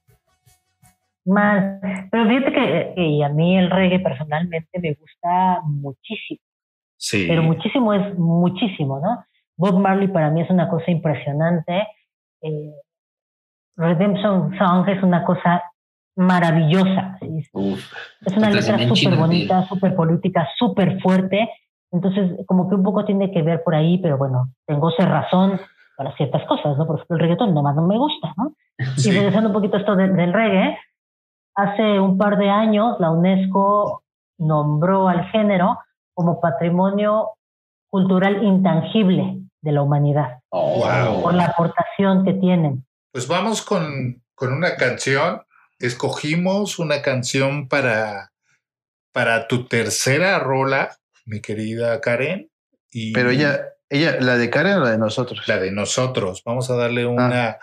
Más, 1.27 1.81
pero 2.11 2.29
fíjate 2.29 2.53
que 2.53 2.93
que 2.95 3.25
a 3.25 3.29
mí 3.31 3.59
el 3.59 3.71
reggae 3.71 3.99
personalmente 3.99 4.79
me 4.79 4.95
gusta 4.95 5.61
muchísimo. 5.65 6.41
Sí. 6.97 7.27
pero 7.29 7.43
muchísimo 7.43 7.93
es 7.93 8.17
muchísimo, 8.17 9.01
¿no? 9.01 9.25
Bob 9.57 9.79
Marley 9.79 10.09
para 10.09 10.31
mí 10.31 10.43
es 10.43 10.51
una 10.51 10.69
cosa 10.69 10.91
impresionante 10.91 11.87
eh, 12.45 12.75
Redemption 13.77 14.57
Song 14.57 14.89
es 14.89 15.03
una 15.03 15.25
cosa 15.25 15.63
maravillosa. 16.17 17.19
Es 17.21 18.37
una 18.37 18.51
letra 18.51 18.79
súper 18.87 19.17
bonita, 19.17 19.67
súper 19.67 19.97
política, 19.97 20.47
súper 20.57 21.01
fuerte. 21.01 21.49
Entonces, 21.91 22.33
como 22.47 22.69
que 22.69 22.77
un 22.77 22.83
poco 22.83 23.05
tiene 23.05 23.33
que 23.33 23.43
ver 23.43 23.63
por 23.65 23.75
ahí, 23.75 23.99
pero 23.99 24.19
bueno, 24.19 24.51
tengo 24.67 24.91
razón 24.99 25.61
para 25.97 26.15
ciertas 26.17 26.45
cosas, 26.47 26.77
¿no? 26.77 26.87
Por 26.87 26.97
ejemplo, 26.97 27.17
el 27.17 27.23
reggaetón 27.23 27.55
nomás 27.55 27.75
no 27.75 27.87
me 27.87 27.99
gusta, 27.99 28.35
¿no? 28.37 28.53
Sí. 28.97 29.11
Y 29.11 29.13
regresando 29.13 29.49
un 29.49 29.55
poquito 29.55 29.77
a 29.77 29.81
esto 29.81 29.97
del 29.97 30.33
reggae, 30.33 30.77
hace 31.57 31.99
un 31.99 32.19
par 32.19 32.37
de 32.37 32.51
años 32.51 32.97
la 33.01 33.11
UNESCO 33.11 34.03
nombró 34.39 35.09
al 35.09 35.25
género 35.31 35.79
como 36.13 36.41
patrimonio 36.41 37.31
cultural 37.91 38.43
intangible 38.43 39.44
de 39.65 39.73
la 39.73 39.83
humanidad, 39.83 40.41
Oh, 40.51 40.77
Wow. 40.79 41.23
por 41.23 41.35
la 41.35 41.47
aportación 41.47 42.25
que 42.25 42.35
tienen. 42.35 42.87
Pues 43.13 43.27
vamos 43.27 43.63
con, 43.63 44.23
con 44.35 44.53
una 44.53 44.77
canción. 44.77 45.43
Escogimos 45.79 46.79
una 46.79 47.03
canción 47.03 47.69
para, 47.69 48.33
para 49.13 49.49
tu 49.49 49.67
tercera 49.67 50.39
rola, 50.39 50.97
mi 51.25 51.41
querida 51.41 52.01
Karen. 52.01 52.51
Y 52.93 53.13
Pero 53.13 53.31
ella, 53.31 53.61
ella, 53.89 54.17
¿la 54.21 54.37
de 54.37 54.51
Karen 54.51 54.75
o 54.79 54.81
la 54.85 54.91
de 54.91 54.99
nosotros? 54.99 55.47
la 55.49 55.59
de 55.59 55.71
nosotros. 55.73 56.43
Vamos 56.45 56.71
a 56.71 56.77
darle 56.77 57.07
una, 57.07 57.59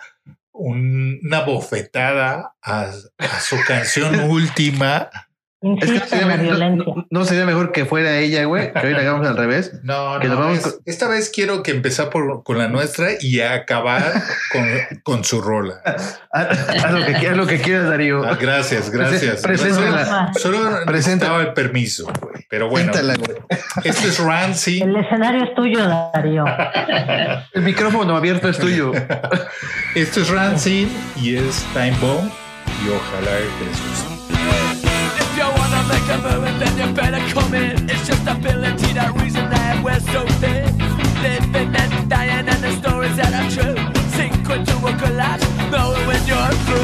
un- 0.52 1.20
una 1.24 1.40
bofetada 1.40 2.54
a, 2.62 2.80
a 3.18 3.40
su 3.40 3.56
canción 3.66 4.20
última. 4.30 5.10
Es 5.62 5.90
que 5.90 5.98
no 5.98 6.06
sería, 6.06 6.70
no- 6.70 7.06
no- 7.10 7.46
mejor 7.46 7.70
que 7.72 7.84
fuera 7.84 8.18
ella, 8.18 8.44
güey, 8.46 8.72
que 8.72 8.86
hoy 8.86 8.92
la 8.92 8.98
hagamos 9.00 9.26
al 9.26 9.36
revés. 9.36 9.72
No, 9.82 10.18
Que 10.20 10.28
no, 10.28 10.36
vamos 10.36 10.58
es- 10.58 10.64
con- 10.64 10.72
esta 10.86 11.08
vez 11.08 11.30
quiero 11.32 11.62
que 11.62 11.70
empezar 11.70 12.10
por, 12.10 12.42
con 12.42 12.58
la 12.58 12.68
nuestra 12.68 13.10
y 13.20 13.40
acabar 13.40 14.02
con, 14.52 14.66
con 15.02 15.24
su 15.24 15.40
rola. 15.40 15.80
Haz, 16.32 16.92
lo 16.92 17.04
que, 17.06 17.14
haz 17.28 17.36
lo 17.36 17.46
que 17.46 17.60
quieras, 17.60 17.88
Darío. 17.88 18.24
Ah, 18.24 18.36
gracias, 18.40 18.90
gracias. 18.90 19.42
Preséntala. 19.42 20.32
Solo 20.34 20.58
necesitaba 20.86 20.86
Presenta- 20.86 21.40
el 21.40 21.52
permiso, 21.52 22.10
güey. 22.20 22.46
Pero 22.48 22.68
bueno, 22.68 22.90
Preséntala, 22.92 23.18
güey. 23.18 23.38
esto 23.84 24.08
es 24.08 24.18
Rancy. 24.18 24.80
El 24.82 24.96
escenario 24.96 25.44
es 25.44 25.54
tuyo, 25.54 25.78
Darío. 25.88 26.44
El 27.52 27.62
micrófono 27.62 28.16
abierto 28.16 28.48
es 28.48 28.58
tuyo. 28.58 28.92
Esto 29.94 30.20
es 30.22 30.28
Rancy 30.30 30.88
y 31.16 31.36
es 31.36 31.64
Time 31.74 31.96
Bomb. 32.00 32.30
Y 32.84 32.88
ojalá 32.88 33.36
que 33.58 33.64
les 33.64 33.78
guste. 33.88 34.61
Make 36.02 36.18
a 36.18 36.22
movement, 36.22 36.58
then 36.58 36.88
you 36.88 36.94
better 36.94 37.32
come 37.32 37.54
in. 37.54 37.88
It's 37.88 38.06
just 38.08 38.26
ability, 38.26 38.92
that 38.94 39.14
reason 39.20 39.48
that 39.50 39.84
we're 39.84 40.00
so 40.00 40.26
thin. 40.42 40.76
Living 41.22 41.76
and 41.76 42.10
dying, 42.10 42.48
and 42.48 42.62
the 42.62 42.72
stories 42.72 43.16
that 43.18 43.32
are 43.32 43.48
true. 43.48 43.76
Sink 44.16 44.34
into 44.34 44.76
a 44.84 44.92
collapse, 44.98 45.46
knowing 45.70 46.04
when 46.08 46.26
you're 46.26 46.50
through. 46.66 46.81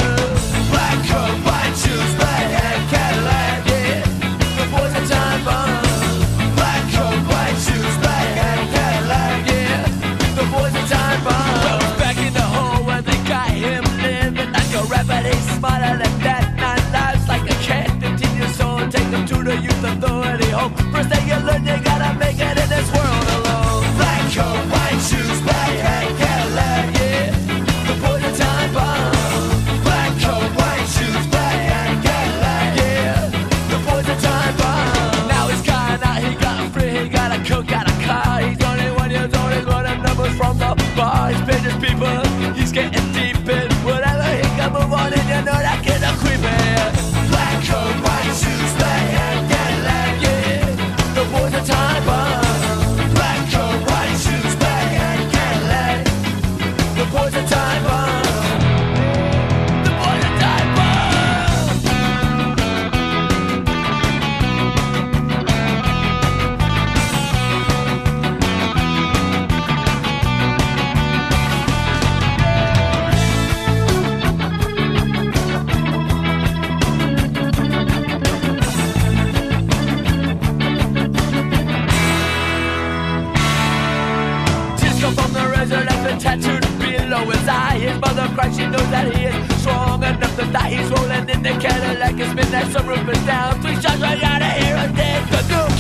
Knows 88.79 88.91
that 88.91 89.15
he 89.15 89.25
is 89.27 89.61
strong 89.61 90.03
enough 90.03 90.37
to 90.37 90.45
die. 90.53 90.71
He's 90.71 90.91
rolling 90.91 91.29
in 91.29 91.43
the 91.43 91.55
Cadillac, 91.65 92.15
his 92.15 92.35
midnight 92.35 92.67
sunroof 92.75 93.09
is 93.09 93.23
down. 93.27 93.61
Three 93.63 93.75
shots, 93.75 94.03
I 94.03 94.21
gotta 94.21 94.51
hear 94.61 94.77
him 94.77 94.95
dead. 94.95 95.21
The 95.33 95.41
new 95.51 95.78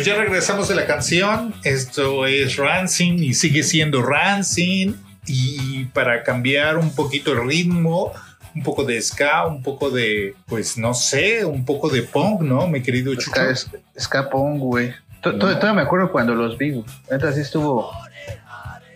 Pues 0.00 0.06
ya 0.06 0.14
regresamos 0.16 0.66
de 0.66 0.74
la 0.76 0.86
canción. 0.86 1.52
Esto 1.62 2.24
es 2.24 2.56
Rancing 2.56 3.18
y 3.22 3.34
sigue 3.34 3.62
siendo 3.62 4.00
Rancing. 4.00 4.94
Y 5.26 5.84
para 5.92 6.22
cambiar 6.22 6.78
un 6.78 6.94
poquito 6.94 7.32
el 7.34 7.46
ritmo, 7.46 8.10
un 8.54 8.62
poco 8.62 8.84
de 8.84 8.98
ska, 9.02 9.46
un 9.46 9.62
poco 9.62 9.90
de, 9.90 10.34
pues 10.46 10.78
no 10.78 10.94
sé, 10.94 11.44
un 11.44 11.66
poco 11.66 11.90
de 11.90 12.00
punk, 12.02 12.40
¿no? 12.40 12.66
Mi 12.66 12.80
querido 12.80 13.14
Chucho. 13.14 13.30
Ska, 13.30 13.50
es- 13.50 13.68
Escapón, 13.94 14.58
güey. 14.58 14.94
To- 15.20 15.32
to- 15.32 15.38
Todavía 15.38 15.74
me 15.74 15.82
acuerdo 15.82 16.10
cuando 16.10 16.34
los 16.34 16.56
vi. 16.56 16.70
güey. 16.70 16.84
Neta, 17.10 17.30
sí 17.34 17.40
estuvo. 17.40 17.92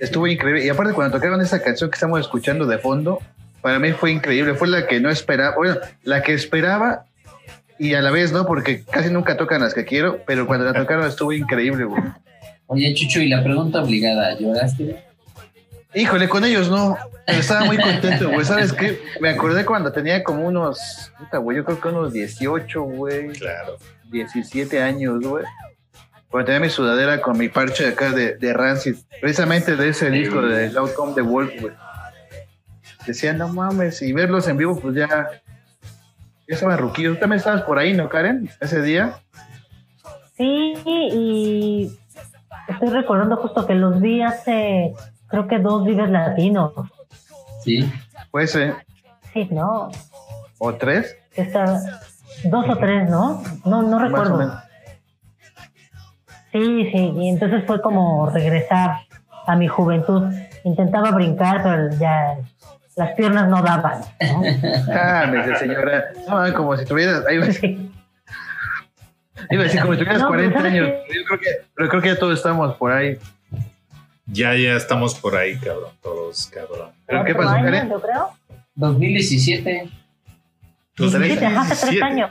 Estuvo 0.00 0.26
increíble. 0.26 0.64
Y 0.64 0.70
aparte, 0.70 0.94
cuando 0.94 1.18
tocaron 1.18 1.42
esa 1.42 1.60
canción 1.62 1.90
que 1.90 1.96
estamos 1.96 2.18
escuchando 2.18 2.64
de 2.64 2.78
fondo, 2.78 3.20
para 3.60 3.78
mí 3.78 3.92
fue 3.92 4.10
increíble. 4.10 4.54
Fue 4.54 4.68
la 4.68 4.86
que 4.86 5.00
no 5.00 5.10
esperaba. 5.10 5.54
Bueno, 5.54 5.76
la 6.02 6.22
que 6.22 6.32
esperaba 6.32 7.04
y 7.78 7.94
a 7.94 8.02
la 8.02 8.10
vez 8.10 8.32
no, 8.32 8.46
porque 8.46 8.84
casi 8.84 9.10
nunca 9.10 9.36
tocan 9.36 9.60
las 9.60 9.74
que 9.74 9.84
quiero, 9.84 10.20
pero 10.26 10.46
cuando 10.46 10.64
la 10.64 10.72
tocaron 10.80 11.06
estuvo 11.06 11.32
increíble, 11.32 11.84
güey. 11.84 12.02
Oye, 12.66 12.94
Chucho, 12.94 13.20
y 13.20 13.28
la 13.28 13.42
pregunta 13.42 13.82
obligada, 13.82 14.38
¿lloraste? 14.38 15.04
Híjole, 15.94 16.28
con 16.28 16.44
ellos 16.44 16.70
no. 16.70 16.96
Pero 17.26 17.38
estaba 17.38 17.64
muy 17.64 17.78
contento, 17.78 18.30
güey. 18.30 18.44
¿Sabes 18.44 18.72
qué? 18.72 19.00
Me 19.20 19.30
acordé 19.30 19.64
cuando 19.64 19.92
tenía 19.92 20.24
como 20.24 20.46
unos. 20.46 21.12
puta, 21.18 21.38
güey, 21.38 21.58
yo 21.58 21.64
creo 21.64 21.80
que 21.80 21.88
unos 21.88 22.12
18, 22.12 22.82
güey. 22.82 23.28
Claro. 23.28 23.76
17 24.10 24.82
años, 24.82 25.20
güey. 25.20 25.44
Cuando 26.28 26.46
tenía 26.46 26.60
mi 26.60 26.68
sudadera 26.68 27.20
con 27.20 27.38
mi 27.38 27.48
parche 27.48 27.86
acá 27.86 28.10
de, 28.10 28.36
de 28.36 28.52
Rancid, 28.52 28.96
precisamente 29.20 29.76
de 29.76 29.90
ese 29.90 30.10
disco 30.10 30.42
de 30.42 30.70
Loud 30.72 30.90
Come 30.94 31.12
the 31.14 31.20
Wolf, 31.20 31.52
güey. 31.60 31.74
Decía, 33.06 33.32
no 33.32 33.48
mames, 33.48 34.02
y 34.02 34.12
verlos 34.12 34.48
en 34.48 34.56
vivo, 34.56 34.78
pues 34.80 34.96
ya. 34.96 35.28
Ya 36.48 36.54
estaban 36.54 36.78
ruquillos. 36.78 37.14
Tú 37.14 37.20
también 37.20 37.38
estabas 37.38 37.62
por 37.62 37.78
ahí, 37.78 37.92
¿no, 37.94 38.08
Karen? 38.08 38.50
Ese 38.60 38.82
día. 38.82 39.14
Sí, 40.36 40.74
y 40.86 41.90
estoy 42.68 42.88
recordando 42.88 43.36
justo 43.36 43.66
que 43.66 43.74
los 43.74 44.00
vi 44.00 44.20
hace, 44.22 44.94
creo 45.28 45.46
que 45.46 45.58
dos 45.58 45.84
vives 45.84 46.10
latinos. 46.10 46.72
Sí. 47.62 47.90
Pues, 48.30 48.54
eh, 48.56 48.74
Sí, 49.32 49.48
¿no? 49.50 49.90
o 50.58 50.74
tres, 50.74 51.16
dos 52.44 52.68
o 52.68 52.76
tres, 52.76 53.08
¿no? 53.10 53.42
No, 53.64 53.82
no 53.82 53.98
más 53.98 54.02
o 54.02 54.04
recuerdo. 54.04 54.36
menos. 54.38 54.54
Sí, 56.52 56.88
sí, 56.92 57.12
y 57.16 57.28
entonces 57.28 57.64
fue 57.66 57.82
como 57.82 58.30
regresar 58.30 58.98
a 59.46 59.56
mi 59.56 59.66
juventud. 59.68 60.32
intentaba 60.62 61.10
brincar, 61.10 61.62
pero 61.62 61.90
ya 61.98 62.36
las 62.96 63.10
piernas 63.16 63.48
no 63.48 63.62
daban. 63.62 64.00
¿no? 64.20 64.42
Cálmese, 64.92 65.56
señora. 65.56 66.04
No, 66.28 66.54
como 66.54 66.76
si 66.76 66.84
tuvieras. 66.84 67.24
ahí 67.26 67.38
va- 67.38 67.46
Iba 69.50 69.62
a 69.62 69.64
decir, 69.64 69.80
como 69.80 69.92
si 69.94 69.98
tuvieras 69.98 70.22
No, 70.22 70.30
pero 70.30 70.50
40 70.52 70.58
¿sabes 70.58 70.72
años. 70.72 70.88
qué? 71.08 71.14
Yo 71.14 71.24
creo 71.26 71.40
que, 71.40 71.46
pero 71.74 71.88
creo 71.88 72.02
que 72.02 72.08
ya 72.08 72.18
todos 72.18 72.38
estamos 72.38 72.74
por 72.76 72.92
ahí. 72.92 73.18
Ya, 74.26 74.54
ya 74.54 74.74
estamos 74.76 75.14
por 75.16 75.36
ahí, 75.36 75.58
cabrón. 75.58 75.90
Todos, 76.02 76.46
cabrón. 76.46 76.90
¿Pero 77.06 77.24
qué 77.24 77.34
pasó, 77.34 77.50
Karen? 77.54 77.90
yo 77.90 78.00
creo. 78.00 78.30
2017. 78.76 79.90
Tus 80.94 81.12
Sí, 81.12 81.18
tres- 81.18 81.42
hace 81.42 81.68
tres 81.68 81.90
17. 81.90 82.02
años. 82.04 82.30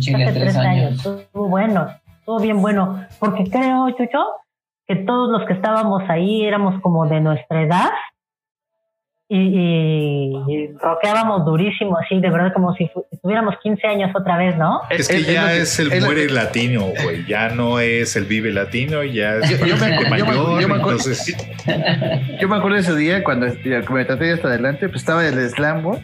Chinga, 0.00 0.28
Hace 0.28 0.40
tres 0.40 0.56
años. 0.56 0.92
Estuvo 1.06 1.48
bueno, 1.48 1.94
estuvo 2.20 2.40
bien 2.40 2.62
bueno. 2.62 3.04
Porque 3.18 3.44
creo, 3.50 3.90
Chucho, 3.90 4.24
que 4.86 4.96
todos 4.96 5.30
los 5.30 5.46
que 5.46 5.52
estábamos 5.54 6.02
ahí 6.08 6.46
éramos 6.46 6.80
como 6.80 7.06
de 7.06 7.20
nuestra 7.20 7.62
edad 7.62 7.90
y, 9.34 9.38
y, 9.58 10.52
y 10.54 10.66
rockeábamos 10.80 11.44
durísimo, 11.46 11.96
así, 11.98 12.20
de 12.20 12.28
verdad, 12.30 12.52
como 12.52 12.74
si 12.74 12.90
tuviéramos 13.22 13.54
15 13.62 13.86
años 13.86 14.10
otra 14.14 14.36
vez, 14.36 14.56
¿no? 14.58 14.80
Es 14.90 15.08
que 15.08 15.16
Es- 15.16 15.28
es 15.28 15.32
ya 15.32 15.46
que- 15.48 15.58
es 15.62 15.78
el 15.78 15.92
es 15.92 16.04
muere 16.04 16.26
que- 16.26 16.32
latino, 16.34 16.86
güey. 17.02 17.24
Ya 17.26 17.48
no 17.48 17.78
es 17.80 18.14
el 18.16 18.24
vive 18.24 18.52
latino, 18.52 19.02
ya 19.04 19.36
es 19.36 19.48
Yo- 19.58 19.66
yo 19.66 19.76
me 19.76 19.82
acu- 19.86 20.02
yo 20.18 20.26
me 20.26 20.32
mayor. 20.32 20.60
yo 20.60 20.68
me 20.68 20.74
acu- 20.74 20.90
entonces, 20.90 21.36
Yo 22.40 22.48
me 22.48 22.56
acuerdo 22.56 22.74
de 22.76 22.80
ese 22.82 22.96
día 22.96 23.22
cuando 23.24 23.46
ya, 23.48 23.80
me 23.90 24.04
traté 24.04 24.24
de 24.24 24.32
hasta 24.34 24.48
adelante, 24.48 24.88
pues 24.88 25.00
estaba 25.02 25.26
el 25.26 25.34
slam, 25.50 25.82
güey. 25.82 26.00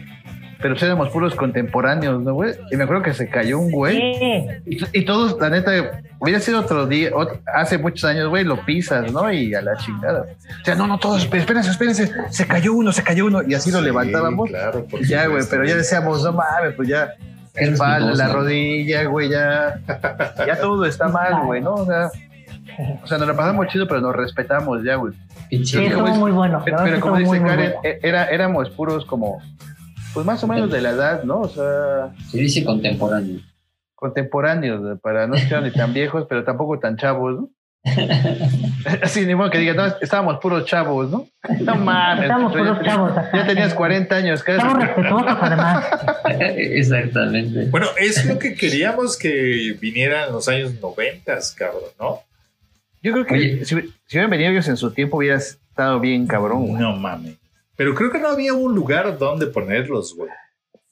Pero 0.61 0.75
éramos 0.75 1.09
puros 1.09 1.35
contemporáneos, 1.35 2.21
¿no, 2.21 2.33
güey? 2.33 2.53
Y 2.69 2.75
me 2.75 2.83
acuerdo 2.83 3.01
que 3.03 3.13
se 3.13 3.29
cayó 3.29 3.59
un 3.59 3.71
güey. 3.71 3.95
Sí, 3.95 4.47
Y, 4.65 4.99
y 4.99 5.05
todos, 5.05 5.37
la 5.39 5.49
neta, 5.49 5.71
hubiera 6.19 6.39
sido 6.41 6.59
otro 6.59 6.85
día, 6.85 7.11
hace 7.53 7.77
muchos 7.77 8.03
años, 8.03 8.27
güey, 8.27 8.43
lo 8.43 8.65
pisas, 8.65 9.09
¿no? 9.11 9.31
Y 9.31 9.55
a 9.55 9.61
la 9.61 9.77
chingada. 9.77 10.25
O 10.61 10.65
sea, 10.65 10.75
no, 10.75 10.85
no, 10.85 10.97
todos, 10.97 11.23
espérense, 11.33 11.71
espérense, 11.71 12.11
se 12.29 12.45
cayó 12.45 12.73
uno, 12.73 12.91
se 12.91 13.03
cayó 13.03 13.27
uno. 13.27 13.41
Y 13.47 13.53
así 13.53 13.71
lo 13.71 13.79
sí, 13.79 13.85
levantábamos. 13.85 14.49
Claro, 14.49 14.83
por 14.85 15.01
Ya, 15.05 15.27
güey, 15.27 15.43
pero 15.49 15.63
ya 15.63 15.75
decíamos, 15.77 16.23
no 16.23 16.33
mames, 16.33 16.73
pues 16.75 16.89
ya, 16.89 17.13
Eres 17.55 17.73
espalda, 17.73 18.13
la 18.13 18.27
rodilla, 18.27 19.03
güey, 19.05 19.29
ya, 19.29 19.79
ya 20.45 20.59
todo 20.59 20.85
está 20.85 21.07
mal, 21.07 21.45
güey, 21.45 21.61
¿no? 21.61 21.73
O 21.75 21.85
sea, 21.85 22.09
o 23.01 23.07
sea, 23.07 23.17
nos 23.17 23.27
la 23.27 23.33
pasamos 23.33 23.67
chido, 23.67 23.87
pero 23.87 24.01
nos 24.01 24.15
respetamos 24.15 24.83
ya, 24.83 24.95
güey. 24.95 25.13
Sí, 25.49 25.85
estuvo 25.85 26.07
es- 26.07 26.17
muy 26.17 26.31
bueno. 26.31 26.61
Pero, 26.63 26.99
como 26.99 27.15
dice 27.17 27.29
muy, 27.29 27.39
muy 27.39 27.49
Karen, 27.49 27.73
bueno. 27.81 27.81
e- 27.83 27.99
era, 28.03 28.25
éramos 28.25 28.69
puros 28.69 29.03
como, 29.05 29.41
pues 30.13 30.25
más 30.25 30.43
o 30.43 30.47
menos 30.47 30.71
de 30.71 30.81
la 30.81 30.91
edad, 30.91 31.23
¿no? 31.23 31.41
O 31.41 31.49
sea, 31.49 32.11
Se 32.29 32.39
dice 32.39 32.63
contemporáneo. 32.63 33.39
contemporáneos, 33.95 34.99
para 35.01 35.27
no 35.27 35.35
ser 35.37 35.61
ni 35.61 35.71
tan 35.71 35.93
viejos, 35.93 36.25
pero 36.29 36.43
tampoco 36.43 36.79
tan 36.79 36.97
chavos, 36.97 37.35
¿no? 37.39 37.49
Así, 39.01 39.25
ni 39.25 39.35
modo 39.35 39.49
que 39.49 39.57
digan, 39.57 39.77
no, 39.77 39.85
estábamos 40.01 40.39
puros 40.39 40.65
chavos, 40.65 41.09
¿no? 41.09 41.27
No 41.61 41.75
mames. 41.75 42.23
Estábamos 42.23 42.51
pues, 42.51 42.65
ya 42.65 42.71
puros 42.71 42.85
chavos. 42.85 43.11
Ya 43.33 43.47
tenías 43.47 43.73
40 43.73 44.15
años, 44.15 44.43
casi. 44.43 44.57
Estamos 44.57 44.83
respetuosos, 44.85 45.37
además. 45.39 45.85
Exactamente. 46.57 47.65
Bueno, 47.69 47.87
es 47.97 48.25
lo 48.25 48.37
que 48.37 48.53
queríamos 48.55 49.17
que 49.17 49.77
viniera 49.79 50.27
en 50.27 50.33
los 50.33 50.47
años 50.49 50.73
noventas, 50.81 51.53
cabrón, 51.57 51.83
¿no? 51.99 52.19
Yo 53.01 53.13
creo 53.13 53.25
que 53.25 53.33
Oye. 53.33 53.65
si, 53.65 53.75
si 53.75 54.17
hubieran 54.17 54.29
venido 54.29 54.51
ellos 54.51 54.67
en 54.67 54.75
su 54.75 54.91
tiempo, 54.91 55.17
hubiera 55.17 55.37
estado 55.37 56.01
bien 56.01 56.27
cabrón. 56.27 56.77
No 56.77 56.95
mames. 56.97 57.37
Pero 57.79 57.95
creo 57.95 58.11
que 58.11 58.19
no 58.19 58.27
había 58.27 58.53
un 58.53 58.75
lugar 58.75 59.17
donde 59.17 59.47
ponerlos, 59.47 60.13
güey. 60.13 60.29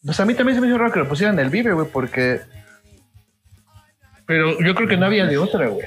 Pues 0.06 0.18
a 0.22 0.26
mí 0.26 0.34
también 0.36 0.56
se 0.56 0.62
me 0.62 0.68
hizo 0.70 0.78
raro 0.78 0.94
que 0.94 1.00
lo 1.00 1.10
pusieran 1.10 1.38
en 1.38 1.44
el 1.44 1.52
Vive, 1.52 1.74
güey, 1.74 1.86
porque. 1.92 2.40
Pero 4.26 4.58
yo 4.62 4.74
creo 4.74 4.88
que 4.88 4.96
no 4.96 5.06
había 5.06 5.26
de 5.26 5.38
otra, 5.38 5.68
güey. 5.68 5.86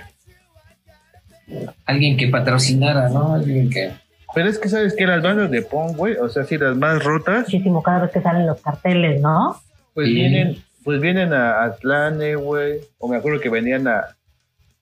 Alguien 1.86 2.18
que 2.18 2.28
patrocinara, 2.28 3.08
¿no? 3.08 3.32
Alguien 3.32 3.70
que. 3.70 3.92
Pero 4.34 4.50
es 4.50 4.58
que, 4.58 4.68
¿sabes 4.68 4.94
que 4.94 5.06
Las 5.06 5.22
bandas 5.22 5.50
de 5.50 5.62
punk, 5.62 5.96
güey, 5.96 6.16
o 6.18 6.28
sea, 6.28 6.44
sí, 6.44 6.58
las 6.58 6.76
más 6.76 7.02
rotas, 7.02 7.44
Muchísimo 7.44 7.82
cada 7.82 8.02
vez 8.02 8.10
que 8.10 8.20
salen 8.20 8.46
los 8.46 8.60
carteles, 8.60 9.22
¿no? 9.22 9.58
pues 9.94 10.06
Sí. 10.06 10.12
vienen 10.12 10.62
pues 10.84 11.00
vienen 11.00 11.32
a 11.32 11.64
Atlane, 11.64 12.34
güey. 12.34 12.80
O 12.98 13.08
me 13.08 13.16
acuerdo 13.16 13.40
que 13.40 13.48
venían 13.48 13.88
a, 13.88 14.16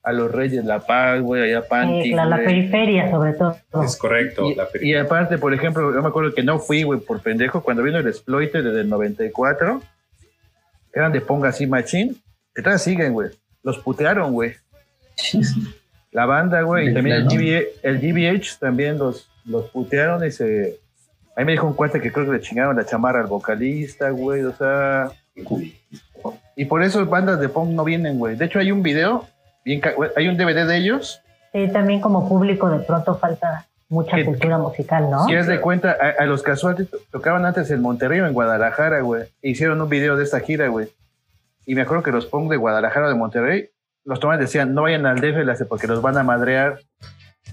a 0.01 0.11
los 0.13 0.31
Reyes 0.31 0.63
La 0.65 0.79
Paz, 0.79 1.21
güey, 1.21 1.43
allá 1.43 1.65
Eh, 1.83 2.15
la, 2.15 2.37
periferia, 2.37 3.11
sobre 3.11 3.33
todo. 3.33 3.55
Es 3.83 3.97
correcto. 3.97 4.49
Y, 4.49 4.55
la 4.55 4.63
y 4.63 4.67
película. 4.67 5.01
aparte, 5.01 5.37
por 5.37 5.53
ejemplo, 5.53 5.93
yo 5.93 6.01
me 6.01 6.07
acuerdo 6.07 6.33
que 6.33 6.43
no 6.43 6.59
fui, 6.59 6.83
güey, 6.83 6.99
por 6.99 7.21
pendejo, 7.21 7.61
cuando 7.61 7.83
vino 7.83 7.97
el 7.97 8.07
Exploiter 8.07 8.63
desde 8.63 8.81
el 8.81 8.89
94, 8.89 9.81
eran 10.93 11.11
de 11.11 11.21
Ponga 11.21 11.49
así 11.49 11.67
machín, 11.67 12.21
que 12.55 12.61
todavía 12.61 12.79
siguen, 12.79 13.13
güey. 13.13 13.29
Los 13.63 13.79
putearon, 13.79 14.31
güey. 14.31 14.53
La 16.11 16.25
banda, 16.25 16.61
güey, 16.61 16.89
y 16.89 16.93
también 16.93 17.17
el. 17.17 17.25
GBH, 17.25 17.67
el 17.83 17.99
GBH 17.99 18.59
también 18.59 18.97
los, 18.97 19.29
los 19.45 19.69
putearon 19.69 20.25
y 20.25 20.31
se... 20.31 20.79
Ahí 21.35 21.45
me 21.45 21.53
dijo 21.53 21.67
un 21.67 21.73
cuate 21.73 22.01
que 22.01 22.11
creo 22.11 22.25
que 22.25 22.33
le 22.33 22.41
chingaron 22.41 22.75
la 22.75 22.85
chamarra 22.85 23.21
al 23.21 23.27
vocalista, 23.27 24.09
güey, 24.09 24.43
o 24.43 24.53
sea... 24.53 25.11
Y 26.55 26.65
por 26.65 26.83
eso 26.83 27.05
bandas 27.05 27.39
de 27.39 27.47
punk 27.47 27.69
no 27.69 27.85
vienen, 27.85 28.17
güey. 28.17 28.35
De 28.35 28.45
hecho, 28.45 28.59
hay 28.59 28.71
un 28.71 28.83
video, 28.83 29.25
bien 29.65 29.81
hay 30.15 30.27
un 30.27 30.37
DVD 30.37 30.65
de 30.67 30.77
ellos, 30.77 31.21
Sí, 31.51 31.67
también 31.73 31.99
como 31.99 32.29
público 32.29 32.69
de 32.69 32.79
pronto 32.79 33.15
falta 33.17 33.65
mucha 33.89 34.15
¿Qué- 34.17 34.25
cultura 34.25 34.59
musical, 34.59 35.09
¿no? 35.09 35.25
Si 35.25 35.33
das 35.33 35.47
de 35.47 35.59
cuenta, 35.59 35.97
a, 35.99 36.21
a 36.21 36.25
los 36.27 36.43
casuales 36.43 36.87
tocaban 37.11 37.43
antes 37.43 37.71
en 37.71 37.81
Monterrey 37.81 38.19
o 38.19 38.27
en 38.27 38.33
Guadalajara, 38.33 39.01
güey. 39.01 39.23
E 39.41 39.49
Hicieron 39.49 39.81
un 39.81 39.89
video 39.89 40.15
de 40.15 40.23
esta 40.25 40.39
gira, 40.41 40.67
güey. 40.67 40.89
Y 41.65 41.73
me 41.73 41.81
acuerdo 41.81 42.03
que 42.03 42.11
los 42.11 42.27
punk 42.27 42.51
de 42.51 42.57
Guadalajara 42.57 43.07
o 43.07 43.09
de 43.09 43.15
Monterrey, 43.15 43.69
los 44.05 44.19
tomas 44.19 44.37
decían, 44.39 44.75
no 44.75 44.83
vayan 44.83 45.07
al 45.07 45.19
DF 45.21 45.65
porque 45.67 45.87
los 45.87 46.03
van 46.03 46.17
a 46.19 46.23
madrear. 46.23 46.79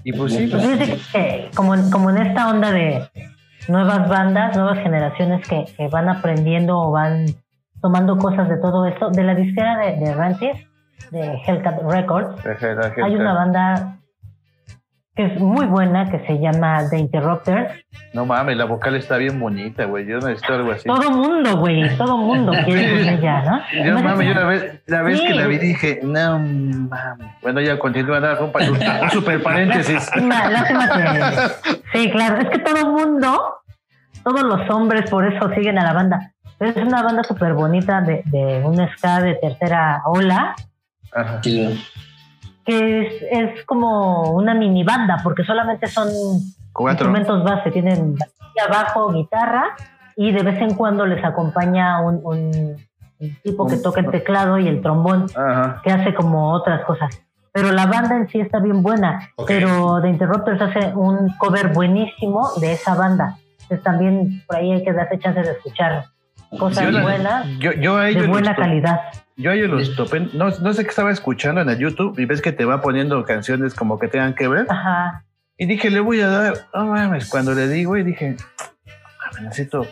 Y 0.03 0.13
pues 0.13 0.33
sí, 0.33 0.45
Pues 0.47 0.63
que 1.11 1.49
como 1.55 1.73
en, 1.73 1.89
como 1.89 2.11
en 2.11 2.17
esta 2.17 2.49
onda 2.49 2.71
de 2.71 3.01
nuevas 3.67 4.07
bandas, 4.07 4.55
nuevas 4.55 4.77
generaciones 4.77 5.47
que, 5.47 5.65
que 5.75 5.87
van 5.87 6.07
aprendiendo 6.07 6.77
o 6.79 6.91
van 6.91 7.25
tomando 7.81 8.15
cosas 8.19 8.47
de 8.47 8.57
todo 8.57 8.85
esto, 8.85 9.09
de 9.09 9.23
la 9.23 9.33
disquera 9.33 9.75
de, 9.79 9.95
de 10.05 10.13
Rantis, 10.13 10.66
de 11.11 11.41
Hellcat 11.45 11.81
Records, 11.83 12.41
hay 13.03 13.15
una 13.15 13.33
banda 13.33 13.93
que 15.15 15.25
es 15.25 15.39
muy 15.39 15.65
buena 15.65 16.07
que 16.11 16.19
se 16.27 16.37
llama 16.39 16.87
The 16.91 16.97
Interrupters. 16.99 17.73
no 18.13 18.27
mames, 18.27 18.55
la 18.55 18.65
vocal 18.65 18.95
está 18.95 19.17
bien 19.17 19.39
bonita, 19.39 19.85
güey. 19.85 20.05
Yo 20.05 20.19
necesito 20.19 20.53
algo 20.53 20.71
así. 20.73 20.83
Todo 20.87 21.09
mundo, 21.09 21.57
güey, 21.57 21.97
todo 21.97 22.17
mundo 22.17 22.51
quiere 22.65 22.99
con 22.99 23.09
ella, 23.15 23.41
¿no? 23.41 23.83
Yo, 23.83 23.99
mames, 23.99 24.27
yo 24.27 24.33
la 24.35 24.45
vez, 24.45 24.83
la 24.85 25.01
vez 25.01 25.19
que 25.21 25.27
Sí. 25.29 25.33
la 25.33 25.47
vi 25.47 25.57
dije, 25.57 25.99
no 26.03 26.37
mames. 26.37 27.27
Bueno, 27.41 27.61
ya 27.61 27.79
continúa, 27.79 28.19
nada, 28.19 28.35
fue 28.35 28.45
un, 28.45 29.01
un 29.03 29.09
super 29.09 29.41
paréntesis. 29.41 29.95
Lástima, 30.15 30.49
lástima 30.49 30.87
que. 31.63 31.79
Sí, 31.97 32.11
claro, 32.11 32.37
es 32.37 32.49
que 32.49 32.59
todo 32.59 32.91
mundo, 32.91 33.55
todos 34.23 34.43
los 34.43 34.69
hombres 34.69 35.09
por 35.09 35.25
eso 35.25 35.49
siguen 35.55 35.79
a 35.79 35.83
la 35.83 35.93
banda. 35.93 36.31
Es 36.59 36.75
una 36.77 37.01
banda 37.01 37.23
súper 37.23 37.53
bonita 37.53 38.01
de, 38.01 38.21
de 38.25 38.61
un 38.63 38.77
ska 38.95 39.21
de 39.21 39.33
tercera 39.35 40.03
ola, 40.05 40.53
Ajá. 41.17 41.41
Que 42.65 43.01
es, 43.07 43.13
es 43.31 43.65
como 43.65 44.31
una 44.33 44.53
mini 44.53 44.83
banda, 44.83 45.17
porque 45.23 45.43
solamente 45.43 45.87
son 45.87 46.07
Cuatro. 46.73 47.07
instrumentos 47.07 47.43
base, 47.43 47.71
tienen 47.71 48.13
batería, 48.15 48.67
bajo, 48.69 49.11
guitarra, 49.13 49.75
y 50.15 50.31
de 50.31 50.43
vez 50.43 50.59
en 50.61 50.73
cuando 50.75 51.05
les 51.05 51.23
acompaña 51.23 52.01
un, 52.01 52.19
un- 52.23 52.75
un 53.19 53.35
tipo 53.43 53.65
que 53.67 53.77
toca 53.77 54.01
el 54.01 54.11
teclado 54.11 54.59
y 54.59 54.67
el 54.67 54.81
trombón, 54.81 55.25
Ajá. 55.35 55.81
que 55.83 55.91
hace 55.91 56.13
como 56.13 56.51
otras 56.53 56.83
cosas. 56.85 57.09
Pero 57.51 57.71
la 57.71 57.87
banda 57.87 58.15
en 58.15 58.27
sí 58.27 58.39
está 58.39 58.59
bien 58.59 58.83
buena. 58.83 59.29
Pero 59.47 59.99
The 60.01 60.09
Interrupters 60.09 60.61
hace 60.61 60.93
un 60.93 61.29
cover 61.39 61.69
buenísimo 61.73 62.47
de 62.61 62.73
esa 62.73 62.93
banda. 62.93 63.37
Entonces 63.61 63.81
también 63.83 64.43
por 64.45 64.57
ahí 64.57 64.71
hay 64.73 64.83
que 64.83 64.93
darse 64.93 65.17
chance 65.17 65.41
de 65.41 65.51
escuchar 65.53 66.05
cosas 66.59 66.83
Yo 66.85 66.91
la- 66.91 67.01
buenas, 67.01 67.47
Yo, 67.59 67.71
yo 67.73 67.97
a 67.97 68.03
de 68.03 68.27
buena 68.27 68.51
los 68.51 68.59
calidad. 68.59 68.99
Yo 69.37 69.51
ellos 69.51 69.69
los 69.69 69.95
topé, 69.95 70.19
no, 70.33 70.49
no 70.49 70.73
sé 70.73 70.83
qué 70.83 70.89
estaba 70.89 71.11
escuchando 71.11 71.61
en 71.61 71.69
el 71.69 71.77
YouTube 71.77 72.17
y 72.19 72.25
ves 72.25 72.41
que 72.41 72.51
te 72.51 72.65
va 72.65 72.81
poniendo 72.81 73.23
canciones 73.23 73.75
como 73.75 73.99
que 73.99 74.07
tengan 74.07 74.33
que 74.33 74.47
ver. 74.47 74.65
Ajá. 74.67 75.23
Y 75.57 75.67
dije, 75.67 75.89
le 75.91 75.99
voy 75.99 76.21
a 76.21 76.27
dar, 76.27 76.53
no 76.73 76.87
mames, 76.87 77.29
cuando 77.29 77.53
le 77.53 77.67
di, 77.67 77.83
güey, 77.83 78.03
dije, 78.03 78.35
"Mames, 79.19 79.41
necesito 79.43 79.87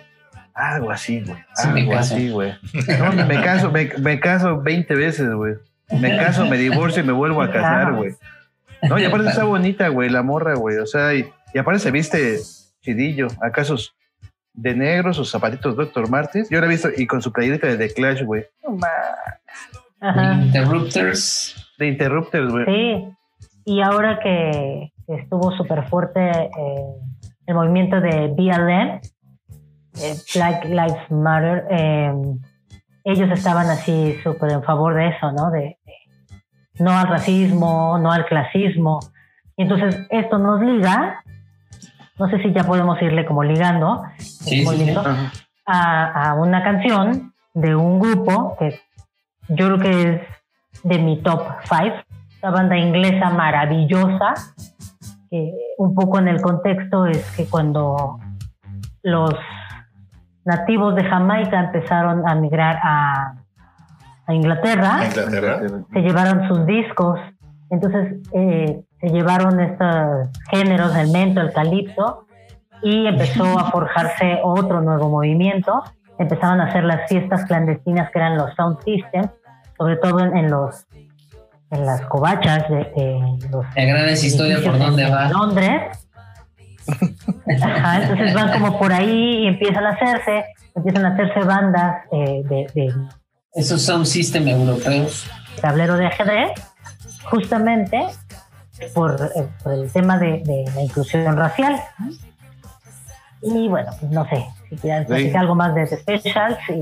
algo 0.53 0.89
así, 0.89 1.21
güey. 1.21 1.37
Me 1.73 1.81
algo 1.81 1.95
así, 1.95 2.29
güey. 2.29 2.55
No, 2.99 3.13
me, 3.13 3.25
me 3.25 3.41
caso, 3.43 3.71
me, 3.71 3.91
me 3.99 4.19
caso 4.19 4.61
20 4.61 4.95
veces, 4.95 5.31
güey. 5.33 5.55
Me 5.91 6.17
caso, 6.17 6.45
me 6.45 6.57
divorcio 6.57 7.03
y 7.03 7.05
me 7.05 7.13
vuelvo 7.13 7.41
a 7.41 7.51
casar, 7.51 7.93
güey. 7.93 8.15
No, 8.89 8.97
y 8.97 9.05
aparte 9.05 9.29
está 9.29 9.43
bonita, 9.43 9.87
güey, 9.89 10.09
la 10.09 10.23
morra, 10.23 10.55
güey. 10.55 10.77
O 10.77 10.85
sea, 10.87 11.13
y, 11.13 11.29
y 11.53 11.57
aparte 11.59 11.79
se 11.79 11.91
viste 11.91 12.39
chidillo. 12.81 13.27
Acá 13.41 13.63
sus 13.63 13.95
de 14.55 14.75
negro, 14.75 15.13
sus 15.13 15.29
zapatitos 15.29 15.75
Dr. 15.75 16.09
Martens. 16.09 16.49
Yo 16.49 16.59
la 16.59 16.65
he 16.65 16.69
visto 16.69 16.89
y 16.95 17.07
con 17.07 17.21
su 17.21 17.31
playerita 17.31 17.67
de 17.67 17.77
The 17.77 17.93
Clash, 17.93 18.23
güey. 18.23 18.45
No. 18.63 18.77
Ajá. 19.99 20.33
Interrupters. 20.33 21.73
De 21.77 21.87
Interrupters, 21.87 22.51
güey. 22.51 22.65
Sí. 22.65 23.09
Y 23.65 23.81
ahora 23.81 24.19
que 24.21 24.93
que 25.05 25.15
estuvo 25.15 25.51
súper 25.51 25.87
fuerte 25.87 26.19
eh, 26.29 26.95
el 27.45 27.55
movimiento 27.55 28.01
de 28.01 28.27
BLM, 28.27 28.99
eh, 30.01 30.15
Black 30.33 30.65
Lives 30.65 31.11
Matter, 31.11 31.65
eh, 31.69 32.13
ellos 33.03 33.29
estaban 33.31 33.69
así 33.69 34.17
súper 34.23 34.51
en 34.51 34.63
favor 34.63 34.95
de 34.95 35.09
eso, 35.09 35.31
¿no? 35.31 35.51
De, 35.51 35.77
de 35.85 36.83
no 36.83 36.91
al 36.91 37.07
racismo, 37.07 37.99
no 37.99 38.11
al 38.11 38.25
clasismo. 38.25 38.99
Y 39.55 39.63
entonces 39.63 40.07
esto 40.09 40.37
nos 40.37 40.59
liga 40.61 41.23
no 42.17 42.29
sé 42.29 42.41
si 42.41 42.53
ya 42.53 42.63
podemos 42.63 43.01
irle 43.01 43.25
como 43.25 43.43
ligando, 43.43 44.03
Sí, 44.17 44.63
muy 44.63 44.75
sí, 44.75 44.81
sí. 44.81 44.85
lindo, 44.85 45.03
a, 45.65 46.29
a 46.29 46.33
una 46.35 46.63
canción 46.63 47.33
de 47.53 47.75
un 47.75 47.99
grupo 47.99 48.55
que 48.59 48.79
yo 49.49 49.67
creo 49.67 49.79
que 49.79 50.13
es 50.13 50.21
de 50.83 50.99
mi 50.99 51.21
top 51.21 51.41
5, 51.63 51.95
una 52.43 52.51
banda 52.51 52.77
inglesa 52.77 53.29
maravillosa, 53.29 54.33
que 55.29 55.53
un 55.77 55.95
poco 55.95 56.19
en 56.19 56.27
el 56.27 56.41
contexto 56.41 57.05
es 57.05 57.23
que 57.35 57.47
cuando 57.47 58.19
los 59.03 59.33
nativos 60.43 60.95
de 60.95 61.03
Jamaica 61.03 61.59
empezaron 61.59 62.27
a 62.27 62.35
migrar 62.35 62.77
a, 62.83 63.33
a 64.27 64.33
Inglaterra, 64.33 65.05
Inglaterra. 65.05 65.59
se 65.91 65.99
llevaron 66.01 66.47
sus 66.47 66.65
discos, 66.65 67.19
entonces 67.71 68.17
eh, 68.33 68.83
se 69.05 69.11
llevaron 69.13 69.59
estos 69.59 70.29
géneros, 70.49 70.95
el 70.95 71.11
mento, 71.11 71.39
el 71.41 71.53
calipso, 71.53 72.25
y 72.81 73.05
empezó 73.05 73.43
a 73.59 73.69
forjarse 73.71 74.39
otro 74.43 74.81
nuevo 74.81 75.09
movimiento. 75.09 75.83
Empezaron 76.17 76.59
a 76.61 76.65
hacer 76.65 76.83
las 76.85 77.07
fiestas 77.07 77.45
clandestinas 77.45 78.09
que 78.11 78.17
eran 78.19 78.37
los 78.37 78.53
sound 78.55 78.79
systems, 78.83 79.29
sobre 79.77 79.97
todo 79.97 80.19
en, 80.21 80.35
en 80.37 80.49
los 80.49 80.85
en 81.71 81.85
las 81.85 82.01
covachas 82.01 82.69
de, 82.69 82.77
de 82.77 83.49
los 83.49 83.65
La 83.75 83.83
gran 83.85 84.09
historia 84.09 84.59
por 84.63 84.77
dónde 84.79 85.09
va. 85.09 85.29
Londres. 85.29 86.07
Ajá, 87.61 88.01
entonces 88.03 88.33
van 88.33 88.51
como 88.59 88.77
por 88.79 88.93
ahí 88.93 89.43
y 89.43 89.47
empiezan 89.47 89.83
a 89.85 89.89
hacerse, 89.89 90.45
empiezan 90.75 91.05
a 91.05 91.09
hacerse 91.09 91.39
bandas 91.41 92.05
eh, 92.11 92.43
de, 92.45 92.67
de 92.73 92.93
Esos 93.53 93.81
sound 93.81 94.05
system 94.05 94.47
europeos. 94.47 95.29
tablero 95.59 95.97
de 95.97 96.05
ajedrez, 96.05 96.51
justamente 97.23 98.05
por, 98.93 99.31
eh, 99.35 99.47
por 99.63 99.73
el 99.73 99.91
tema 99.91 100.17
de, 100.17 100.41
de 100.45 100.65
la 100.73 100.81
inclusión 100.81 101.35
racial. 101.35 101.81
Y 103.41 103.67
bueno, 103.67 103.91
pues 103.99 104.11
no 104.11 104.27
sé, 104.27 104.45
si 104.69 104.75
quieres 104.77 105.05
platicar 105.07 105.41
algo 105.41 105.55
más 105.55 105.75
de 105.75 105.85
The 105.85 105.97
Specials, 105.97 106.57
y 106.69 106.73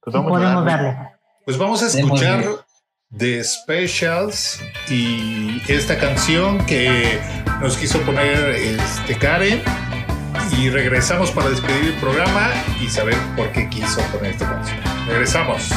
Pues 0.00 0.14
vamos 0.14 0.26
a 0.26 0.34
podemos 0.34 0.64
darle. 0.64 0.88
darle. 0.92 1.08
Pues 1.44 1.58
vamos 1.58 1.82
a 1.82 1.86
escuchar 1.86 2.44
The 3.16 3.44
Specials 3.44 4.60
y 4.90 5.62
esta 5.68 5.98
canción 5.98 6.64
que 6.66 7.18
nos 7.60 7.76
quiso 7.76 8.00
poner 8.02 8.50
este 8.50 9.16
Karen. 9.16 9.62
Y 10.58 10.70
regresamos 10.70 11.30
para 11.30 11.50
despedir 11.50 11.92
el 11.94 12.00
programa 12.00 12.50
y 12.80 12.88
saber 12.88 13.16
por 13.36 13.50
qué 13.52 13.68
quiso 13.68 14.00
poner 14.12 14.32
esta 14.32 14.48
canción. 14.48 14.78
Regresamos. 15.06 15.70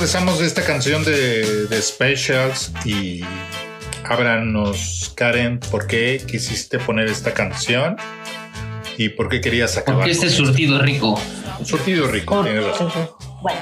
Regresamos 0.00 0.38
de 0.38 0.46
esta 0.46 0.64
canción 0.64 1.04
de, 1.04 1.66
de 1.66 1.82
Specials 1.82 2.72
y 2.86 3.22
ábranos, 4.08 5.12
Karen, 5.14 5.60
¿por 5.70 5.86
qué 5.86 6.24
quisiste 6.26 6.78
poner 6.78 7.06
esta 7.08 7.34
canción? 7.34 7.98
¿Y 8.96 9.10
por 9.10 9.28
qué 9.28 9.42
querías 9.42 9.76
acabar? 9.76 9.98
Porque 9.98 10.12
este 10.12 10.30
surtido 10.30 10.78
rico. 10.78 11.18
esto? 11.18 11.64
surtido 11.66 12.08
rico, 12.08 12.42
tienes 12.42 12.66
razón. 12.66 12.90
Bueno, 13.42 13.60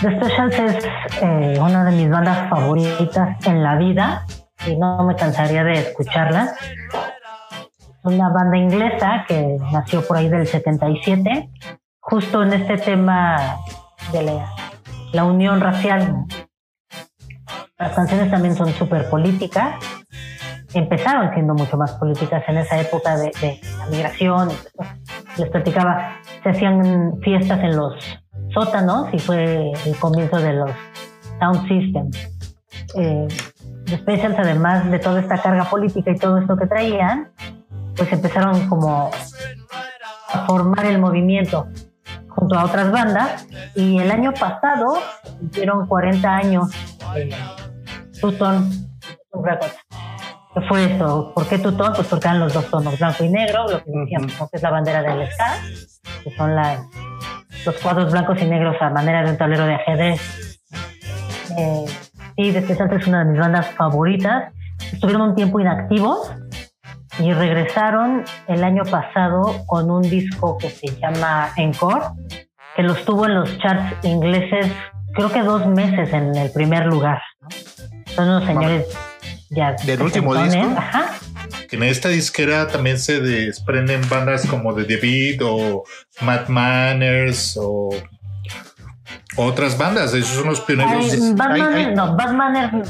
The 0.00 0.16
Specials 0.16 0.76
es 0.76 0.84
eh, 1.20 1.58
una 1.60 1.84
de 1.84 1.90
mis 1.90 2.08
bandas 2.08 2.48
favoritas 2.48 3.46
en 3.46 3.62
la 3.62 3.76
vida 3.76 4.24
y 4.66 4.76
no 4.76 5.04
me 5.04 5.14
cansaría 5.14 5.62
de 5.62 5.74
escucharla. 5.74 6.54
Es 7.82 7.98
una 8.02 8.30
banda 8.30 8.56
inglesa 8.56 9.26
que 9.28 9.58
nació 9.72 10.00
por 10.06 10.16
ahí 10.16 10.30
del 10.30 10.46
77, 10.46 11.50
justo 12.00 12.42
en 12.44 12.54
este 12.54 12.78
tema 12.78 13.58
de 14.10 14.22
la, 14.22 14.67
la 15.12 15.24
unión 15.24 15.60
racial. 15.60 16.24
Las 17.78 17.94
canciones 17.94 18.30
también 18.30 18.54
son 18.54 18.72
súper 18.72 19.08
políticas. 19.08 19.76
Empezaron 20.74 21.32
siendo 21.32 21.54
mucho 21.54 21.76
más 21.76 21.92
políticas 21.92 22.42
en 22.48 22.58
esa 22.58 22.80
época 22.80 23.16
de, 23.16 23.30
de 23.40 23.60
la 23.78 23.86
migración. 23.86 24.48
Les 25.36 25.48
platicaba, 25.48 26.16
se 26.42 26.50
hacían 26.50 27.18
fiestas 27.22 27.60
en 27.60 27.76
los 27.76 27.94
sótanos 28.52 29.08
y 29.12 29.18
fue 29.18 29.72
el 29.86 29.96
comienzo 29.96 30.38
de 30.38 30.52
los 30.54 30.70
sound 31.38 31.68
systems. 31.68 32.18
Eh, 32.94 33.28
Specials, 33.96 34.38
además 34.38 34.90
de 34.90 34.98
toda 34.98 35.20
esta 35.20 35.40
carga 35.40 35.64
política 35.64 36.10
y 36.10 36.18
todo 36.18 36.36
esto 36.38 36.56
que 36.58 36.66
traían, 36.66 37.30
pues 37.96 38.12
empezaron 38.12 38.68
como 38.68 39.10
a 40.28 40.46
formar 40.46 40.84
el 40.84 40.98
movimiento 40.98 41.66
junto 42.38 42.56
a 42.56 42.64
otras 42.64 42.90
bandas 42.92 43.46
y 43.74 43.98
el 43.98 44.10
año 44.10 44.32
pasado 44.32 44.98
hicieron 45.42 45.86
40 45.86 46.36
años 46.36 46.68
Tutón 48.20 48.70
Records. 49.32 49.76
¿Qué 50.54 50.60
fue 50.68 50.84
esto? 50.84 51.32
¿Por 51.34 51.46
qué 51.48 51.58
Tutón? 51.58 51.92
Pues 51.94 52.06
porque 52.06 52.28
eran 52.28 52.40
los 52.40 52.52
dos 52.52 52.70
tonos, 52.70 52.98
blanco 52.98 53.24
y 53.24 53.28
negro, 53.28 53.68
lo 53.68 53.82
que 53.82 53.90
decíamos 53.90 54.32
que 54.50 54.56
es 54.56 54.62
la 54.62 54.70
bandera 54.70 55.02
del 55.02 55.30
ska, 55.30 55.58
que 56.24 56.30
son 56.36 56.54
las, 56.54 56.80
los 57.66 57.76
cuadros 57.76 58.12
blancos 58.12 58.40
y 58.40 58.44
negros 58.44 58.76
a 58.80 58.90
manera 58.90 59.24
de 59.24 59.30
un 59.30 59.36
tablero 59.36 59.66
de 59.66 59.74
ajedrez. 59.74 60.60
Eh, 61.56 61.84
sí, 62.36 62.52
Specials 62.52 62.92
es 62.92 63.06
una 63.06 63.24
de 63.24 63.30
mis 63.32 63.40
bandas 63.40 63.66
favoritas. 63.72 64.52
Estuvieron 64.92 65.30
un 65.30 65.34
tiempo 65.34 65.60
inactivos 65.60 66.32
y 67.18 67.32
regresaron 67.32 68.24
el 68.46 68.64
año 68.64 68.84
pasado 68.84 69.64
con 69.66 69.90
un 69.90 70.02
disco 70.02 70.56
que 70.58 70.70
se 70.70 70.86
llama 71.00 71.50
Encore, 71.56 72.06
que 72.76 72.82
los 72.82 73.04
tuvo 73.04 73.26
en 73.26 73.34
los 73.34 73.58
charts 73.58 74.04
ingleses 74.04 74.66
creo 75.14 75.30
que 75.32 75.42
dos 75.42 75.66
meses 75.66 76.12
en 76.12 76.34
el 76.36 76.50
primer 76.52 76.86
lugar. 76.86 77.20
¿no? 77.40 77.48
Son 78.14 78.28
unos 78.28 78.44
señores 78.44 78.86
ya 79.50 79.72
¿Del 79.84 80.02
último 80.02 80.34
disco? 80.34 80.60
Ajá. 80.76 81.14
En 81.70 81.82
esta 81.82 82.08
disquera 82.08 82.68
también 82.68 82.98
se 82.98 83.20
desprenden 83.20 84.00
bandas 84.08 84.46
como 84.46 84.74
The 84.74 84.96
Beat 84.96 85.40
o 85.42 85.84
Mad 86.20 86.48
Manners 86.48 87.58
o 87.60 87.90
otras 89.36 89.76
bandas. 89.76 90.14
Esos 90.14 90.36
son 90.36 90.46
los 90.48 90.60
pioneros. 90.60 91.12
Ay, 91.12 91.32
Batman, 91.34 91.74
Hay- 91.74 91.84
hay- 91.84 91.94
no, 91.94 92.16
Batman 92.16 92.82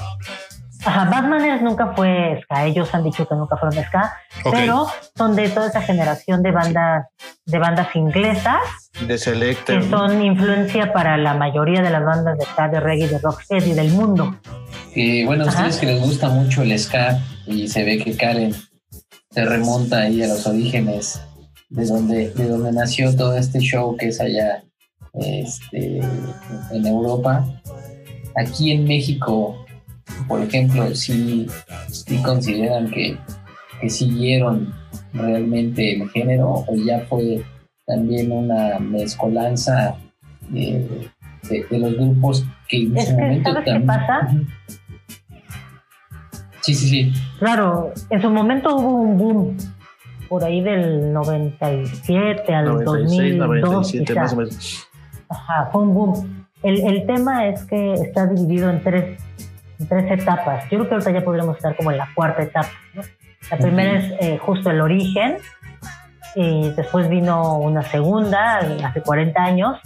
Ajá, 0.85 1.05
Batman 1.11 1.65
nunca 1.65 1.93
fue 1.97 2.41
ska, 2.45 2.65
ellos 2.65 2.95
han 2.95 3.03
dicho 3.03 3.27
que 3.27 3.35
nunca 3.35 3.57
fueron 3.57 3.85
ska, 3.85 4.13
pero 4.45 4.87
son 5.17 5.35
de 5.35 5.49
toda 5.49 5.67
esa 5.69 5.83
generación 5.83 6.43
de 6.43 6.53
bandas, 6.53 7.07
de 7.47 7.59
bandas 7.59 7.95
inglesas 7.97 8.61
De 9.07 9.19
Selector. 9.19 9.81
que 9.81 9.91
son 9.91 10.23
influencia 10.23 10.93
para 10.93 11.17
la 11.17 11.35
mayoría 11.35 11.83
de 11.83 11.91
las 11.91 12.05
bandas 12.05 12.39
de 12.39 12.45
ska, 12.45 12.69
de 12.69 12.79
reggae, 12.81 13.09
de 13.09 13.19
rocksteady 13.19 13.73
del 13.73 13.91
mundo. 13.91 14.37
Bueno, 15.27 15.45
a 15.45 15.49
Ajá. 15.49 15.59
ustedes 15.67 15.79
que 15.79 15.87
les 15.87 16.01
gusta 16.01 16.29
mucho 16.29 16.63
el 16.63 16.79
ska 16.79 17.19
y 17.47 17.69
se 17.69 17.85
ve 17.85 17.99
que 17.99 18.17
Karen 18.17 18.55
se 19.31 19.45
remonta 19.45 19.99
ahí 19.99 20.23
a 20.23 20.29
los 20.29 20.47
orígenes 20.47 21.21
de 21.71 21.87
donde, 21.87 22.31
de 22.31 22.49
donde 22.49 22.73
nació 22.73 23.15
todo 23.17 23.37
este 23.37 23.59
show 23.61 23.97
que 23.97 24.09
es 24.09 24.21
allá 24.21 24.63
este, 25.15 26.01
en 26.73 26.87
Europa. 26.87 27.45
Aquí 28.37 28.73
en 28.73 28.85
México, 28.85 29.65
por 30.27 30.41
ejemplo, 30.43 30.95
sí, 30.95 31.47
sí 31.89 32.23
consideran 32.23 32.91
que, 32.91 33.17
que 33.81 33.91
siguieron 33.91 34.73
realmente 35.13 35.97
el 35.97 36.09
género 36.11 36.65
o 36.67 36.75
ya 36.87 37.01
fue 37.09 37.43
también 37.87 38.31
una 38.33 38.79
mezcolanza 38.79 39.97
de, 40.49 41.09
de- 41.49 41.65
de 41.71 41.79
los 41.79 41.95
grupos 41.95 42.45
que 42.69 42.83
en 42.83 42.97
Es 42.97 43.09
su 43.09 43.17
que, 43.17 43.23
momento 43.23 43.51
¿sabes 43.53 43.65
qué 43.65 43.71
también- 43.71 43.87
pasa? 43.87 44.29
Sí, 46.61 46.75
sí, 46.75 46.89
sí. 46.89 47.13
Claro, 47.39 47.93
en 48.11 48.21
su 48.21 48.31
momento 48.31 48.77
hubo 48.77 49.01
un 49.01 49.17
boom 49.19 49.57
por 50.29 50.45
ahí 50.45 50.61
del 50.61 51.13
97 51.13 52.55
al 52.55 52.67
96, 52.67 53.39
2002 53.39 53.71
97, 53.71 54.05
quizá. 54.05 54.21
más 54.21 54.33
o 54.33 54.37
menos. 54.37 54.89
Ajá, 55.31 55.69
fue 55.73 55.83
un 55.83 55.95
boom. 55.95 56.47
El, 56.63 56.81
el 56.87 57.07
tema 57.07 57.47
es 57.49 57.65
que 57.65 57.95
está 57.95 58.27
dividido 58.27 58.69
en 58.69 58.83
tres, 58.83 59.21
tres 59.87 60.21
etapas. 60.21 60.65
Yo 60.65 60.79
creo 60.79 60.89
que 60.89 60.95
ahorita 60.95 61.11
ya 61.13 61.25
podríamos 61.25 61.57
estar 61.57 61.77
como 61.77 61.91
en 61.91 61.99
la 61.99 62.09
cuarta 62.15 62.43
etapa. 62.43 62.71
¿no? 62.95 63.03
La 63.51 63.57
primera 63.57 63.99
es 63.99 64.13
eh, 64.21 64.39
justo 64.39 64.71
el 64.71 64.81
origen, 64.81 65.39
y 66.35 66.71
después 66.71 67.09
vino 67.09 67.59
una 67.59 67.83
segunda 67.83 68.59
hace 68.85 69.03
40 69.03 69.43
años. 69.43 69.81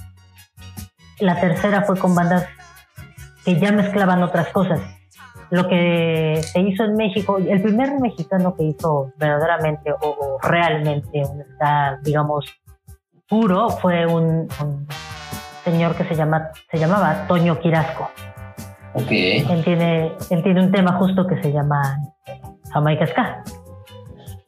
La 1.19 1.41
tercera 1.41 1.83
fue 1.83 1.99
con 1.99 2.15
bandas 2.15 2.47
que 3.45 3.59
ya 3.59 3.73
mezclaban 3.73 4.23
otras 4.23 4.49
cosas. 4.49 4.81
Lo 5.51 5.69
que 5.69 6.41
se 6.43 6.61
hizo 6.61 6.85
en 6.85 6.97
México, 6.97 7.39
el 7.39 7.63
primer 7.63 7.99
mexicano 8.01 8.55
que 8.57 8.65
hizo 8.65 9.13
verdaderamente 9.17 9.93
o, 9.93 10.09
o 10.09 10.39
realmente 10.43 11.23
un 11.25 11.43
ska, 11.55 11.99
digamos, 12.03 12.47
puro 13.29 13.69
fue 13.69 14.07
un, 14.07 14.49
un 14.61 14.89
señor 15.65 15.95
que 15.95 16.05
se 16.05 16.15
llama 16.15 16.51
se 16.71 16.79
llamaba 16.79 17.27
Toño 17.29 17.59
Quirasco. 17.61 18.11
Él 18.95 19.65
tiene 19.65 20.13
él 20.31 20.43
tiene 20.43 20.61
un 20.65 20.71
tema 20.71 20.93
justo 20.95 21.27
que 21.27 21.41
se 21.43 21.53
llama 21.53 21.99
Jamaica 22.73 23.07
Ska. 23.07 23.43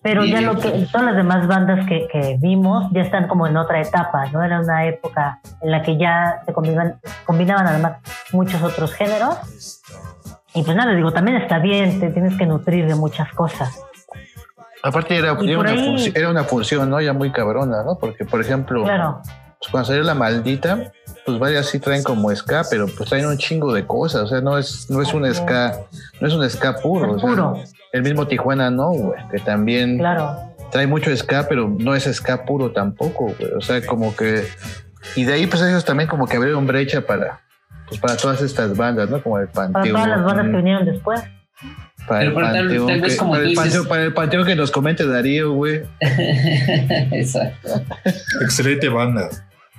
Pero 0.03 0.23
ya 0.27 0.43
lo 0.43 0.59
que 0.61 0.69
todas 0.93 1.07
las 1.07 1.17
demás 1.17 1.47
bandas 1.47 1.87
que, 1.87 2.07
que 2.13 2.37
vimos 2.39 2.91
ya 2.93 3.01
están 3.01 3.27
como 3.27 3.47
en 3.47 3.57
otra 3.57 3.81
etapa, 3.81 4.27
¿no? 4.33 4.43
Era 4.45 4.61
una 4.61 4.85
época 4.85 5.41
en 5.63 5.71
la 5.71 5.81
que 5.83 5.97
ya 5.97 6.43
se 6.45 6.53
combinaban, 6.53 7.01
combinaban 7.25 7.67
además 7.67 7.95
muchos 8.33 8.63
otros 8.63 8.93
géneros. 8.93 9.81
Y 10.55 10.63
pues 10.63 10.77
nada, 10.77 10.93
digo, 10.95 11.11
también 11.13 11.39
está 11.39 11.59
bien, 11.59 12.01
te 12.01 12.11
tienes 12.11 12.37
que 12.37 12.45
nutrir 12.45 12.87
de 12.87 12.95
muchas 12.95 13.33
cosas. 13.33 13.81
Aparte 14.83 15.17
era, 15.17 15.33
una 15.33 15.71
ahí- 15.71 15.79
funci- 15.97 16.13
era 16.15 16.29
una 16.29 16.45
función, 16.45 16.91
¿no? 16.91 17.01
Ya 17.01 17.15
muy 17.15 17.33
cabrona, 17.33 17.83
¿no? 17.83 17.99
Porque, 17.99 18.27
por 18.27 18.43
ejemplo, 18.43 18.83
Claro. 18.85 19.21
pues, 19.59 19.71
cuando 19.71 19.87
salió 19.87 20.03
la 20.03 20.15
maldita, 20.15 20.93
pues 21.27 21.39
varias 21.39 21.67
sí 21.67 21.79
traen 21.79 22.03
como 22.03 22.35
ska, 22.35 22.65
pero 22.71 22.87
pues 22.87 23.09
traen 23.09 23.27
un 23.27 23.39
chingo 23.39 23.73
de 23.73 23.87
cosas. 23.87 24.23
O 24.23 24.27
sea, 24.27 24.41
no 24.41 24.59
es, 24.59 24.89
no 24.91 25.01
es 25.03 25.13
un 25.15 25.33
ska, 25.35 25.77
no 26.21 26.29
es 26.29 26.35
un 26.35 26.49
ska 26.51 26.77
puro. 26.77 27.17
Es 27.17 27.23
o 27.23 27.27
sea, 27.27 27.29
puro. 27.29 27.61
el 27.93 28.03
mismo 28.03 28.27
Tijuana 28.27 28.71
no, 28.71 28.91
güey, 28.91 29.19
que 29.31 29.39
también 29.39 29.99
Claro. 29.99 30.37
trae 30.71 30.87
mucho 30.87 31.15
ska, 31.17 31.47
pero 31.49 31.69
no 31.79 31.95
es 31.95 32.05
ska 32.05 32.45
puro 32.45 32.71
tampoco, 32.73 33.35
güey. 33.39 33.53
O 33.57 33.61
sea, 33.61 33.85
como 33.87 34.15
que. 34.15 34.47
Y 35.17 35.25
de 35.25 35.35
ahí, 35.35 35.47
pues 35.47 35.63
ellos 35.63 35.85
también 35.85 36.09
como 36.09 36.27
que 36.27 36.37
abrieron 36.37 36.67
brecha 36.67 37.01
para. 37.03 37.41
Pues 37.89 38.01
para 38.01 38.17
todas 38.17 38.41
estas 38.41 38.75
bandas, 38.77 39.11
¿no? 39.11 39.23
Como 39.23 39.39
el 39.39 39.49
Para 39.49 39.69
Panteón. 39.71 39.95
todas 39.97 40.09
las 40.09 40.25
bandas 40.25 40.47
que 40.47 40.57
vinieron 40.57 40.85
después. 40.87 41.23
Para 42.09 42.23
el, 42.25 42.35
tal- 42.35 42.43
panteón 42.43 42.87
tal 42.87 43.01
vez 43.01 43.13
que, 43.13 43.19
como 43.19 43.33
para, 43.33 43.45
el 43.45 43.55
panteón, 43.55 43.87
para 43.89 44.03
el 44.05 44.13
panteón 44.15 44.45
que 44.47 44.57
nos 44.57 44.71
comente 44.71 45.07
Darío, 45.07 45.53
güey. 45.53 45.83
Exacto. 46.01 47.83
Excelente 48.43 48.89
banda. 48.89 49.29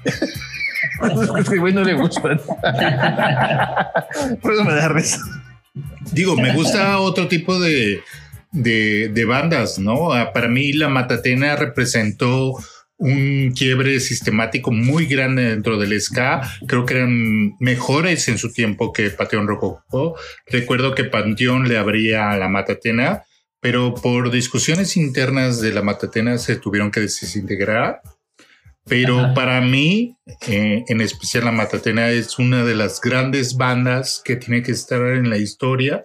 Este 1.39 1.57
güey 1.57 1.73
no 1.73 1.83
le 1.83 1.93
gusta. 1.93 2.21
Por 4.41 4.53
eso 4.53 4.63
me 4.63 4.73
da 4.73 4.89
risa. 4.89 5.19
Digo, 6.11 6.35
me 6.35 6.53
gusta 6.53 6.99
otro 6.99 7.27
tipo 7.27 7.59
de, 7.59 8.01
de, 8.51 9.09
de 9.09 9.25
bandas, 9.25 9.77
¿no? 9.79 10.13
Ah, 10.13 10.31
Para 10.33 10.47
mí 10.47 10.71
la 10.73 10.87
Matatena 10.87 11.55
representó 11.55 12.53
un 12.97 13.51
quiebre 13.55 13.99
sistemático 13.99 14.71
muy 14.71 15.05
grande 15.05 15.49
dentro 15.49 15.77
del 15.77 15.99
ska. 15.99 16.41
Creo 16.67 16.85
que 16.85 16.95
eran 16.95 17.55
mejores 17.59 18.27
en 18.29 18.37
su 18.37 18.53
tiempo 18.53 18.93
que 18.93 19.09
Panteón 19.09 19.47
Rococó. 19.47 20.15
Recuerdo 20.47 20.95
que 20.95 21.03
Panteón 21.03 21.67
le 21.67 21.77
abría 21.77 22.31
a 22.31 22.37
la 22.37 22.47
Matatena, 22.47 23.23
pero 23.59 23.95
por 23.95 24.31
discusiones 24.31 24.95
internas 24.95 25.59
de 25.59 25.73
la 25.73 25.81
Matatena 25.81 26.37
se 26.37 26.55
tuvieron 26.55 26.91
que 26.91 27.01
desintegrar. 27.01 28.01
Pero 28.87 29.19
Ajá. 29.19 29.33
para 29.33 29.61
mí, 29.61 30.15
eh, 30.47 30.83
en 30.87 31.01
especial 31.01 31.45
la 31.45 31.51
Matatena, 31.51 32.09
es 32.09 32.37
una 32.37 32.63
de 32.63 32.75
las 32.75 33.01
grandes 33.01 33.57
bandas 33.57 34.21
que 34.23 34.35
tiene 34.35 34.61
que 34.61 34.71
estar 34.71 35.01
en 35.01 35.29
la 35.29 35.37
historia, 35.37 36.03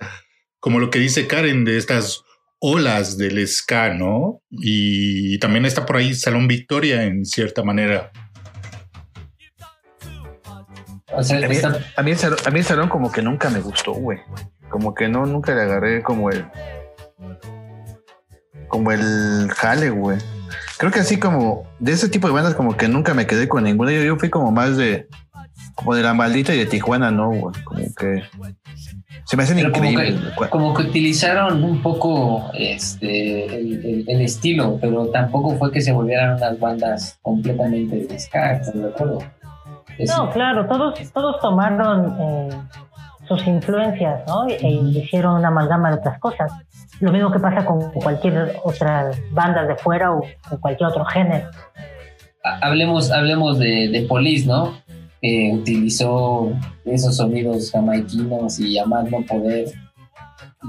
como 0.60 0.78
lo 0.80 0.88
que 0.90 0.98
dice 0.98 1.26
Karen 1.26 1.64
de 1.64 1.76
estas 1.76 2.22
olas 2.58 3.18
del 3.18 3.46
ska, 3.46 3.92
¿no? 3.94 4.42
Y 4.50 5.38
también 5.40 5.64
está 5.66 5.84
por 5.84 5.96
ahí 5.96 6.14
Salón 6.14 6.48
Victoria 6.48 7.04
en 7.04 7.24
cierta 7.26 7.62
manera. 7.62 8.10
O 11.12 11.22
sea, 11.22 11.38
A 11.38 11.48
mí, 11.48 11.56
está- 11.56 11.80
a 11.96 12.02
mí 12.02 12.10
el 12.12 12.18
salón, 12.18 12.38
a 12.46 12.50
mí 12.50 12.58
el 12.60 12.64
salón 12.64 12.88
como 12.88 13.10
que 13.10 13.20
nunca 13.20 13.50
me 13.50 13.60
gustó, 13.60 13.92
güey. 13.92 14.18
Como 14.70 14.94
que 14.94 15.08
no, 15.08 15.26
nunca 15.26 15.54
le 15.54 15.62
agarré 15.62 16.02
como 16.02 16.30
el... 16.30 16.44
Como 18.68 18.92
el 18.92 19.50
jale, 19.54 19.90
güey. 19.90 20.18
Creo 20.80 20.90
que 20.90 21.00
así 21.00 21.18
como... 21.20 21.64
De 21.78 21.92
ese 21.92 22.08
tipo 22.08 22.26
de 22.26 22.32
bandas 22.32 22.54
como 22.54 22.74
que 22.74 22.88
nunca 22.88 23.12
me 23.12 23.26
quedé 23.26 23.48
con 23.48 23.64
ninguna. 23.64 23.92
Yo, 23.92 24.00
yo 24.02 24.16
fui 24.16 24.30
como 24.30 24.50
más 24.50 24.78
de... 24.78 25.08
como 25.74 25.94
de 25.94 26.02
la 26.02 26.14
maldita 26.14 26.54
y 26.54 26.58
de 26.58 26.64
Tijuana, 26.64 27.10
no, 27.10 27.28
güey. 27.28 27.54
Como 27.64 27.82
que 27.94 28.22
se 29.26 29.36
me 29.36 29.42
hacen 29.42 29.58
Pero 29.58 29.72
como 29.72 29.90
increíbles. 29.90 30.32
que, 30.38 30.48
como 30.48 30.72
que 30.74 30.82
utilizaron 30.84 31.62
un 31.62 31.82
poco 31.82 32.50
este 32.54 33.44
el, 33.44 33.84
el- 33.84 34.04
el 34.08 34.20
estilo, 34.22 34.78
pero 34.80 35.06
tampoco 35.08 35.54
fue 35.56 35.70
que 35.70 35.80
se 35.82 35.92
volvieran 35.92 36.36
unas 36.36 36.58
bandas 36.58 37.18
completamente 37.22 38.06
de 38.06 38.18
ska, 38.18 38.54
¿estás 38.54 38.74
de 38.74 38.88
acuerdo? 38.88 39.18
Es- 39.98 40.08
No, 40.10 40.30
claro, 40.30 40.66
todos, 40.66 40.98
todos 41.12 41.38
tomaron 41.40 42.16
eh, 42.18 42.48
sus 43.28 43.46
influencias, 43.46 44.22
¿no? 44.26 44.48
E 44.48 44.66
hicieron 44.68 45.36
una 45.36 45.48
amalgama 45.48 45.90
de 45.90 45.98
otras 45.98 46.18
cosas. 46.18 46.50
Lo 47.01 47.12
mismo 47.12 47.30
que 47.32 47.38
pasa 47.38 47.64
con 47.64 47.90
cualquier 47.92 48.55
otra 48.62 49.11
banda 49.30 49.64
de 49.66 49.74
fuera 49.76 50.12
o, 50.12 50.22
cualquier 50.61 50.88
otro 50.90 51.05
género. 51.07 51.48
ha- 52.44 52.59
hablemos, 52.66 53.11
hablemos 53.11 53.59
de, 53.59 53.88
de 53.88 54.03
Police, 54.03 54.46
¿no? 54.46 54.74
Que 55.22 55.53
utilizó 55.55 56.53
esos 56.84 57.16
sonidos 57.16 57.70
jamaiquinos 57.70 58.59
y 58.61 58.78
a 58.78 58.84
no 59.11 59.22
poder. 59.26 59.66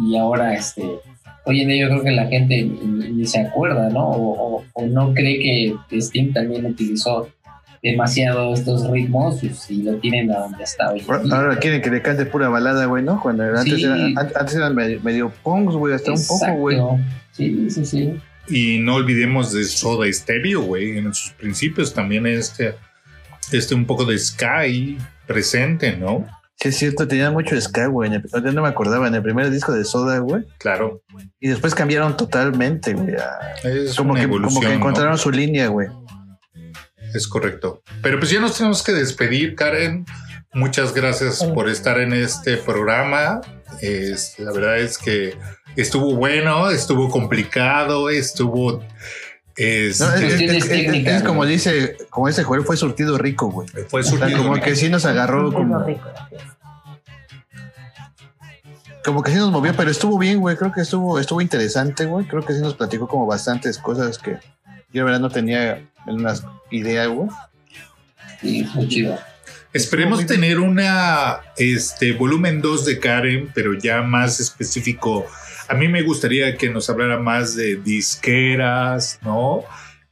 Y 0.06 0.18
ahora, 0.18 0.54
este, 0.54 0.84
hoy 1.46 1.62
en 1.62 1.68
día 1.70 1.84
yo 1.86 1.90
creo 1.92 2.04
que 2.04 2.12
la 2.12 2.28
gente 2.28 2.64
ni, 2.64 3.10
se 3.26 3.42
acuerda, 3.42 3.90
¿no? 3.90 4.10
O, 4.10 4.64
o- 4.74 4.86
no 4.86 5.14
cree 5.14 5.40
que 5.90 5.98
Sting 6.02 6.34
también 6.34 6.66
utilizó 6.66 7.28
demasiado 7.82 8.54
estos 8.54 8.90
ritmos 8.90 9.42
y 9.44 9.82
lo 9.84 9.96
tienen 9.98 10.32
a 10.32 10.40
donde 10.40 10.64
está 10.64 10.92
hoy. 10.92 11.04
Ahora- 11.32 11.58
quieren 11.58 11.82
que 11.82 11.90
le 11.90 12.02
cante 12.02 12.26
pura 12.26 12.48
balada, 12.50 12.86
güey, 12.86 13.04
¿no? 13.04 13.20
Cuando 13.22 13.44
antes, 13.44 13.76
Sí. 13.76 13.84
eran, 13.84 14.18
an- 14.18 14.32
antes 14.36 14.56
eran 14.56 14.76
medio, 14.76 15.02
medio 15.02 15.32
punks, 15.44 15.76
güey, 15.76 15.94
hasta 15.96 16.12
un 16.12 16.26
poco, 16.28 16.54
güey. 16.54 16.78
Sí, 17.32 17.70
sí, 17.70 17.86
sí. 17.86 18.20
Y 18.48 18.80
no 18.80 18.96
olvidemos 18.96 19.54
de 19.54 19.64
Soda 19.64 20.12
Stereo, 20.12 20.62
güey. 20.62 20.98
En 20.98 21.14
sus 21.14 21.32
principios 21.34 21.94
también 21.94 22.28
este, 22.28 22.76
este 23.52 23.74
un 23.76 23.86
poco 23.86 24.06
de 24.06 24.18
Sky 24.18 24.98
presente, 25.26 25.96
¿no? 25.98 26.26
Sí, 26.60 26.68
es 26.70 26.78
cierto, 26.78 27.08
tenían 27.08 27.34
mucho 27.34 27.60
ska, 27.60 27.88
güey. 27.88 28.12
Yo 28.12 28.52
no 28.52 28.62
me 28.62 28.68
acordaba, 28.68 29.08
en 29.08 29.16
el 29.16 29.24
primer 29.24 29.50
disco 29.50 29.72
de 29.72 29.84
Soda, 29.84 30.20
güey. 30.20 30.44
Claro. 30.60 31.02
Y 31.40 31.48
después 31.48 31.74
cambiaron 31.74 32.16
totalmente, 32.16 32.94
güey. 32.94 33.16
a- 33.16 33.40
Como 33.98 34.14
que, 34.14 34.28
como 34.28 34.60
que 34.60 34.68
¿no? 34.68 34.74
encontraron 34.74 35.18
su 35.18 35.32
línea, 35.32 35.68
güey. 35.70 35.88
Es 37.14 37.28
correcto. 37.28 37.82
Pero 38.02 38.20
pues 38.20 38.32
ya 38.32 38.40
nos 38.40 38.58
tenemos 38.58 38.84
que 38.84 38.94
despedir, 38.94 39.56
Karen. 39.56 40.06
Muchas 40.54 40.94
gracias 40.94 41.44
por 41.54 41.70
estar 41.70 42.00
en 42.00 42.14
este 42.14 42.58
programa. 42.58 43.42
Es- 43.82 44.38
la 44.38 44.52
verdad 44.52 44.78
es 44.80 44.98
que 44.98 45.36
estuvo 45.76 46.16
bueno, 46.16 46.70
estuvo 46.70 47.10
complicado, 47.10 48.10
estuvo... 48.10 48.84
este, 49.56 50.04
No, 50.04 50.14
es, 50.14 50.22
es- 50.34 50.42
es- 50.42 50.70
es- 50.70 51.08
es 51.08 51.24
como 51.24 51.46
dice, 51.46 51.96
como 52.10 52.28
ese 52.28 52.44
juego 52.44 52.64
fue 52.66 52.76
surtido 52.78 53.18
rico, 53.18 53.50
güey. 53.50 53.68
fue 53.88 54.02
O 54.02 54.04
sea, 54.04 54.18
surtido 54.18 54.40
como 54.40 54.56
rico. 54.56 54.66
que 54.66 54.76
sí 54.76 54.90
nos 54.90 55.06
agarró, 55.06 55.48
Es 55.50 55.54
como, 55.54 55.84
rico, 55.84 56.10
es. 56.32 56.42
como 59.06 59.24
que 59.24 59.32
sí 59.32 59.38
nos 59.38 59.52
movió, 59.52 59.74
pero 59.76 59.90
estuvo 59.90 60.18
bien, 60.20 60.40
güey. 60.40 60.56
Creo 60.56 60.72
que 60.72 60.82
estuvo, 60.82 61.20
estuvo 61.20 61.42
interesante, 61.42 62.06
güey. 62.06 62.26
Creo 62.28 62.44
que 62.46 62.54
sí 62.54 62.60
nos 62.62 62.76
platicó 62.76 63.08
como 63.08 63.26
bastantes 63.26 63.78
cosas 63.78 64.18
que 64.18 64.38
yo, 64.94 65.00
la 65.02 65.04
verdad, 65.06 65.20
no 65.22 65.30
tenía 65.30 65.88
una 66.06 66.34
idea, 66.72 67.06
güey. 67.08 67.30
Sí, 68.42 68.68
muy 68.74 68.88
chido. 68.88 69.18
Esperemos 69.74 70.26
tener 70.26 70.60
una 70.60 71.40
este 71.56 72.12
volumen 72.12 72.62
2 72.62 72.86
de 72.86 73.00
Karen, 73.00 73.52
pero 73.54 73.74
ya 73.78 74.02
más 74.02 74.40
específico. 74.40 75.26
A 75.70 75.76
mí 75.76 75.88
me 75.88 76.02
gustaría 76.02 76.58
que 76.58 76.70
nos 76.70 76.90
hablara 76.90 77.18
más 77.20 77.56
de 77.56 77.78
disqueras, 77.78 79.20
¿no? 79.22 79.64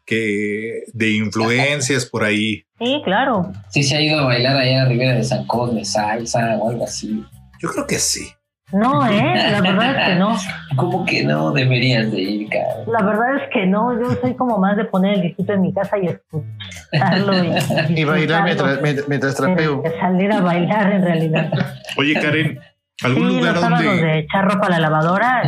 Que 0.06 0.84
de 0.94 1.12
influencias 1.12 2.06
por 2.06 2.24
ahí. 2.24 2.64
Sí, 2.80 3.02
claro. 3.04 3.52
Sí, 3.70 3.84
se 3.84 3.98
ha 3.98 4.02
ido 4.02 4.20
a 4.20 4.26
bailar 4.26 4.56
allá 4.56 4.84
a 4.84 4.86
Rivera 4.86 5.16
de 5.16 5.26
San 5.26 5.46
Cosme, 5.46 5.84
salsa 5.84 6.56
o 6.58 6.70
algo 6.70 6.86
así. 6.86 7.26
Yo 7.62 7.70
creo 7.70 7.86
que 7.86 8.00
sí. 8.00 8.30
No, 8.72 9.06
¿eh? 9.12 9.34
La 9.52 9.62
verdad 9.62 9.96
es 9.96 10.08
que 10.08 10.16
no. 10.16 10.38
¿Cómo 10.76 11.06
que 11.06 11.24
no 11.24 11.52
deberías 11.52 12.12
de 12.12 12.22
ir, 12.22 12.50
cara? 12.50 12.84
La 12.88 13.04
verdad 13.04 13.38
es 13.44 13.50
que 13.52 13.66
no. 13.66 14.00
Yo 14.00 14.16
soy 14.22 14.36
como 14.36 14.58
más 14.58 14.78
de 14.78 14.86
poner 14.86 15.16
el 15.16 15.22
disquito 15.24 15.54
en 15.54 15.62
mi 15.62 15.74
casa 15.74 15.98
y 15.98 16.06
escucharlo. 16.08 17.34
Y, 17.44 18.00
Y 18.00 18.04
bailar 18.04 18.44
mientras, 18.44 18.80
mientras, 19.08 19.36
trapeo. 19.36 19.82
de 19.82 20.00
salir 20.00 20.32
a 20.32 20.42
bailar 20.42 20.92
en 20.94 21.02
realidad. 21.04 21.52
Oye, 21.98 22.14
Karen, 22.14 22.60
¿algún 23.04 23.30
Sí, 23.30 23.36
lugar 23.38 23.54
los 23.56 23.64
donde 23.70 24.06
de 24.06 24.20
echar 24.20 24.46
ropa 24.46 24.68
a 24.68 24.70
la 24.70 24.80
lavadora. 24.80 25.44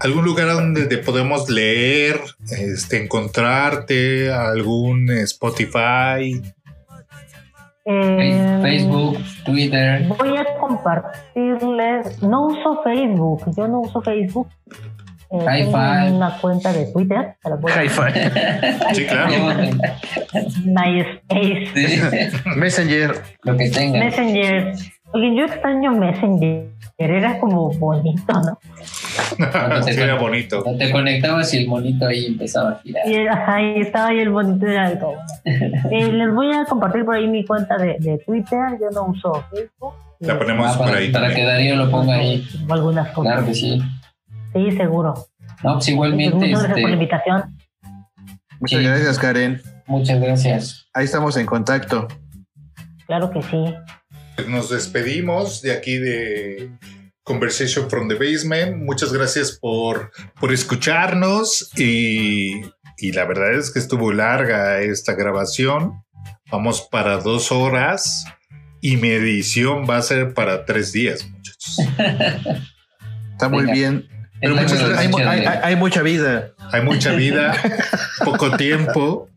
algún 0.00 0.24
lugar 0.24 0.48
donde 0.48 0.86
te 0.86 0.98
podemos 0.98 1.48
leer, 1.48 2.20
este 2.50 3.02
encontrarte, 3.02 4.30
algún 4.32 5.08
Spotify? 5.10 6.42
Eh, 7.86 8.58
Facebook, 8.62 9.18
Twitter. 9.44 10.06
Voy 10.18 10.36
a 10.36 10.44
compartirles. 10.58 12.22
No 12.22 12.46
uso 12.46 12.82
Facebook. 12.82 13.42
Yo 13.56 13.68
no 13.68 13.80
uso 13.80 14.00
Facebook. 14.02 14.48
Eh, 15.30 15.40
High 15.44 15.64
tengo 15.64 15.78
five. 15.78 16.12
una 16.12 16.38
cuenta 16.40 16.72
de 16.72 16.86
Twitter. 16.92 17.36
se 17.42 17.50
las 17.50 17.60
voy 17.60 17.72
a- 17.72 17.82
Hi-Fi. 17.84 18.94
Sí, 18.94 19.06
claro. 19.06 19.32
MySpace. 20.64 21.66
Sí, 21.74 22.00
Messenger. 22.56 23.22
lo 23.42 23.56
que 23.56 23.70
tengas. 23.70 24.04
Messenger. 24.04 24.74
Oye, 25.14 25.34
yo 25.36 25.44
extraño 25.46 25.92
Messenger. 25.92 26.68
Era 26.98 27.38
como 27.40 27.70
bonito, 27.72 28.32
¿no? 28.32 28.58
sí, 29.82 29.90
era 30.00 30.14
bonito. 30.16 30.62
Cuando 30.62 30.78
te 30.84 30.90
conectabas 30.92 31.52
y 31.54 31.58
el 31.58 31.68
monito 31.68 32.06
ahí 32.06 32.26
empezaba 32.26 32.70
a 32.70 32.78
girar. 32.80 33.08
Y 33.08 33.14
era- 33.14 33.52
ahí 33.54 33.80
estaba 33.80 34.08
ahí 34.08 34.18
el 34.20 34.30
bonito 34.30 34.66
de 34.66 34.78
algo. 34.78 35.14
Eh, 35.90 36.10
les 36.12 36.32
voy 36.34 36.52
a 36.52 36.64
compartir 36.64 37.04
por 37.04 37.14
ahí 37.16 37.26
mi 37.28 37.44
cuenta 37.44 37.76
de, 37.76 37.96
de 38.00 38.18
Twitter. 38.26 38.58
Yo 38.80 38.90
no 38.90 39.06
uso 39.10 39.44
Facebook. 39.50 39.94
La 40.20 40.38
ponemos 40.38 40.66
Ah, 40.72 40.78
por 40.78 40.86
para, 40.86 40.98
ahí. 40.98 41.12
para 41.12 41.34
que. 41.34 41.44
Darío 41.44 41.76
lo 41.76 41.90
ponga 41.90 42.14
ahí. 42.14 42.46
Tengo 42.50 42.74
algunas 42.74 43.08
cosas. 43.10 43.32
Claro 43.32 43.46
que 43.46 43.54
sí. 43.54 43.82
Sí, 44.52 44.70
seguro. 44.72 45.14
No, 45.62 45.74
pues 45.74 45.88
igualmente, 45.88 46.34
Muchas 46.36 46.50
gracias 46.50 46.68
por 46.70 46.78
la 46.78 46.80
este, 46.88 46.92
invitación. 46.92 47.42
Muchas 48.60 48.78
Sí. 48.80 48.84
gracias, 48.86 49.18
Karen. 49.18 49.62
muchas 49.86 50.20
gracias. 50.20 50.86
Ahí 50.94 51.04
estamos 51.04 51.36
en 51.36 51.46
contacto. 51.46 52.08
Claro 53.06 53.30
que 53.30 53.42
sí. 53.42 53.64
Nos 54.48 54.70
despedimos 54.70 55.62
de 55.62 55.72
aquí 55.72 55.96
de 55.96 56.70
Conversation 57.22 57.88
from 57.88 58.08
the 58.08 58.14
Basement. 58.14 58.76
Muchas 58.76 59.12
gracias 59.12 59.52
por, 59.52 60.10
por 60.40 60.52
escucharnos 60.52 61.70
y, 61.76 62.60
y 62.98 63.12
la 63.12 63.24
verdad 63.24 63.54
es 63.54 63.70
que 63.72 63.78
estuvo 63.78 64.12
larga 64.12 64.80
esta 64.80 65.14
grabación. 65.14 66.02
Vamos 66.50 66.82
para 66.90 67.18
dos 67.18 67.52
horas 67.52 68.24
y 68.80 68.96
mi 68.96 69.08
edición 69.10 69.88
va 69.88 69.96
a 69.96 70.02
ser 70.02 70.34
para 70.34 70.66
tres 70.66 70.92
días, 70.92 71.26
muchachos. 71.26 71.78
Está 73.32 73.48
muy 73.48 73.62
Venga. 73.62 73.72
bien. 73.72 74.08
Pero 74.40 74.56
muchas 74.56 74.98
hay 74.98 75.08
mucha 75.08 76.02
vida. 76.02 76.54
Hay 76.70 76.82
mucha 76.82 77.12
vida, 77.12 77.54
poco 78.24 78.56
tiempo, 78.58 79.30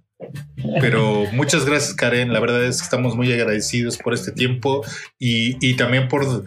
pero 0.81 1.25
muchas 1.33 1.65
gracias 1.65 1.93
Karen. 1.93 2.33
La 2.33 2.39
verdad 2.39 2.63
es 2.65 2.77
que 2.79 2.83
estamos 2.83 3.15
muy 3.15 3.31
agradecidos 3.31 3.97
por 3.97 4.13
este 4.13 4.31
tiempo 4.31 4.83
y, 5.19 5.57
y 5.65 5.75
también 5.75 6.07
por, 6.07 6.45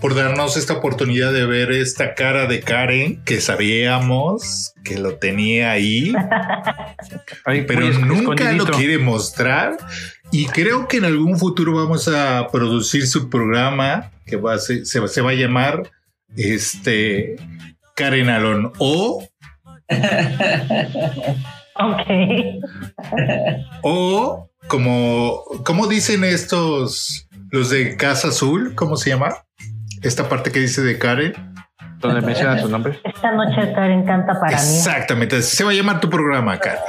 por 0.00 0.14
darnos 0.14 0.56
esta 0.56 0.74
oportunidad 0.74 1.32
de 1.32 1.46
ver 1.46 1.72
esta 1.72 2.14
cara 2.14 2.46
de 2.46 2.60
Karen 2.60 3.22
que 3.24 3.40
sabíamos 3.40 4.72
que 4.84 4.98
lo 4.98 5.16
tenía 5.16 5.70
ahí, 5.72 6.12
Ay, 7.44 7.64
pero 7.66 7.88
nunca 7.90 8.52
lo 8.52 8.66
quiere 8.66 8.98
mostrar. 8.98 9.76
Y 10.30 10.46
creo 10.46 10.88
que 10.88 10.96
en 10.98 11.04
algún 11.04 11.38
futuro 11.38 11.74
vamos 11.74 12.08
a 12.08 12.48
producir 12.50 13.06
su 13.06 13.30
programa 13.30 14.10
que 14.26 14.36
va 14.36 14.54
a 14.54 14.58
ser- 14.58 14.84
se, 14.86 15.06
se 15.08 15.20
va 15.20 15.30
a 15.30 15.34
llamar 15.34 15.90
este 16.36 17.36
Karen 17.94 18.28
Alon 18.28 18.72
o 18.78 19.26
Ok. 21.76 22.06
O 23.82 24.48
como, 24.68 25.42
¿cómo 25.64 25.86
dicen 25.86 26.24
estos, 26.24 27.28
los 27.50 27.70
de 27.70 27.96
Casa 27.96 28.28
Azul? 28.28 28.74
¿Cómo 28.74 28.96
se 28.96 29.10
llama? 29.10 29.34
Esta 30.02 30.28
parte 30.28 30.50
que 30.52 30.60
dice 30.60 30.82
de 30.82 30.98
Karen. 30.98 31.34
Donde 31.98 32.20
menciona 32.20 32.58
su 32.60 32.68
nombre. 32.68 33.00
Esta 33.02 33.32
noche 33.32 33.72
Karen 33.74 34.04
canta 34.04 34.34
para 34.38 34.50
mí. 34.50 34.54
Exactamente, 34.54 35.36
así 35.36 35.56
se 35.56 35.64
va 35.64 35.70
a 35.70 35.74
llamar 35.74 36.00
tu 36.00 36.10
programa, 36.10 36.58
Karen. 36.58 36.80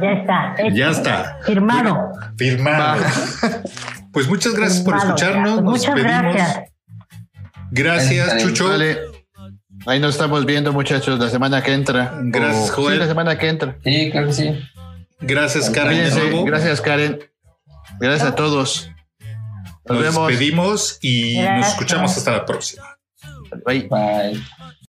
Ya 0.00 0.10
está. 0.12 0.54
hecho. 0.58 0.74
Ya 0.74 0.90
está, 0.90 1.38
Firmado. 1.44 2.10
firmado. 2.38 3.02
Pues 4.12 4.26
muchas 4.28 4.54
gracias 4.54 4.82
por 4.82 4.94
Firmado 4.94 5.14
escucharnos. 5.16 5.62
Nos 5.62 5.72
Muchas 5.72 5.94
despedimos. 5.94 6.22
gracias. 6.34 6.60
Gracias, 7.70 8.26
Gracias, 8.26 8.42
Chucho. 8.42 8.68
Vale. 8.68 9.13
Ahí 9.86 10.00
nos 10.00 10.14
estamos 10.14 10.46
viendo, 10.46 10.72
muchachos, 10.72 11.18
la 11.18 11.28
semana 11.28 11.62
que 11.62 11.72
entra. 11.72 12.18
Gracias, 12.22 12.70
O- 12.70 12.74
Joel. 12.74 12.94
Sí, 12.94 13.00
la 13.00 13.06
semana 13.06 13.38
que 13.38 13.48
entra. 13.48 13.78
Sí, 13.84 14.10
claro 14.10 14.26
que 14.28 14.32
sí. 14.32 14.60
Gracias, 15.20 15.70
Karen. 15.70 16.44
Gracias, 16.46 16.80
Karen. 16.80 17.20
Gracias 18.00 18.28
a 18.30 18.34
todos. 18.34 18.90
Nos 19.86 19.98
Nos 19.98 20.02
vemos. 20.02 20.28
despedimos 20.28 20.98
y 21.02 21.38
nos 21.40 21.68
escuchamos 21.68 22.16
hasta 22.16 22.32
la 22.32 22.46
próxima. 22.46 22.84
Bye. 23.66 23.88
Bye. 23.90 24.42